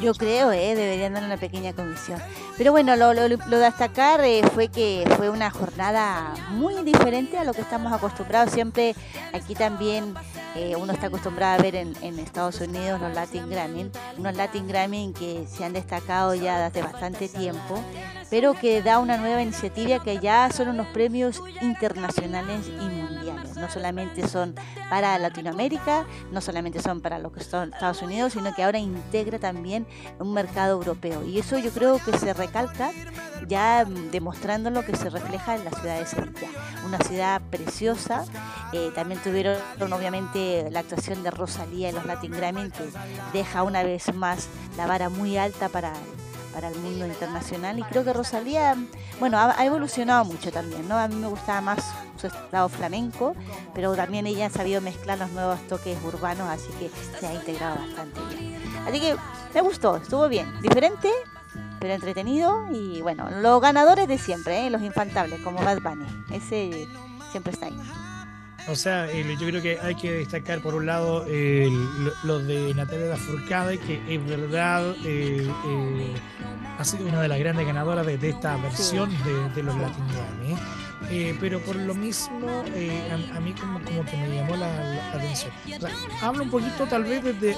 yo, 0.00 0.14
creo, 0.14 0.52
¿eh? 0.52 0.74
deberían 0.74 1.14
dar 1.14 1.24
una 1.24 1.36
pequeña 1.36 1.72
comisión. 1.72 2.20
Pero 2.56 2.72
bueno, 2.72 2.96
lo, 2.96 3.12
lo, 3.12 3.28
lo 3.28 3.58
destacar 3.58 4.20
eh, 4.24 4.42
fue 4.54 4.68
que 4.68 5.04
fue 5.16 5.30
una 5.30 5.50
jornada 5.50 6.34
muy 6.50 6.82
diferente 6.84 7.38
a 7.38 7.44
lo 7.44 7.52
que 7.52 7.60
estamos 7.60 7.92
acostumbrados. 7.92 8.52
Siempre 8.52 8.94
aquí 9.32 9.54
también 9.54 9.99
eh, 10.54 10.76
uno 10.76 10.92
está 10.92 11.06
acostumbrado 11.06 11.58
a 11.58 11.62
ver 11.62 11.76
en, 11.76 11.94
en, 12.02 12.18
Estados 12.18 12.60
Unidos 12.60 13.00
los 13.00 13.14
Latin 13.14 13.48
Grammy, 13.48 13.90
unos 14.18 14.36
Latin 14.36 14.66
Grammy 14.66 15.12
que 15.18 15.46
se 15.46 15.64
han 15.64 15.72
destacado 15.72 16.34
ya 16.34 16.68
desde 16.68 16.82
bastante 16.82 17.28
tiempo, 17.28 17.82
pero 18.30 18.54
que 18.54 18.82
da 18.82 18.98
una 18.98 19.16
nueva 19.16 19.42
iniciativa 19.42 20.02
que 20.02 20.18
ya 20.18 20.50
son 20.50 20.68
unos 20.68 20.86
premios 20.88 21.40
internacionales 21.60 22.66
y 22.68 22.84
mundiales. 22.84 23.56
No 23.56 23.70
solamente 23.70 24.26
son 24.26 24.54
para 24.88 25.18
Latinoamérica, 25.18 26.06
no 26.32 26.40
solamente 26.40 26.80
son 26.80 27.00
para 27.00 27.18
lo 27.18 27.32
que 27.32 27.44
son 27.44 27.72
Estados 27.72 28.02
Unidos, 28.02 28.32
sino 28.32 28.54
que 28.54 28.62
ahora 28.62 28.78
integra 28.78 29.38
también 29.38 29.86
un 30.18 30.32
mercado 30.32 30.72
europeo. 30.72 31.24
Y 31.24 31.38
eso 31.38 31.58
yo 31.58 31.70
creo 31.70 31.98
que 32.02 32.16
se 32.18 32.32
recalca 32.32 32.90
ya 33.50 33.84
demostrando 33.84 34.70
lo 34.70 34.84
que 34.84 34.96
se 34.96 35.10
refleja 35.10 35.56
en 35.56 35.64
la 35.64 35.72
ciudad 35.72 35.98
de 35.98 36.06
Sevilla. 36.06 36.48
Una 36.86 36.98
ciudad 36.98 37.42
preciosa. 37.50 38.24
Eh, 38.72 38.92
también 38.94 39.20
tuvieron 39.20 39.58
obviamente 39.92 40.70
la 40.70 40.80
actuación 40.80 41.22
de 41.22 41.30
Rosalía 41.30 41.90
en 41.90 41.96
los 41.96 42.06
Latin 42.06 42.30
Grammy, 42.30 42.70
que 42.70 42.88
deja 43.34 43.64
una 43.64 43.82
vez 43.82 44.14
más 44.14 44.48
la 44.76 44.86
vara 44.86 45.08
muy 45.08 45.36
alta 45.36 45.68
para 45.68 45.92
para 46.52 46.68
el 46.68 46.76
mundo 46.80 47.06
internacional 47.06 47.78
y 47.78 47.82
creo 47.84 48.04
que 48.04 48.12
Rosalía, 48.12 48.76
bueno, 49.18 49.38
ha, 49.38 49.64
evolucionado 49.64 50.24
mucho 50.24 50.50
también, 50.50 50.88
¿no? 50.88 50.98
A 50.98 51.08
mí 51.08 51.14
me 51.14 51.28
gustaba 51.28 51.60
más 51.60 51.78
su 52.20 52.26
estado 52.26 52.68
flamenco, 52.68 53.34
pero 53.74 53.94
también 53.94 54.26
ella 54.26 54.46
ha 54.46 54.50
sabido 54.50 54.80
mezclar 54.80 55.18
los 55.18 55.30
nuevos 55.30 55.60
toques 55.68 55.96
urbanos, 56.04 56.48
así 56.48 56.68
que 56.78 56.90
se 57.18 57.26
ha 57.26 57.34
integrado 57.34 57.76
bastante 57.76 58.20
bien. 58.34 58.56
Así 58.86 59.00
que 59.00 59.16
me 59.54 59.60
gustó, 59.60 59.96
estuvo 59.96 60.28
bien, 60.28 60.46
diferente, 60.60 61.08
pero 61.80 61.94
entretenido 61.94 62.66
y 62.70 63.00
bueno, 63.02 63.28
los 63.30 63.60
ganadores 63.60 64.06
de 64.06 64.18
siempre, 64.18 64.66
¿eh? 64.66 64.70
los 64.70 64.82
infaltables, 64.82 65.40
como 65.40 65.62
Bad 65.64 65.80
Bunny, 65.80 66.06
ese 66.30 66.86
siempre 67.30 67.52
está 67.52 67.66
ahí. 67.66 67.78
O 68.68 68.76
sea, 68.76 69.10
yo 69.10 69.46
creo 69.48 69.62
que 69.62 69.78
hay 69.80 69.94
que 69.94 70.12
destacar 70.12 70.60
por 70.60 70.74
un 70.74 70.86
lado 70.86 71.24
lo, 72.24 72.38
de 72.40 72.74
Natalia 72.74 73.06
Lafourcade, 73.06 73.78
que 73.78 74.14
es 74.14 74.24
verdad 74.26 74.94
eh, 75.04 75.50
eh, 75.66 76.14
ha 76.78 76.84
sido 76.84 77.06
una 77.06 77.22
de 77.22 77.28
las 77.28 77.38
grandes 77.38 77.66
ganadoras 77.66 78.06
de, 78.06 78.28
esta 78.28 78.56
versión 78.58 79.10
de, 79.54 79.62
los 79.62 79.76
Latin 79.76 80.04
Grammy. 80.08 80.56
Eh, 81.12 81.34
pero 81.40 81.60
por 81.60 81.74
lo 81.74 81.94
mismo, 81.94 82.62
a, 83.34 83.40
mí 83.40 83.52
como, 83.54 83.82
como, 83.82 84.04
que 84.04 84.16
me 84.16 84.36
llamó 84.36 84.56
la, 84.56 85.10
atención. 85.12 85.52
hablo 86.22 86.44
un 86.44 86.50
poquito 86.50 86.86
tal 86.86 87.02
vez 87.02 87.24
desde, 87.24 87.56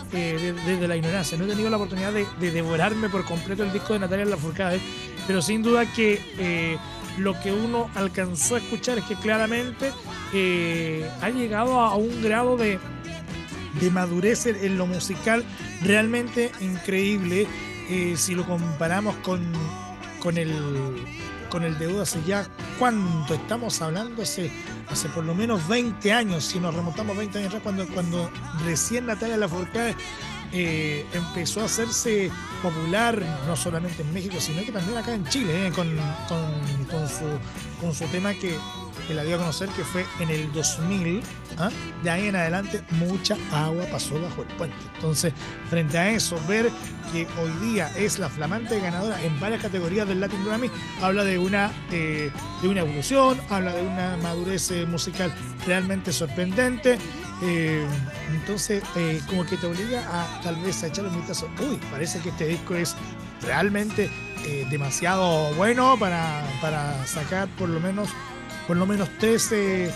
desde, 0.53 0.89
la 0.89 0.97
ignorancia. 0.97 1.37
No 1.37 1.45
he 1.45 1.49
tenido 1.49 1.69
la 1.69 1.77
oportunidad 1.77 2.13
de, 2.13 2.51
devorarme 2.51 3.11
por 3.11 3.25
completo 3.25 3.63
el 3.63 3.73
disco 3.73 3.93
de 3.93 3.99
Natalia 3.99 4.25
Lafourcade, 4.25 4.81
pero 5.27 5.43
sin 5.43 5.63
duda 5.63 5.85
que 5.93 6.79
lo 7.19 7.39
que 7.41 7.53
uno 7.53 7.91
alcanzó 7.95 8.55
a 8.55 8.59
escuchar 8.59 8.99
es 8.99 9.05
que 9.05 9.17
claramente 9.17 9.93
eh, 10.33 11.09
ha 11.21 11.31
llegado 11.31 11.81
a 11.81 11.95
un 11.97 12.23
grado 12.23 12.57
de, 12.57 12.79
madurez 13.91 14.47
en 14.47 14.79
lo 14.79 14.87
musical 14.87 15.45
realmente 15.83 16.53
increíble 16.61 17.49
eh, 17.91 18.15
si 18.17 18.35
lo 18.35 18.47
comparamos 18.47 19.17
con, 19.17 19.53
con 20.21 20.39
el 20.39 20.53
con 21.53 21.65
el 21.65 21.79
deudo 21.79 22.01
hace 22.01 22.23
ya 22.25 22.49
cuánto 22.79 23.35
estamos 23.35 23.83
hablando 23.83 24.23
hace, 24.23 24.51
hace 24.89 25.11
por 25.11 25.23
lo 25.23 25.35
menos 25.35 25.69
20 25.69 26.11
años 26.11 26.45
si 26.45 26.59
nos 26.59 26.75
remontamos 26.75 27.15
20 27.15 27.39
años 27.41 27.49
atrás 27.49 27.63
cuando, 27.63 27.87
cuando 27.89 28.31
recién 28.65 29.05
Natalia 29.05 29.37
Lafourcade 29.37 29.95
eh, 30.55 31.05
empezó 31.13 31.61
a 31.61 31.65
hacerse 31.65 32.31
popular 32.63 33.23
no 33.47 33.55
solamente 33.55 34.01
en 34.01 34.15
México, 34.15 34.37
sino 34.41 34.63
que 34.65 34.73
también 34.73 34.97
acá 34.97 35.15
en 35.15 35.27
Chile, 35.27 35.67
eh, 35.67 35.73
con, 35.73 35.89
su, 37.09 37.25
con 37.81 37.95
su 37.95 38.05
tema 38.07 38.33
que, 38.33 38.57
la 39.11 39.25
dio 39.25 39.37
a 39.37 39.39
conocer, 39.39 39.69
que 39.71 39.85
fue 39.85 40.05
en 40.21 40.31
el 40.31 40.53
2000. 40.53 41.23
¿ah? 41.59 41.71
De 42.03 42.11
ahí 42.11 42.29
en 42.29 42.37
adelante, 42.37 42.83
mucha 42.91 43.37
agua 43.53 43.85
pasó 43.91 44.21
bajo 44.21 44.43
el 44.43 44.49
puente. 44.57 44.77
Entonces, 44.97 45.33
frente 45.69 45.99
a 45.99 46.11
eso, 46.11 46.39
ver 46.49 46.71
que 47.13 47.27
hoy 47.41 47.71
día 47.71 47.91
es 47.97 48.19
la 48.19 48.29
flamante 48.29 48.79
ganadora 48.81 49.23
en 49.23 49.39
varias 49.39 49.63
categorías 49.63 50.09
del 50.09 50.21
Latin 50.21 50.45
Grammy, 50.45 50.71
habla 51.03 51.25
de 51.25 51.39
una, 51.39 51.71
eh, 51.91 52.31
de 52.63 52.69
una 52.69 52.81
evolución, 52.81 53.41
habla 53.51 53.73
de 53.75 53.83
una 53.83 54.17
madurez 54.19 54.71
musical 54.87 55.33
realmente 55.67 56.13
sorprendente 56.13 56.99
eh, 57.45 57.85
entonces, 58.31 58.85
eh, 58.95 59.21
como 59.27 59.45
que 59.45 59.57
te 59.57 59.67
obliga 59.67 60.01
a 60.09 60.41
tal 60.43 60.57
vez 60.57 60.83
a 60.85 60.87
echarle 60.87 61.11
un 61.11 61.17
vistazo. 61.17 61.49
Uy, 61.61 61.79
parece 61.91 62.21
que 62.21 62.29
este 62.29 62.47
disco 62.47 62.75
es 62.75 62.95
realmente 63.43 64.11
eh, 64.47 64.67
demasiado 64.71 65.53
bueno 65.55 65.97
para, 65.99 66.45
para, 66.61 67.05
sacar 67.07 67.49
por 67.59 67.69
lo 67.69 67.81
menos 67.81 68.09
por 68.67 68.77
lo 68.77 68.87
menos 68.87 69.09
13 69.19 69.93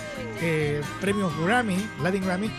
premios 1.00 1.32
Grammy, 1.38 1.78
Latin 2.02 2.24
Grammy, 2.24 2.50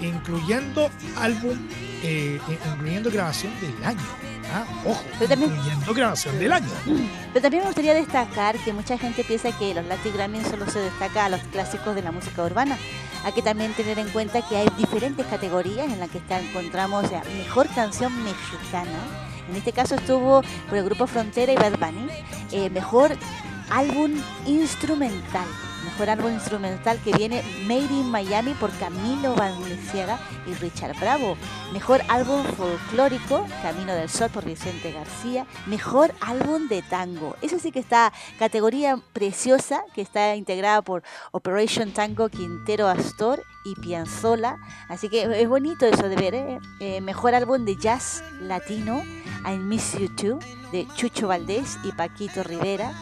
incluyendo 0.00 0.90
álbum, 1.16 1.58
incluyendo 2.02 3.10
grabación 3.10 3.52
del 3.60 3.84
año. 3.84 4.00
¿ah? 4.52 4.64
Ojo, 4.86 5.02
incluyendo 5.20 5.94
grabación 5.94 6.38
del 6.38 6.52
año. 6.52 6.68
Pero 7.32 7.42
también 7.42 7.62
me 7.62 7.66
gustaría 7.68 7.94
destacar 7.94 8.56
que 8.58 8.72
mucha 8.72 8.98
gente 8.98 9.24
piensa 9.24 9.56
que 9.56 9.74
los 9.74 9.84
Latin 9.86 10.12
Grammy 10.14 10.42
solo 10.44 10.68
se 10.70 10.80
destaca 10.80 11.26
a 11.26 11.28
los 11.28 11.40
clásicos 11.44 11.94
de 11.94 12.02
la 12.02 12.12
música 12.12 12.42
urbana 12.42 12.76
hay 13.24 13.32
que 13.32 13.42
también 13.42 13.72
tener 13.74 13.98
en 13.98 14.08
cuenta 14.08 14.42
que 14.42 14.56
hay 14.56 14.68
diferentes 14.76 15.24
categorías 15.26 15.90
en 15.90 16.00
las 16.00 16.10
que 16.10 16.20
encontramos 16.28 17.10
la 17.10 17.22
mejor 17.38 17.68
canción 17.68 18.12
mexicana. 18.24 18.98
En 19.48 19.56
este 19.56 19.72
caso 19.72 19.94
estuvo 19.94 20.42
por 20.68 20.78
el 20.78 20.84
grupo 20.84 21.06
Frontera 21.06 21.52
y 21.52 21.56
Bad 21.56 21.78
Bunny. 21.78 22.08
Eh, 22.50 22.70
mejor 22.70 23.16
álbum 23.72 24.12
instrumental 24.46 25.46
mejor 25.84 26.10
álbum 26.10 26.32
instrumental 26.32 26.98
que 27.04 27.12
viene 27.12 27.42
Made 27.66 27.92
in 27.92 28.10
Miami 28.10 28.54
por 28.54 28.70
Camilo 28.78 29.34
Valenciaga 29.34 30.18
y 30.46 30.54
Richard 30.54 30.98
Bravo. 30.98 31.36
Mejor 31.72 32.00
álbum 32.08 32.44
folclórico, 32.44 33.46
Camino 33.62 33.92
del 33.92 34.08
Sol 34.08 34.30
por 34.30 34.44
Vicente 34.44 34.92
García. 34.92 35.46
Mejor 35.66 36.14
álbum 36.20 36.68
de 36.68 36.82
tango. 36.82 37.36
Eso 37.42 37.58
sí 37.58 37.72
que 37.72 37.78
está 37.78 38.12
categoría 38.38 38.98
preciosa 39.12 39.84
que 39.94 40.00
está 40.00 40.34
integrada 40.36 40.82
por 40.82 41.02
Operation 41.32 41.92
Tango 41.92 42.28
Quintero 42.28 42.88
Astor 42.88 43.42
y 43.64 43.74
Pianzola. 43.74 44.58
Así 44.88 45.08
que 45.08 45.42
es 45.42 45.48
bonito 45.48 45.86
eso 45.86 46.08
de 46.08 46.16
ver. 46.16 46.34
¿eh? 46.34 46.58
Eh, 46.80 47.00
mejor 47.00 47.34
álbum 47.34 47.64
de 47.64 47.76
jazz 47.76 48.24
latino, 48.40 49.02
I 49.46 49.58
Miss 49.58 49.92
You 49.98 50.08
Too, 50.08 50.38
de 50.72 50.86
Chucho 50.94 51.28
Valdés 51.28 51.78
y 51.84 51.92
Paquito 51.92 52.42
Rivera 52.42 52.92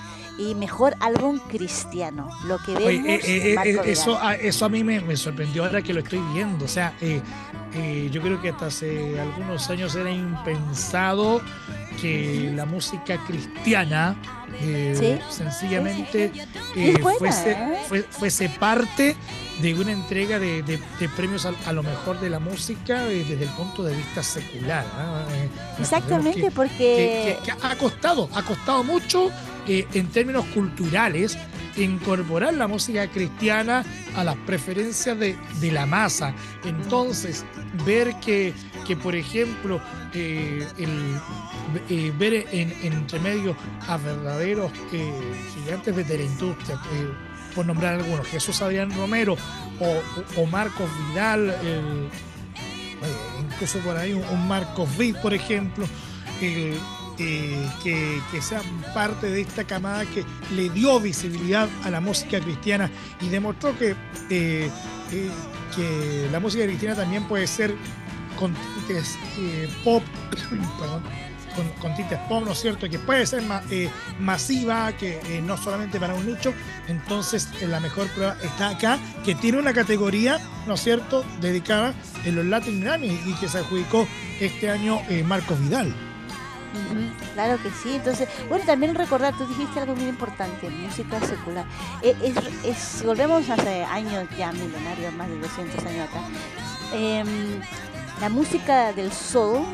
y 0.41 0.55
mejor 0.55 0.97
álbum 1.01 1.39
cristiano. 1.39 2.31
Lo 2.45 2.59
que 2.59 2.73
vemos. 2.73 2.89
Eh, 2.89 3.21
eh, 3.25 3.57
eh, 3.65 3.81
eso, 3.85 4.19
a, 4.21 4.35
eso 4.35 4.65
a 4.65 4.69
mí 4.69 4.83
me, 4.83 5.17
sorprendió 5.17 5.65
ahora 5.65 5.83
que 5.83 5.93
lo 5.93 6.01
estoy 6.01 6.21
viendo. 6.33 6.65
O 6.65 6.69
sea, 6.69 6.95
yo 7.01 8.23
creo 8.23 8.41
que 8.41 8.49
hasta 8.49 8.67
hace 8.67 9.21
algunos 9.21 9.69
años 9.69 9.95
era 9.95 10.11
impensado 10.11 11.43
que 12.01 12.51
la 12.55 12.65
música 12.65 13.19
cristiana 13.27 14.17
sencillamente 15.29 16.33
fuese, 18.11 18.49
parte 18.49 19.17
de 19.61 19.75
una 19.75 19.93
entrega 19.93 20.39
de, 20.39 20.81
premios 21.17 21.47
a, 21.47 21.73
lo 21.73 21.83
mejor 21.83 22.19
de 22.19 22.31
la 22.31 22.39
música 22.39 23.05
desde 23.05 23.45
el 23.45 23.51
punto 23.51 23.83
de 23.83 23.95
vista 23.95 24.23
secular. 24.23 24.87
¿ah? 24.97 25.23
Exactamente, 25.79 26.51
porque... 26.51 27.37
ha 27.63 27.77
costado, 27.77 28.31
ha 28.35 28.43
costado 28.43 28.83
mucho 28.83 29.31
en 29.67 30.07
términos 30.09 30.45
culturales, 30.47 31.39
incorporar 31.77 32.55
la 32.55 32.67
música 32.67 33.07
cristiana 33.09 33.85
a 34.17 34.25
las 34.25 34.37
preferencias 34.37 35.19
de, 35.19 35.37
la 35.73 35.87
masa. 35.87 36.35
Entonces, 36.65 37.45
ver 37.85 38.15
que, 38.21 38.53
que 38.87 38.97
por 38.97 39.15
ejemplo, 39.15 39.81
eh, 40.15 40.67
eh, 41.89 42.13
ver 42.19 42.47
en, 42.53 42.75
entre 42.83 43.19
medio 43.21 43.57
a 43.87 43.97
verdaderos 43.97 44.73
eh, 44.93 45.13
gigantes 45.55 45.95
de 45.97 46.19
la 46.19 46.25
industria, 46.25 46.81
por 47.55 47.67
nombrar 47.67 47.95
algunos, 47.95 48.27
Jesús 48.29 48.63
Adrián 48.63 48.91
Romero 48.97 49.37
o, 50.37 50.47
Marcos 50.47 50.89
Vidal, 51.09 51.55
incluso 53.41 53.79
por 53.81 53.97
ahí 53.97 54.13
un, 54.13 54.49
Marcos 54.49 54.89
Vid, 54.97 55.17
por 55.17 55.35
ejemplo, 55.35 55.87
el, 57.21 57.69
que, 57.83 58.21
sean 58.41 58.65
parte 58.95 59.31
de 59.31 59.43
esta 59.43 59.65
camada 59.65 60.07
que 60.07 60.25
le 60.55 60.71
dio 60.71 60.99
visibilidad 61.01 61.69
a 61.85 61.91
la 61.91 62.01
música 62.01 62.41
cristiana 62.41 62.91
y 63.21 63.29
demostró 63.29 63.77
que, 63.79 63.95
eh, 64.31 64.71
que 65.77 66.29
la 66.33 66.41
música 66.41 66.63
de 66.63 66.69
Cristina 66.69 66.95
también 66.95 67.25
puede 67.25 67.47
ser 67.47 67.75
con 68.39 68.55
tintes 68.55 69.19
pop, 69.85 70.03
perdón, 70.81 71.03
con, 71.81 71.95
tintes 71.95 72.19
pop, 72.29 72.43
¿no 72.45 72.53
es 72.53 72.61
cierto? 72.61 72.89
Que 72.89 72.99
puede 72.99 73.27
ser 73.27 73.43
masiva, 74.19 74.93
que 74.93 75.43
no 75.45 75.59
solamente 75.59 76.01
para 76.01 76.15
un 76.15 76.25
nicho. 76.25 76.55
Entonces, 76.89 77.49
la 77.61 77.81
mejor 77.81 78.09
prueba 78.09 78.37
está 78.43 78.71
acá, 78.71 78.99
que 79.25 79.35
tiene 79.35 79.59
una 79.59 79.75
categoría, 79.75 80.39
¿no 80.67 80.75
es 80.75 80.81
cierto?, 80.81 81.25
dedicada 81.41 81.93
en 82.25 82.37
los 82.37 82.47
Latin 82.47 82.81
Grammy 82.81 83.09
y 83.27 83.35
que 83.35 83.49
se 83.49 83.59
adjudicó 83.59 84.09
este 84.41 84.71
año 84.71 85.01
Marcos 85.27 85.61
Vidal. 85.61 86.10
Claro 87.35 87.63
que 87.63 87.71
sí. 87.71 87.97
Entonces, 87.97 88.29
bueno, 88.49 88.65
también 88.65 88.95
recordar, 88.95 89.37
tú 89.37 89.47
dijiste 89.47 89.81
algo 89.81 89.95
muy 89.95 90.09
importante, 90.09 90.69
música 90.71 91.21
secular. 91.21 91.65
Eh, 92.03 92.35
es, 92.65 92.79
si 92.79 93.05
volvemos 93.05 93.49
hace 93.49 93.85
años 93.85 94.29
ya 94.37 94.53
milenarios, 94.53 95.13
más 95.15 95.29
de 95.29 95.39
200 95.39 95.85
años 95.85 96.09
atrás, 96.09 96.25
em, 96.93 97.61
la 98.21 98.29
música 98.29 98.93
del 98.93 99.13
soul, 99.13 99.65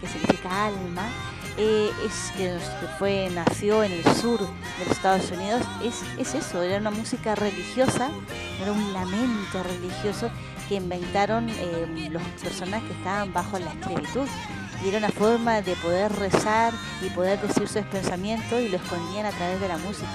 que 0.00 0.06
significa 0.06 0.66
alma, 0.66 1.08
eh, 1.56 1.90
es 2.04 2.32
que, 2.36 2.58
fue 2.98 3.28
nació 3.34 3.82
en 3.82 3.92
el 3.92 4.04
sur 4.16 4.40
de 4.40 4.84
los 4.84 4.96
Estados 4.96 5.30
Unidos, 5.30 5.62
es, 5.82 6.02
es 6.18 6.34
eso, 6.34 6.62
era 6.62 6.78
una 6.78 6.90
música 6.90 7.34
religiosa, 7.34 8.10
era 8.60 8.72
un 8.72 8.92
lamento 8.92 9.62
religioso 9.62 10.30
que 10.68 10.76
inventaron 10.76 11.48
eh, 11.48 12.08
los 12.10 12.22
personas 12.42 12.82
que 12.84 12.92
estaban 12.92 13.32
bajo 13.32 13.58
la 13.58 13.72
esclavitud 13.72 14.28
y 14.84 14.88
era 14.88 14.98
una 14.98 15.10
forma 15.10 15.62
de 15.62 15.74
poder 15.76 16.12
rezar 16.12 16.72
y 17.02 17.10
poder 17.10 17.40
decir 17.40 17.68
sus 17.68 17.82
pensamientos 17.86 18.60
y 18.60 18.68
lo 18.68 18.76
escondían 18.76 19.26
a 19.26 19.30
través 19.30 19.60
de 19.60 19.68
la 19.68 19.78
música. 19.78 20.08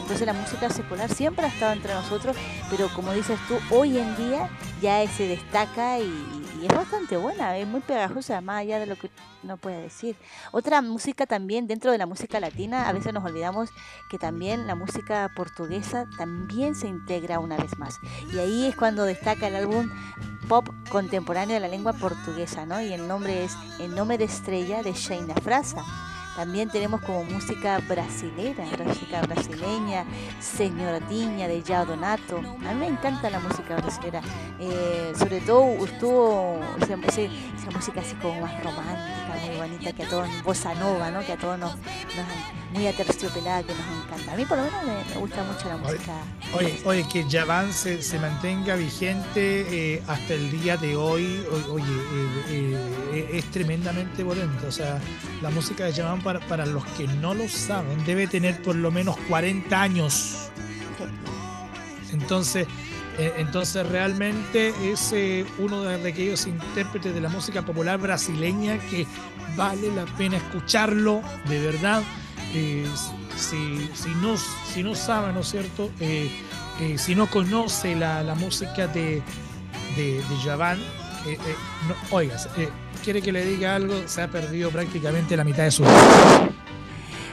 Entonces 0.00 0.26
la 0.26 0.32
música 0.32 0.68
secular 0.70 1.08
siempre 1.08 1.46
ha 1.46 1.48
estado 1.48 1.72
entre 1.72 1.94
nosotros, 1.94 2.36
pero 2.68 2.88
como 2.94 3.12
dices 3.12 3.38
tú, 3.46 3.56
hoy 3.70 3.96
en 3.96 4.16
día 4.16 4.48
ya 4.82 5.06
se 5.08 5.28
destaca 5.28 6.00
y, 6.00 6.12
y 6.60 6.66
es 6.66 6.74
bastante 6.74 7.16
buena, 7.16 7.56
es 7.56 7.66
muy 7.66 7.80
pegajosa, 7.80 8.40
más 8.40 8.60
allá 8.60 8.78
de 8.78 8.86
lo 8.86 8.96
que 8.96 9.10
no 9.42 9.56
puede 9.56 9.80
decir. 9.80 10.16
Otra 10.52 10.82
música 10.82 11.26
también, 11.26 11.66
dentro 11.66 11.90
de 11.90 11.98
la 11.98 12.06
música 12.06 12.38
latina, 12.38 12.88
a 12.88 12.92
veces 12.92 13.14
nos 13.14 13.24
olvidamos 13.24 13.70
que 14.10 14.18
también 14.18 14.66
la 14.66 14.74
música 14.74 15.30
portuguesa 15.34 16.06
también 16.18 16.74
se 16.74 16.88
integra 16.88 17.38
una 17.38 17.56
vez 17.56 17.78
más. 17.78 17.98
Y 18.34 18.38
ahí 18.38 18.66
es 18.66 18.76
cuando 18.76 19.04
destaca 19.04 19.48
el 19.48 19.56
álbum 19.56 19.90
pop 20.48 20.68
contemporáneo 20.90 21.54
de 21.54 21.60
la 21.60 21.68
lengua 21.68 21.94
portuguesa, 21.94 22.66
¿no? 22.66 22.80
Y 22.80 22.92
el 22.92 23.08
nombre 23.08 23.44
es 23.44 23.52
El 23.78 23.94
nombre 23.94 24.18
de 24.18 24.24
estrella 24.24 24.82
de 24.82 24.92
Sheina 24.92 25.34
Frasa. 25.36 25.82
También 26.36 26.68
tenemos 26.70 27.00
como 27.02 27.24
música 27.24 27.80
brasilera, 27.88 28.64
música 28.84 29.20
brasileña, 29.22 30.04
Señoratiña 30.40 31.48
de 31.48 31.62
Yao 31.62 31.86
Donato. 31.86 32.38
A 32.38 32.72
mí 32.72 32.80
me 32.80 32.86
encanta 32.86 33.30
la 33.30 33.40
música 33.40 33.76
brasileña. 33.76 34.22
Eh, 34.58 35.12
sobre 35.18 35.40
todo 35.40 35.84
estuvo 35.84 36.60
esa, 36.80 36.96
música 36.96 38.00
así 38.00 38.14
como 38.16 38.40
más 38.40 38.62
romántica, 38.62 39.36
muy 39.46 39.56
bonita, 39.56 39.92
que 39.92 40.04
a 40.04 40.08
todos, 40.08 40.28
bossa 40.44 40.74
nova, 40.74 41.10
¿no? 41.10 41.20
Que 41.20 41.32
a 41.32 41.36
todos 41.36 41.58
nos, 41.58 41.74
muy 42.72 42.86
aterciopelada, 42.86 43.62
que 43.62 43.72
nos 43.74 44.04
encanta. 44.04 44.32
A 44.32 44.36
mí 44.36 44.44
por 44.44 44.58
lo 44.58 44.64
menos 44.64 44.80
me, 44.84 45.20
gusta 45.20 45.44
mucho 45.44 45.68
la 45.68 45.76
música. 45.76 46.12
Oye, 46.54 46.80
oye 46.84 47.06
que 47.12 47.24
Javan 47.28 47.72
se, 47.72 48.02
se 48.02 48.18
mantenga 48.18 48.76
vigente 48.76 49.94
eh, 49.94 50.02
hasta 50.06 50.34
el 50.34 50.50
día 50.50 50.76
de 50.76 50.96
hoy, 50.96 51.44
oye, 51.70 51.84
eh, 52.50 53.28
es 53.32 53.44
tremendamente 53.50 54.24
potente. 54.24 54.66
O 54.66 54.72
sea, 54.72 55.00
la 55.42 55.50
música 55.50 55.84
de 55.84 55.92
Javan 55.92 56.22
para, 56.22 56.66
los 56.66 56.84
que 56.86 57.06
no 57.06 57.34
lo 57.34 57.48
saben, 57.48 58.04
debe 58.04 58.26
tener 58.26 58.62
por 58.62 58.76
lo 58.76 58.90
menos 58.90 59.16
40 59.28 59.80
años. 59.80 60.50
Entonces, 62.12 62.66
eh, 63.18 63.34
entonces 63.38 63.86
realmente 63.86 64.72
es 64.82 65.12
eh, 65.12 65.44
uno 65.58 65.82
de, 65.82 66.08
aquellos 66.08 66.46
intérpretes 66.46 67.14
de 67.14 67.20
la 67.20 67.28
música 67.28 67.62
popular 67.62 67.98
brasileña 67.98 68.78
que 68.78 69.06
vale 69.56 69.94
la 69.94 70.06
pena 70.16 70.36
escucharlo, 70.36 71.22
de 71.48 71.60
verdad. 71.60 72.02
Eh, 72.52 72.86
si, 73.36 73.88
si, 73.94 74.08
no, 74.20 74.36
si 74.36 74.82
no 74.82 74.94
sabe, 74.94 75.32
¿no 75.32 75.40
es 75.40 75.50
cierto? 75.50 75.90
si 76.96 77.14
no 77.14 77.26
conoce 77.28 77.94
la, 77.94 78.34
música 78.38 78.86
de, 78.86 79.22
de, 79.96 80.14
de 80.14 80.36
Javan, 80.44 80.78
no, 81.88 81.94
oigas, 82.16 82.48
quiere 83.04 83.22
que 83.22 83.32
le 83.32 83.44
diga 83.44 83.76
algo, 83.76 83.94
se 84.06 84.22
ha 84.22 84.28
perdido 84.28 84.70
prácticamente 84.70 85.36
la 85.36 85.44
mitad 85.44 85.64
de 85.64 85.70
su 85.70 85.82
vida. 85.82 86.50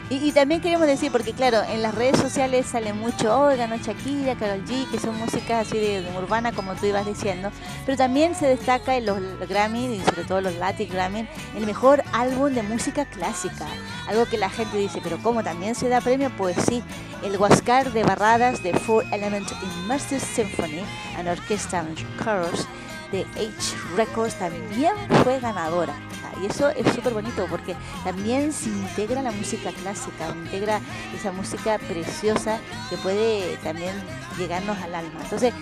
Y, 0.09 0.31
también 0.31 0.61
queremos 0.61 0.87
decir, 0.87 1.11
porque 1.11 1.33
claro, 1.33 1.61
en 1.63 1.81
las 1.81 1.93
redes 1.93 2.17
sociales 2.17 2.65
sale 2.65 2.93
mucho, 2.93 3.37
oigan, 3.37 3.69
Shakira, 3.81 4.35
Karol 4.35 4.63
G, 4.63 4.89
que 4.89 4.99
son 4.99 5.17
músicas 5.17 5.67
así 5.67 5.77
de, 5.77 6.01
urbana, 6.17 6.53
como 6.53 6.75
tú 6.75 6.85
ibas 6.85 7.05
diciendo, 7.05 7.51
pero 7.85 7.97
también 7.97 8.33
se 8.33 8.47
destaca 8.47 8.95
en 8.95 9.05
los 9.05 9.19
Grammy, 9.49 9.95
y 9.95 9.99
sobre 9.99 10.23
todo 10.23 10.39
los 10.39 10.55
Latin 10.55 10.87
Grammy, 10.89 11.27
el 11.57 11.65
mejor 11.65 12.03
álbum 12.13 12.53
de 12.53 12.63
música 12.63 13.03
clásica. 13.03 13.67
Algo 14.07 14.25
que 14.25 14.37
la 14.37 14.49
gente 14.49 14.77
dice, 14.77 15.01
pero 15.03 15.17
¿cómo 15.21 15.43
también 15.43 15.75
se 15.75 15.89
da 15.89 15.99
premio? 15.99 16.31
Pues 16.37 16.55
sí, 16.65 16.81
el 17.21 17.37
Huascar 17.37 17.91
de 17.91 18.03
Barradas 18.03 18.63
de 18.63 18.73
Four 18.73 19.03
Element 19.11 19.51
Immersive 19.83 20.21
Symphony 20.21 20.83
and 21.17 21.27
Orchestra 21.27 21.85
Chorus 22.23 22.65
de 23.11 23.21
H 23.35 23.75
Records 23.95 24.35
también 24.35 24.93
fue 25.23 25.39
ganadora. 25.39 25.93
Y 26.41 26.45
eso 26.45 26.69
es 26.69 26.93
súper 26.93 27.13
bonito 27.13 27.47
porque 27.49 27.75
también 28.03 28.53
se 28.53 28.69
integra 28.69 29.21
la 29.23 29.31
música 29.31 29.71
clásica, 29.71 30.29
integra 30.29 30.79
esa 31.15 31.31
música 31.31 31.79
preciosa 31.79 32.59
que 32.89 32.97
puede 32.97 33.57
también 33.57 33.93
llegarnos 34.37 34.77
al 34.77 34.93
alma. 34.93 35.19
Entonces, 35.23 35.53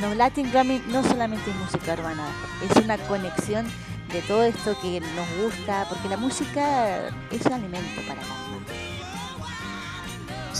los 0.00 0.16
Latin 0.16 0.50
Grammy 0.50 0.80
no 0.88 1.02
solamente 1.02 1.50
es 1.50 1.56
música 1.56 1.94
urbana, 1.94 2.26
es 2.68 2.84
una 2.84 2.98
conexión 2.98 3.66
de 4.12 4.20
todo 4.22 4.44
esto 4.44 4.78
que 4.80 5.00
nos 5.00 5.42
gusta, 5.42 5.86
porque 5.88 6.08
la 6.08 6.16
música 6.16 7.08
es 7.30 7.44
un 7.46 7.52
alimento 7.54 8.00
para 8.06 8.20
el 8.20 8.30
alma. 8.30 8.42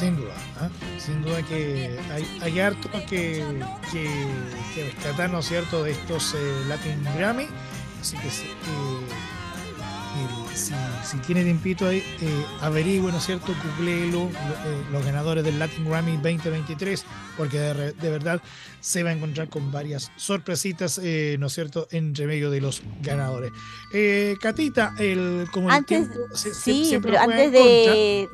Sin 0.03 0.17
duda, 0.17 0.35
¿ah? 0.59 0.69
sin 0.99 1.23
duda 1.23 1.45
que 1.45 1.97
hay, 2.41 2.59
harto 2.59 2.91
que, 3.09 3.45
que, 3.93 4.27
que, 4.75 4.85
rescatar, 4.87 5.31
¿no 5.31 5.39
es 5.39 5.47
cierto?, 5.47 5.85
de 5.85 5.93
estos 5.93 6.35
eh, 6.35 6.65
Latin 6.67 7.05
Grammy. 7.17 7.47
Así 8.01 8.17
que 8.17 8.29
si, 10.55 10.75
si 11.05 11.19
tiene 11.19 11.45
tiempito 11.45 11.87
ahí, 11.87 12.03
eh, 12.21 12.45
averigüe, 12.61 13.11
¿no 13.11 13.19
es 13.19 13.25
cierto? 13.25 13.55
Googleelo, 13.65 14.25
eh, 14.25 14.83
los 14.91 15.05
ganadores 15.05 15.45
del 15.45 15.59
Latin 15.59 15.89
Grammy 15.89 16.13
2023, 16.17 17.05
porque 17.37 17.59
de, 17.59 18.11
verdad 18.11 18.41
se 18.81 19.03
va 19.03 19.11
a 19.11 19.13
encontrar 19.13 19.49
con 19.49 19.71
varias 19.71 20.11
sorpresitas, 20.17 21.01
eh, 21.03 21.37
¿no 21.39 21.47
es 21.47 21.53
cierto?, 21.53 21.87
entre 21.91 22.27
medio 22.27 22.51
de 22.51 22.61
los 22.61 22.83
ganadores. 23.01 23.53
Eh, 23.93 24.37
Catita, 24.41 24.95
el, 24.99 25.47
como 25.53 25.71
antes, 25.71 26.09
sí, 26.35 26.99
pero 27.01 27.19
antes 27.19 27.53
de, 27.53 28.29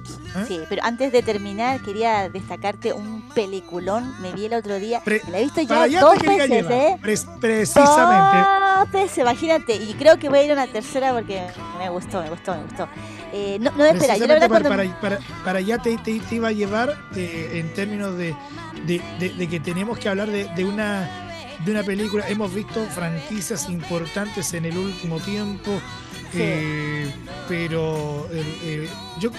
sí, 0.46 0.60
pero 0.68 0.82
antes 0.84 1.12
de 1.12 1.22
terminar, 1.22 1.80
quería 1.82 2.28
destacarte 2.28 2.92
un 2.92 3.28
peliculón. 3.30 4.20
Me 4.22 4.32
vi 4.32 4.46
el 4.46 4.54
otro 4.54 4.78
día, 4.78 5.02
me 5.04 5.20
la 5.30 5.40
he 5.40 5.44
visto 5.44 5.60
ya 5.62 5.86
dos 6.00 6.18
veces, 6.20 6.66
¿eh? 6.70 6.98
precisamente. 7.40 8.48
Dos 8.78 8.92
veces, 8.92 9.18
imagínate, 9.18 9.74
y 9.74 9.94
creo 9.94 10.18
que 10.18 10.28
voy 10.28 10.38
a 10.38 10.44
ir 10.44 10.50
a 10.52 10.54
una 10.54 10.66
tercera 10.66 11.12
porque 11.12 11.44
me 11.78 11.90
gustó, 11.90 12.07
me 12.16 12.30
gustó, 12.30 12.54
me 12.54 12.62
gustó. 12.62 12.88
Eh, 13.32 13.59
no, 13.61 13.70
no 13.72 13.84
espera, 13.84 14.16
yo 14.16 14.26
la 14.26 14.34
verdad 14.34 14.48
para, 14.48 14.68
cuando... 14.68 15.00
para, 15.00 15.18
para, 15.44 15.59
allá 15.59 15.78
te, 15.78 15.96
te, 15.98 16.20
iba 16.30 16.48
a 16.48 16.52
llevar 16.52 16.96
eh, 17.14 17.50
en 17.54 17.74
términos 17.74 18.16
de, 18.16 18.34
de, 18.86 19.00
de, 19.18 19.48
que 19.48 19.61
tenemos 19.61 19.98
que 19.98 20.09
hablar 20.09 20.30
de, 20.30 20.64
una, 20.64 21.09
de 21.64 21.70
una 21.70 21.82
película. 21.82 22.28
Hemos 22.28 22.54
visto 22.54 22.84
franquicias 22.86 23.68
importantes 23.68 24.54
en 24.54 24.64
el 24.64 24.76
último 24.76 25.18
tiempo. 25.20 25.80
Eh, 26.34 27.11
pero 27.48 28.28
yo 29.18 29.30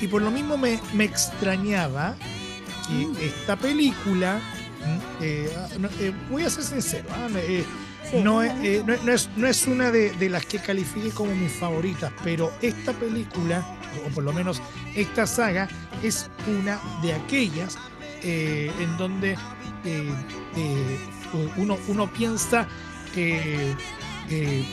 y 0.00 0.06
por 0.06 0.22
lo 0.22 0.30
mismo 0.30 0.56
me, 0.56 0.80
me 0.94 1.04
extrañaba 1.04 2.16
que 2.88 3.06
mm. 3.06 3.16
esta 3.20 3.56
película 3.56 4.40
ah, 4.82 5.68
voy 6.30 6.44
a 6.44 6.48
ser 6.48 6.64
sincero 6.64 7.10
no, 8.14 8.42
es, 8.42 8.84
no, 8.84 9.12
es, 9.12 9.28
no, 9.36 9.46
es, 9.46 9.66
una 9.66 9.90
de, 9.90 10.28
las 10.28 10.44
que 10.46 10.58
califique 10.58 11.10
como 11.10 11.34
mis 11.34 11.52
favoritas, 11.52 12.12
pero 12.22 12.52
esta 12.60 12.92
película, 12.92 13.64
o 14.06 14.10
por 14.10 14.24
lo 14.24 14.32
menos 14.32 14.60
esta 14.94 15.26
saga, 15.26 15.68
es 16.02 16.30
una 16.46 16.80
de 17.02 17.14
aquellas 17.14 17.78
eh, 18.22 18.70
en 18.80 18.96
donde 18.96 19.32
eh, 19.84 20.14
eh, 20.56 20.98
uno, 21.56 21.78
uno 21.88 22.12
piensa 22.12 22.66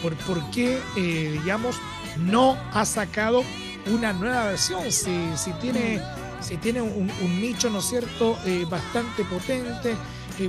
por, 0.01 0.15
por 0.17 0.51
qué, 0.51 0.79
digamos, 0.95 1.77
no 2.17 2.57
ha 2.73 2.85
sacado 2.85 3.43
una 3.87 4.13
nueva 4.13 4.47
versión, 4.47 4.91
si, 4.91 5.31
si 5.35 5.51
tiene, 5.53 6.01
si 6.39 6.57
tiene 6.57 6.81
un, 6.81 7.07
nicho, 7.41 7.69
¿no 7.69 7.81
cierto?, 7.81 8.37
bastante 8.69 9.23
potente 9.23 9.95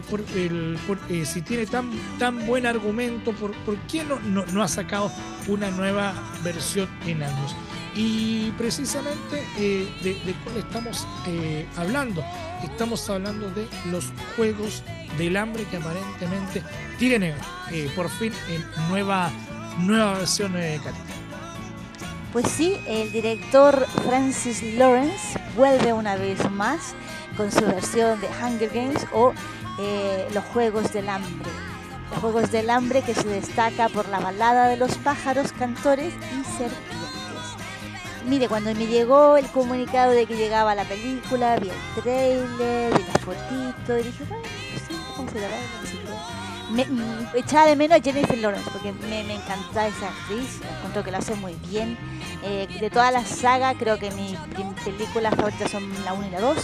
por, 0.09 0.21
el, 0.35 0.79
eh, 1.09 1.25
si 1.25 1.43
tiene 1.43 1.67
tan, 1.67 1.91
tan 2.19 2.47
buen 2.47 2.67
argumento, 2.67 3.33
¿por, 3.33 3.53
por 3.65 3.77
qué 3.87 4.05
no, 4.05 4.19
no, 4.21 4.63
ha 4.63 4.69
sacado 4.69 5.11
una 5.47 5.71
nueva 5.71 6.15
versión 6.43 6.89
en 7.07 7.23
años? 7.23 7.57
Y 7.95 8.51
precisamente 8.53 9.43
eh, 9.59 9.89
de, 10.03 10.15
de, 10.15 10.35
cuál 10.45 10.59
estamos 10.59 11.07
eh, 11.27 11.67
hablando. 11.77 12.25
estamos 12.63 13.09
hablando 13.11 13.51
de 13.51 13.67
los 13.91 14.13
Juegos 14.37 14.83
del 15.17 15.37
Hambre 15.37 15.65
que 15.65 15.77
aparentemente 15.79 16.63
tienen 16.99 17.35
eh, 17.71 17.91
por 17.97 18.09
fin 18.11 18.33
en 18.49 18.65
nueva, 18.89 19.31
nueva 19.79 20.19
versión 20.19 20.57
eh, 20.57 20.81
Pues 22.33 22.47
sí, 22.49 22.77
el 22.87 23.11
director 23.13 23.87
Francis 24.05 24.63
Lawrence 24.75 25.39
vuelve 25.57 25.93
una 25.93 26.17
vez 26.17 26.51
más 26.51 26.95
con 27.37 27.51
su 27.51 27.65
versión 27.65 28.21
de 28.21 28.29
Hunger 28.29 28.71
Games 28.71 29.07
o 29.13 29.33
eh, 29.79 30.29
Los 30.33 30.45
Juegos 30.45 30.93
del 30.93 31.09
Hambre. 31.09 31.51
Los 32.11 32.21
Juegos 32.21 32.51
del 32.51 32.71
Hambre 32.71 33.03
que 33.03 33.15
se 33.15 33.29
destaca 33.29 33.89
por 33.89 34.09
la 34.09 34.19
balada 34.19 34.69
de 34.69 34.77
los 34.77 34.97
pájaros, 34.99 35.53
cantores 35.53 36.15
y 36.33 36.45
serpientes. 36.45 36.99
Mire, 38.27 38.49
cuando 38.49 38.75
me 38.75 38.87
llegó 38.87 39.37
el 39.37 39.47
comunicado 39.47 40.13
de 40.13 40.27
que 40.27 40.37
llegaba 40.37 40.75
la 40.75 40.85
película, 40.85 41.57
vi 41.59 41.71
el 41.71 42.03
trailer, 42.03 42.93
vi 42.93 43.03
la 43.05 43.19
fotito 43.21 43.99
y 43.99 44.03
dije, 44.03 44.25
bueno, 44.29 44.45
sí, 44.87 44.95
vamos 45.17 45.33
a 45.33 45.39
me, 46.71 46.85
mm, 46.85 47.29
echaba 47.35 47.67
de 47.67 47.77
menos 47.77 47.99
a 47.99 48.03
Jennifer 48.03 48.37
Lawrence 48.39 48.71
porque 48.71 48.93
me, 48.93 49.25
me 49.25 49.35
encanta 49.35 49.87
esa 49.87 50.09
actriz, 50.09 50.61
encuentro 50.77 51.03
que 51.03 51.11
lo 51.11 51.19
hace 51.19 51.35
muy 51.35 51.55
bien. 51.71 51.97
Eh, 52.43 52.69
de 52.81 52.91
toda 52.91 53.11
la 53.11 53.25
saga, 53.25 53.75
creo 53.75 53.99
que 53.99 54.11
mis 54.13 54.37
películas 54.85 55.35
favoritas 55.35 55.71
son 55.71 55.89
la 56.05 56.13
1 56.13 56.27
y 56.27 56.31
la 56.31 56.41
2, 56.41 56.57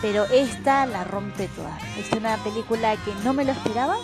pero 0.00 0.24
esta 0.24 0.86
la 0.86 1.04
rompe 1.04 1.48
toda. 1.48 1.78
Es 1.98 2.12
una 2.12 2.36
película 2.38 2.96
que 3.04 3.12
no 3.24 3.32
me 3.32 3.44
lo 3.44 3.52
esperaba. 3.52 3.96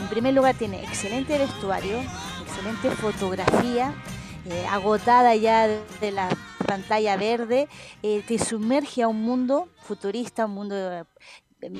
En 0.00 0.08
primer 0.08 0.34
lugar, 0.34 0.54
tiene 0.54 0.82
excelente 0.82 1.38
vestuario, 1.38 1.98
excelente 2.42 2.90
fotografía, 2.90 3.94
eh, 4.46 4.66
agotada 4.70 5.34
ya 5.36 5.66
de 5.66 6.12
la 6.12 6.28
pantalla 6.66 7.16
verde, 7.16 7.68
eh, 8.02 8.22
te 8.26 8.38
sumerge 8.38 9.02
a 9.02 9.08
un 9.08 9.22
mundo 9.22 9.68
futurista, 9.82 10.46
un 10.46 10.54
mundo 10.54 11.06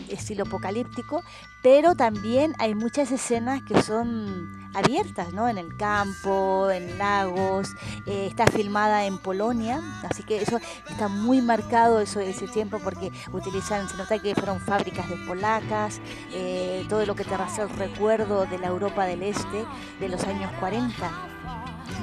estilo 0.09 0.45
apocalíptico, 0.45 1.23
pero 1.63 1.95
también 1.95 2.55
hay 2.59 2.75
muchas 2.75 3.11
escenas 3.13 3.63
que 3.63 3.81
son 3.83 4.69
abiertas, 4.75 5.33
¿no? 5.33 5.49
En 5.49 5.59
el 5.59 5.77
campo, 5.77 6.71
en 6.71 6.99
lagos, 6.99 7.75
eh, 8.07 8.27
está 8.29 8.47
filmada 8.47 9.05
en 9.07 9.19
Polonia, 9.19 9.81
así 10.09 10.23
que 10.23 10.43
eso 10.43 10.61
está 10.89 11.09
muy 11.09 11.41
marcado 11.41 12.01
eso, 12.01 12.21
ese 12.21 12.47
tiempo 12.47 12.79
porque 12.79 13.11
utilizan, 13.33 13.89
se 13.89 13.97
nota 13.97 14.19
que 14.19 14.35
fueron 14.35 14.61
fábricas 14.61 15.09
de 15.09 15.17
polacas, 15.27 16.01
eh, 16.33 16.85
todo 16.89 17.05
lo 17.07 17.15
que 17.15 17.25
te 17.25 17.35
hace 17.35 17.63
el 17.63 17.71
recuerdo 17.71 18.47
de 18.47 18.59
la 18.59 18.69
Europa 18.69 19.07
del 19.07 19.23
Este 19.23 19.65
de 19.99 20.09
los 20.09 20.23
años 20.25 20.51
40. 20.61 21.31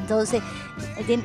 Entonces, 0.02 0.42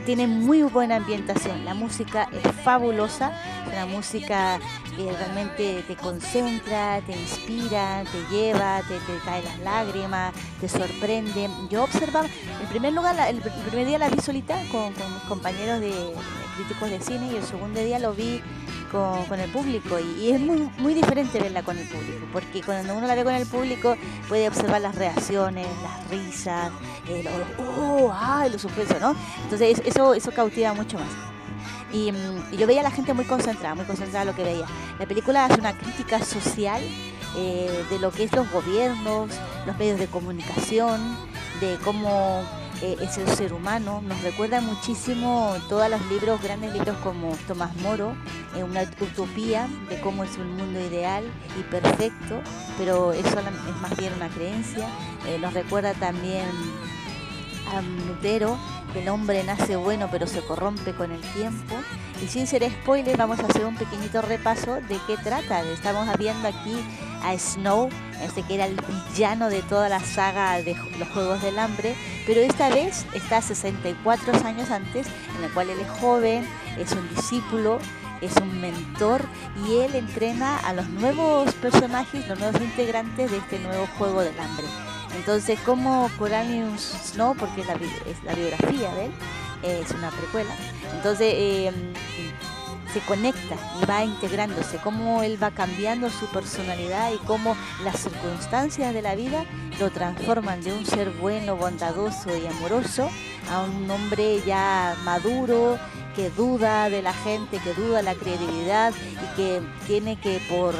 tiene 0.05 0.26
muy 0.26 0.62
buena 0.62 0.96
ambientación. 0.96 1.64
La 1.64 1.74
música 1.74 2.28
es 2.32 2.53
fabulosa, 2.62 3.32
una 3.66 3.86
música 3.86 4.59
que 4.97 5.12
realmente 5.12 5.84
te 5.86 5.97
concentra, 5.97 7.01
te 7.07 7.12
inspira, 7.12 8.05
te 8.05 8.34
lleva, 8.34 8.82
te, 8.88 8.95
te 8.95 9.18
cae 9.24 9.43
las 9.43 9.59
lágrimas, 9.61 10.32
te 10.61 10.68
sorprende. 10.68 11.49
Yo 11.70 11.84
observaba, 11.84 12.26
en 12.26 12.68
primer 12.68 12.93
lugar, 12.93 13.16
el, 13.28 13.40
primer 13.40 13.86
día 13.86 13.99
la 13.99 14.09
vi 14.09 14.20
solita 14.20 14.57
con, 14.70 14.93
con 14.93 15.14
mis 15.14 15.22
compañeros 15.24 15.80
de, 15.80 15.93
críticos 16.57 16.90
de 16.90 17.01
cine 17.01 17.32
y 17.32 17.36
el 17.36 17.45
segundo 17.45 17.80
día 17.80 17.99
lo 17.99 18.12
vi 18.12 18.43
con, 18.90 19.40
el 19.40 19.51
público 19.51 19.99
y, 19.99 20.30
es 20.30 20.40
muy, 20.40 20.70
muy 20.78 20.93
diferente 20.93 21.40
verla 21.40 21.62
con 21.62 21.78
el 21.78 21.88
público, 21.88 22.26
porque 22.32 22.62
cuando 22.62 22.95
uno 22.95 23.07
la 23.07 23.14
ve 23.14 23.24
con 23.24 23.34
el 23.34 23.47
público 23.47 23.97
puede 24.28 24.49
observar 24.49 24.82
las 24.82 24.95
reacciones, 24.95 25.66
las 25.82 26.11
risas, 26.11 26.70
eh, 27.09 27.22
los, 27.24 27.66
oh, 27.78 28.11
ah, 28.12 28.47
los 28.53 28.61
suspensos, 28.61 29.01
¿no? 29.01 29.16
Entonces 29.45 29.80
eso, 29.84 30.12
eso 30.14 30.30
cautiva 30.32 30.74
mucho 30.74 30.99
más. 30.99 31.09
Y, 31.93 32.12
yo 32.57 32.66
veía 32.66 32.80
a 32.80 32.84
la 32.84 32.90
gente 32.90 33.12
muy 33.14 33.24
concentrada, 33.24 33.74
muy 33.74 33.84
concentrada 33.84 34.22
en 34.22 34.28
lo 34.28 34.34
que 34.34 34.45
veía. 34.45 34.66
La 34.99 35.07
película 35.07 35.45
hace 35.45 35.61
una 35.61 35.76
crítica 35.76 36.22
social 36.24 36.82
eh, 37.36 37.84
de 37.90 37.99
lo 37.99 38.11
que 38.11 38.24
es 38.24 38.32
los 38.32 38.51
gobiernos, 38.51 39.30
los 39.66 39.76
medios 39.78 39.99
de 39.99 40.07
comunicación, 40.07 41.01
de 41.61 41.76
cómo 41.84 42.43
eh, 42.82 42.97
es 43.01 43.16
el 43.16 43.28
ser 43.28 43.53
humano. 43.53 44.03
Nos 44.03 44.20
recuerda 44.22 44.61
muchísimo 44.61 45.55
todos 45.68 45.88
los 45.88 46.05
libros, 46.07 46.43
grandes 46.43 46.72
libros 46.72 46.97
como 46.99 47.36
Tomás 47.47 47.76
Moro, 47.76 48.16
eh, 48.57 48.64
una 48.64 48.82
utopía 49.01 49.68
de 49.88 50.01
cómo 50.01 50.24
es 50.24 50.36
un 50.36 50.57
mundo 50.57 50.80
ideal 50.80 51.24
y 51.59 51.62
perfecto, 51.62 52.40
pero 52.78 53.12
eso 53.12 53.38
es 53.38 53.80
más 53.80 53.97
bien 53.97 54.12
una 54.14 54.28
creencia. 54.28 54.88
Eh, 55.28 55.38
nos 55.38 55.55
recuerda 55.55 55.95
también 55.95 56.49
a 57.70 57.80
Lutero, 57.80 58.58
el 58.94 59.08
hombre 59.08 59.42
nace 59.44 59.76
bueno 59.76 60.08
pero 60.10 60.26
se 60.26 60.40
corrompe 60.40 60.92
con 60.92 61.12
el 61.12 61.20
tiempo. 61.32 61.74
Y 62.22 62.28
sin 62.28 62.46
ser 62.46 62.62
spoiler, 62.70 63.16
vamos 63.16 63.40
a 63.40 63.46
hacer 63.46 63.64
un 63.64 63.76
pequeñito 63.76 64.22
repaso 64.22 64.76
de 64.76 64.98
qué 65.06 65.16
trata. 65.16 65.62
Estamos 65.62 66.06
viendo 66.18 66.46
aquí 66.46 66.76
a 67.22 67.36
Snow, 67.36 67.88
este 68.22 68.42
que 68.42 68.54
era 68.54 68.66
el 68.66 68.76
villano 69.10 69.48
de 69.48 69.62
toda 69.62 69.88
la 69.88 70.00
saga 70.00 70.62
de 70.62 70.76
los 70.98 71.08
Juegos 71.08 71.42
del 71.42 71.58
Hambre, 71.58 71.96
pero 72.26 72.40
esta 72.40 72.68
vez 72.68 73.06
está 73.14 73.40
64 73.40 74.46
años 74.46 74.70
antes, 74.70 75.06
en 75.36 75.44
el 75.44 75.50
cual 75.52 75.70
él 75.70 75.80
es 75.80 75.90
joven, 76.00 76.46
es 76.78 76.92
un 76.92 77.08
discípulo, 77.14 77.78
es 78.20 78.36
un 78.36 78.60
mentor 78.60 79.22
y 79.66 79.78
él 79.78 79.94
entrena 79.94 80.58
a 80.58 80.72
los 80.72 80.88
nuevos 80.88 81.52
personajes, 81.54 82.28
los 82.28 82.38
nuevos 82.38 82.60
integrantes 82.60 83.30
de 83.30 83.38
este 83.38 83.58
nuevo 83.58 83.86
Juego 83.98 84.20
del 84.20 84.38
Hambre. 84.38 84.66
Entonces, 85.16 85.58
como 85.60 86.10
Coranius 86.18 86.80
Snow, 86.80 87.34
porque 87.36 87.60
es 87.60 87.66
la, 88.24 88.34
biografía 88.34 88.94
de 88.94 89.06
él, 89.06 89.12
es 89.62 89.90
una 89.92 90.10
precuela, 90.10 90.54
entonces 90.94 91.34
em, 91.36 91.74
se 92.92 93.00
conecta 93.00 93.56
y 93.80 93.86
va 93.86 94.04
integrándose, 94.04 94.78
cómo 94.78 95.22
él 95.22 95.42
va 95.42 95.50
cambiando 95.50 96.10
su 96.10 96.26
personalidad 96.26 97.12
y 97.12 97.18
cómo 97.26 97.56
las 97.84 98.00
circunstancias 98.00 98.92
de 98.92 99.02
la 99.02 99.14
vida 99.14 99.44
lo 99.78 99.90
transforman 99.90 100.62
de 100.62 100.72
un 100.72 100.84
ser 100.84 101.10
bueno, 101.10 101.56
bondadoso 101.56 102.36
y 102.36 102.46
amoroso 102.46 103.08
a 103.50 103.60
un 103.60 103.90
hombre 103.90 104.42
ya 104.46 104.96
maduro, 105.04 105.78
que 106.14 106.30
duda 106.30 106.90
de 106.90 107.02
la 107.02 107.14
gente, 107.14 107.58
que 107.58 107.72
duda 107.74 108.02
la 108.02 108.14
credibilidad 108.14 108.92
y 108.92 109.36
que 109.36 109.62
tiene 109.86 110.16
que 110.16 110.40
por 110.48 110.74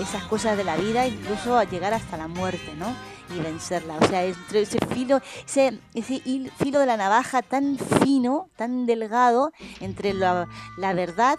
esas 0.00 0.24
cosas 0.24 0.56
de 0.56 0.64
la 0.64 0.76
vida 0.76 1.06
incluso 1.06 1.62
llegar 1.64 1.94
hasta 1.94 2.16
la 2.16 2.28
muerte, 2.28 2.74
¿no? 2.76 2.94
Y 3.34 3.40
vencerla. 3.40 3.96
O 4.00 4.06
sea, 4.06 4.24
entre 4.24 4.62
ese 4.62 4.78
filo, 4.92 5.20
ese, 5.46 5.78
ese 5.94 6.22
filo 6.58 6.80
de 6.80 6.86
la 6.86 6.96
navaja 6.96 7.42
tan 7.42 7.78
fino, 8.02 8.48
tan 8.56 8.86
delgado 8.86 9.52
entre 9.80 10.14
la, 10.14 10.48
la 10.76 10.92
verdad 10.94 11.38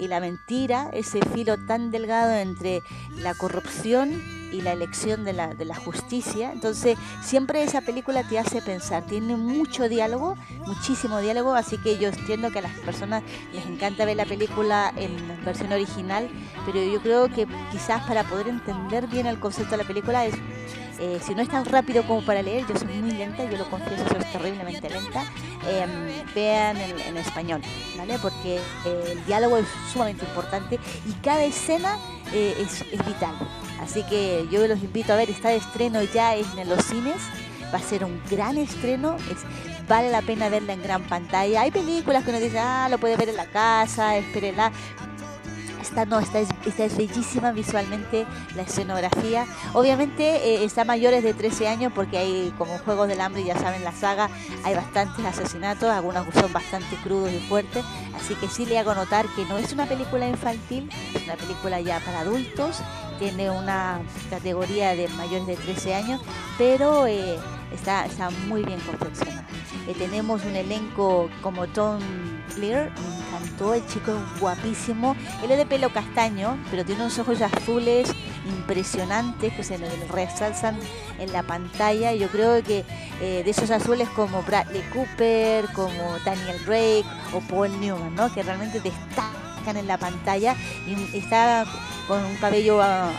y 0.00 0.08
la 0.08 0.20
mentira, 0.20 0.90
ese 0.92 1.20
filo 1.34 1.56
tan 1.66 1.90
delgado 1.90 2.34
entre 2.34 2.80
la 3.16 3.34
corrupción 3.34 4.35
y 4.52 4.62
la 4.62 4.72
elección 4.72 5.24
de 5.24 5.32
la, 5.32 5.54
de 5.54 5.64
la 5.64 5.74
justicia. 5.74 6.52
Entonces, 6.52 6.96
siempre 7.22 7.62
esa 7.62 7.80
película 7.80 8.22
te 8.28 8.38
hace 8.38 8.62
pensar, 8.62 9.04
tiene 9.06 9.36
mucho 9.36 9.88
diálogo, 9.88 10.36
muchísimo 10.66 11.20
diálogo, 11.20 11.54
así 11.54 11.78
que 11.78 11.98
yo 11.98 12.08
entiendo 12.08 12.50
que 12.50 12.60
a 12.60 12.62
las 12.62 12.78
personas 12.80 13.22
les 13.52 13.66
encanta 13.66 14.04
ver 14.04 14.16
la 14.16 14.26
película 14.26 14.92
en 14.96 15.10
versión 15.44 15.72
original, 15.72 16.28
pero 16.64 16.82
yo 16.82 17.00
creo 17.00 17.28
que 17.28 17.46
quizás 17.70 18.06
para 18.06 18.24
poder 18.24 18.48
entender 18.48 19.06
bien 19.06 19.26
el 19.26 19.38
concepto 19.38 19.72
de 19.72 19.78
la 19.78 19.84
película 19.84 20.26
es 20.26 20.34
eh, 20.98 21.20
si 21.22 21.34
no 21.34 21.42
es 21.42 21.48
tan 21.48 21.64
rápido 21.64 22.06
como 22.06 22.24
para 22.24 22.42
leer, 22.42 22.66
yo 22.66 22.76
soy 22.76 22.88
muy 22.88 23.12
lenta, 23.12 23.44
yo 23.44 23.58
lo 23.58 23.68
confieso, 23.68 24.06
soy 24.08 24.24
terriblemente 24.32 24.88
lenta, 24.88 25.24
em, 25.68 26.24
vean 26.34 26.76
en, 26.78 27.16
español, 27.18 27.60
¿vale? 27.98 28.18
Porque 28.20 28.56
eh, 28.56 29.12
el 29.12 29.24
diálogo 29.26 29.58
es 29.58 29.66
sumamente 29.92 30.24
importante 30.24 30.78
y 31.06 31.12
cada 31.22 31.44
escena 31.44 31.98
eh, 32.32 32.54
es, 32.58 32.84
vital. 33.06 33.34
Así 33.80 34.02
que 34.04 34.46
yo 34.50 34.66
los 34.66 34.82
invito 34.82 35.12
a 35.12 35.16
ver, 35.16 35.30
está 35.30 35.50
de 35.50 35.56
estreno 35.56 36.02
ya 36.02 36.34
en 36.34 36.68
los 36.68 36.84
cines, 36.84 37.16
va 37.72 37.78
a 37.78 37.82
ser 37.82 38.04
un 38.04 38.20
gran 38.30 38.56
estreno, 38.56 39.16
es, 39.30 39.38
vale 39.88 40.10
la 40.10 40.22
pena 40.22 40.48
verla 40.48 40.72
en 40.72 40.82
gran 40.82 41.02
pantalla. 41.02 41.62
Hay 41.62 41.70
películas 41.70 42.24
que 42.24 42.30
uno 42.30 42.40
dice, 42.40 42.58
ah, 42.58 42.88
lo 42.90 42.98
puede 42.98 43.16
ver 43.16 43.28
en 43.28 43.36
la 43.36 43.46
casa, 43.46 44.16
espérela, 44.16 44.72
esta 45.86 46.04
no, 46.04 46.18
esta 46.18 46.40
es, 46.40 46.48
esta 46.66 46.84
es 46.84 46.96
bellísima 46.96 47.52
visualmente 47.52 48.26
la 48.56 48.62
escenografía. 48.62 49.46
Obviamente 49.72 50.24
eh, 50.24 50.64
está 50.64 50.84
mayores 50.84 51.22
de 51.22 51.32
13 51.32 51.68
años 51.68 51.92
porque 51.94 52.18
hay 52.18 52.52
como 52.58 52.76
Juegos 52.78 53.06
del 53.06 53.20
Hambre, 53.20 53.44
ya 53.44 53.56
saben 53.56 53.84
la 53.84 53.92
saga, 53.92 54.28
hay 54.64 54.74
bastantes 54.74 55.24
asesinatos, 55.24 55.88
algunos 55.88 56.26
son 56.34 56.52
bastante 56.52 56.96
crudos 57.04 57.32
y 57.32 57.38
fuertes, 57.38 57.84
así 58.16 58.34
que 58.34 58.48
sí 58.48 58.66
le 58.66 58.78
hago 58.78 58.94
notar 58.94 59.26
que 59.36 59.44
no 59.44 59.58
es 59.58 59.72
una 59.72 59.86
película 59.86 60.26
infantil, 60.26 60.90
es 61.14 61.22
una 61.22 61.36
película 61.36 61.80
ya 61.80 62.00
para 62.00 62.20
adultos, 62.20 62.80
tiene 63.18 63.50
una 63.50 64.00
categoría 64.30 64.94
de 64.94 65.08
mayores 65.08 65.46
de 65.46 65.56
13 65.56 65.94
años, 65.94 66.20
pero 66.58 67.06
eh, 67.06 67.38
está, 67.72 68.06
está 68.06 68.30
muy 68.48 68.62
bien 68.62 68.80
confeccionada. 68.80 69.46
Eh, 69.86 69.94
tenemos 69.96 70.44
un 70.44 70.56
elenco 70.56 71.30
como 71.42 71.66
Tom 71.68 72.00
Clear, 72.54 72.90
me 72.90 73.16
encantó, 73.16 73.74
el 73.74 73.86
chico 73.86 74.12
es 74.12 74.40
guapísimo. 74.40 75.14
Él 75.44 75.50
es 75.52 75.58
de 75.58 75.66
pelo 75.66 75.92
castaño, 75.92 76.58
pero 76.70 76.84
tiene 76.84 77.02
unos 77.02 77.18
ojos 77.18 77.40
azules 77.40 78.12
impresionantes 78.48 79.52
que 79.52 79.62
se 79.62 79.78
resalzan 80.08 80.78
en 81.18 81.32
la 81.32 81.42
pantalla. 81.42 82.14
Yo 82.14 82.28
creo 82.28 82.62
que 82.62 82.84
eh, 83.20 83.42
de 83.44 83.50
esos 83.50 83.70
azules 83.70 84.08
como 84.10 84.42
Bradley 84.42 84.82
Cooper, 84.92 85.66
como 85.72 86.18
Daniel 86.24 86.58
Drake 86.64 87.06
o 87.32 87.40
Paul 87.40 87.80
Newman, 87.80 88.14
¿no? 88.14 88.32
que 88.32 88.42
realmente 88.42 88.80
destacan 88.80 89.45
en 89.74 89.86
la 89.86 89.98
pantalla 89.98 90.54
y 90.86 91.16
está 91.16 91.64
con 92.06 92.22
un 92.24 92.36
cabello 92.36 92.80
ah, 92.82 93.10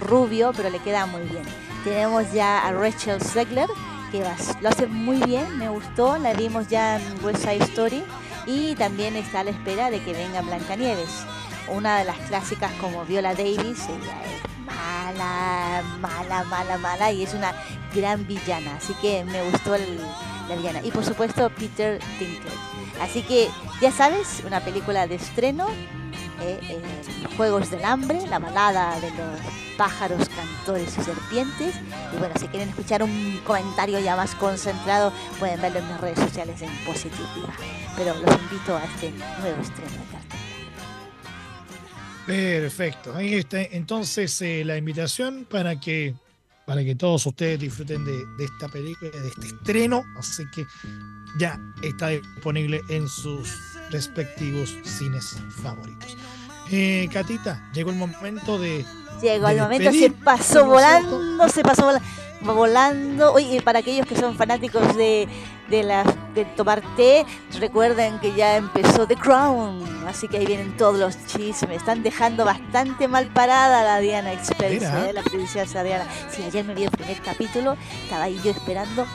rubio, 0.00 0.52
pero 0.54 0.68
le 0.68 0.78
queda 0.80 1.06
muy 1.06 1.22
bien. 1.22 1.44
Tenemos 1.84 2.32
ya 2.32 2.66
a 2.66 2.72
Rachel 2.72 3.22
Segler, 3.22 3.68
que 4.10 4.24
lo 4.60 4.68
hace 4.68 4.86
muy 4.86 5.18
bien, 5.22 5.56
me 5.56 5.68
gustó, 5.68 6.18
la 6.18 6.34
vimos 6.34 6.68
ya 6.68 6.96
en 6.96 7.24
West 7.24 7.42
Side 7.42 7.64
Story 7.64 8.02
y 8.46 8.74
también 8.74 9.16
está 9.16 9.40
a 9.40 9.44
la 9.44 9.50
espera 9.50 9.90
de 9.90 10.02
que 10.02 10.12
venga 10.12 10.42
Blancanieves. 10.42 11.24
Una 11.68 11.98
de 11.98 12.04
las 12.04 12.16
clásicas 12.18 12.70
como 12.80 13.04
Viola 13.04 13.34
Davis, 13.34 13.86
ella 13.88 14.22
es 14.24 14.64
mala, 14.64 15.82
mala, 16.00 16.44
mala, 16.44 16.78
mala 16.78 17.12
y 17.12 17.24
es 17.24 17.34
una 17.34 17.52
gran 17.94 18.26
villana, 18.26 18.76
así 18.76 18.94
que 18.94 19.24
me 19.24 19.42
gustó 19.50 19.76
la 19.76 20.56
villana. 20.56 20.80
Y 20.84 20.90
por 20.90 21.04
supuesto 21.04 21.50
Peter 21.50 22.00
Dinklage. 22.18 22.76
Así 23.00 23.22
que 23.22 23.48
ya 23.80 23.92
sabes, 23.92 24.42
una 24.46 24.60
película 24.60 25.06
de 25.06 25.16
estreno 25.16 25.68
eh, 26.40 26.58
eh, 26.62 26.80
Juegos 27.36 27.70
del 27.70 27.84
Hambre, 27.84 28.26
la 28.28 28.38
balada 28.38 28.98
de 29.00 29.10
los 29.10 29.40
pájaros, 29.76 30.28
cantores 30.28 30.96
y 30.98 31.02
serpientes. 31.02 31.74
Y 32.14 32.16
bueno, 32.18 32.34
si 32.38 32.48
quieren 32.48 32.68
escuchar 32.70 33.02
un 33.02 33.40
comentario 33.44 33.98
ya 34.00 34.16
más 34.16 34.34
concentrado, 34.34 35.12
pueden 35.38 35.60
verlo 35.60 35.78
en 35.80 35.88
mis 35.88 36.00
redes 36.00 36.18
sociales 36.18 36.60
en 36.62 36.70
Positiva. 36.84 37.54
Pero 37.96 38.14
los 38.14 38.40
invito 38.42 38.76
a 38.76 38.84
este 38.84 39.10
nuevo 39.40 39.62
estreno 39.62 39.90
de. 39.90 40.16
Perfecto. 42.26 43.14
Ahí 43.14 43.34
está 43.34 43.62
entonces 43.62 44.42
eh, 44.42 44.64
la 44.64 44.76
invitación 44.76 45.46
para 45.48 45.78
que 45.78 46.14
para 46.66 46.82
que 46.82 46.96
todos 46.96 47.24
ustedes 47.26 47.60
disfruten 47.60 48.04
de, 48.04 48.26
de, 48.36 48.44
esta 48.44 48.66
película, 48.68 49.10
de 49.12 49.28
este 49.28 49.46
estreno. 49.46 50.02
Así 50.18 50.42
que 50.52 50.66
ya 51.36 51.60
está 51.82 52.08
disponible 52.08 52.84
en 52.88 53.08
sus 53.08 53.76
respectivos 53.90 54.74
cines 54.84 55.36
favoritos. 55.62 56.16
Eh, 56.70 57.08
Catita, 57.12 57.70
llegó 57.72 57.90
el 57.90 57.96
momento 57.96 58.58
de. 58.58 58.84
Llegó 59.22 59.48
el 59.48 59.58
momento, 59.58 59.92
se 59.92 60.10
pasó 60.10 60.66
volando, 60.66 61.48
se 61.48 61.62
pasó 61.62 61.92
volando. 62.40 63.32
Oye, 63.32 63.62
para 63.62 63.78
aquellos 63.78 64.06
que 64.06 64.16
son 64.16 64.36
fanáticos 64.36 64.96
de, 64.96 65.28
de, 65.68 65.82
la, 65.84 66.04
de 66.34 66.44
tomar 66.44 66.82
té, 66.96 67.24
recuerden 67.58 68.18
que 68.18 68.34
ya 68.34 68.56
empezó 68.56 69.06
The 69.06 69.16
Crown. 69.16 70.06
Así 70.06 70.28
que 70.28 70.38
ahí 70.38 70.46
vienen 70.46 70.76
todos 70.76 70.98
los 70.98 71.26
chismes. 71.26 71.78
Están 71.78 72.02
dejando 72.02 72.44
bastante 72.44 73.08
mal 73.08 73.28
parada 73.28 73.82
la 73.82 73.98
Diana 74.00 74.32
Express, 74.32 74.82
la 74.82 75.22
princesa 75.22 75.82
Diana. 75.82 76.06
Si 76.30 76.42
ayer 76.42 76.64
me 76.64 76.74
vi 76.74 76.84
el 76.84 76.90
primer 76.90 77.20
capítulo, 77.22 77.76
estaba 78.04 78.24
ahí 78.24 78.38
yo 78.44 78.50
esperando 78.50 79.06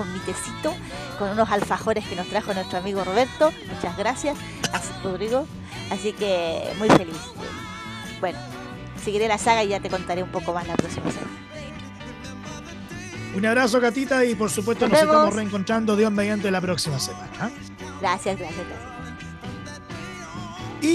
con 0.00 0.10
mi 0.14 0.18
tecito, 0.20 0.74
con 1.18 1.28
unos 1.28 1.50
alfajores 1.50 2.06
que 2.06 2.16
nos 2.16 2.26
trajo 2.26 2.54
nuestro 2.54 2.78
amigo 2.78 3.04
Roberto. 3.04 3.52
Muchas 3.70 3.98
gracias, 3.98 4.38
así, 4.72 4.88
Rodrigo. 5.04 5.46
Así 5.90 6.14
que 6.14 6.72
muy 6.78 6.88
feliz. 6.88 7.18
Bueno, 8.18 8.38
seguiré 9.04 9.28
la 9.28 9.36
saga 9.36 9.62
y 9.62 9.68
ya 9.68 9.80
te 9.80 9.90
contaré 9.90 10.22
un 10.22 10.30
poco 10.30 10.54
más 10.54 10.66
la 10.66 10.74
próxima 10.74 11.10
semana. 11.10 11.30
Un 13.36 13.44
abrazo, 13.44 13.78
Catita, 13.78 14.24
y 14.24 14.34
por 14.34 14.48
supuesto 14.48 14.88
nos, 14.88 14.98
estamos 14.98 15.34
reencontrando 15.34 15.94
Dios 15.96 16.10
mediante 16.10 16.50
la 16.50 16.62
próxima 16.62 16.98
semana. 16.98 17.28
Gracias, 18.00 18.38
gracias, 18.38 18.66
gracias. 18.66 18.89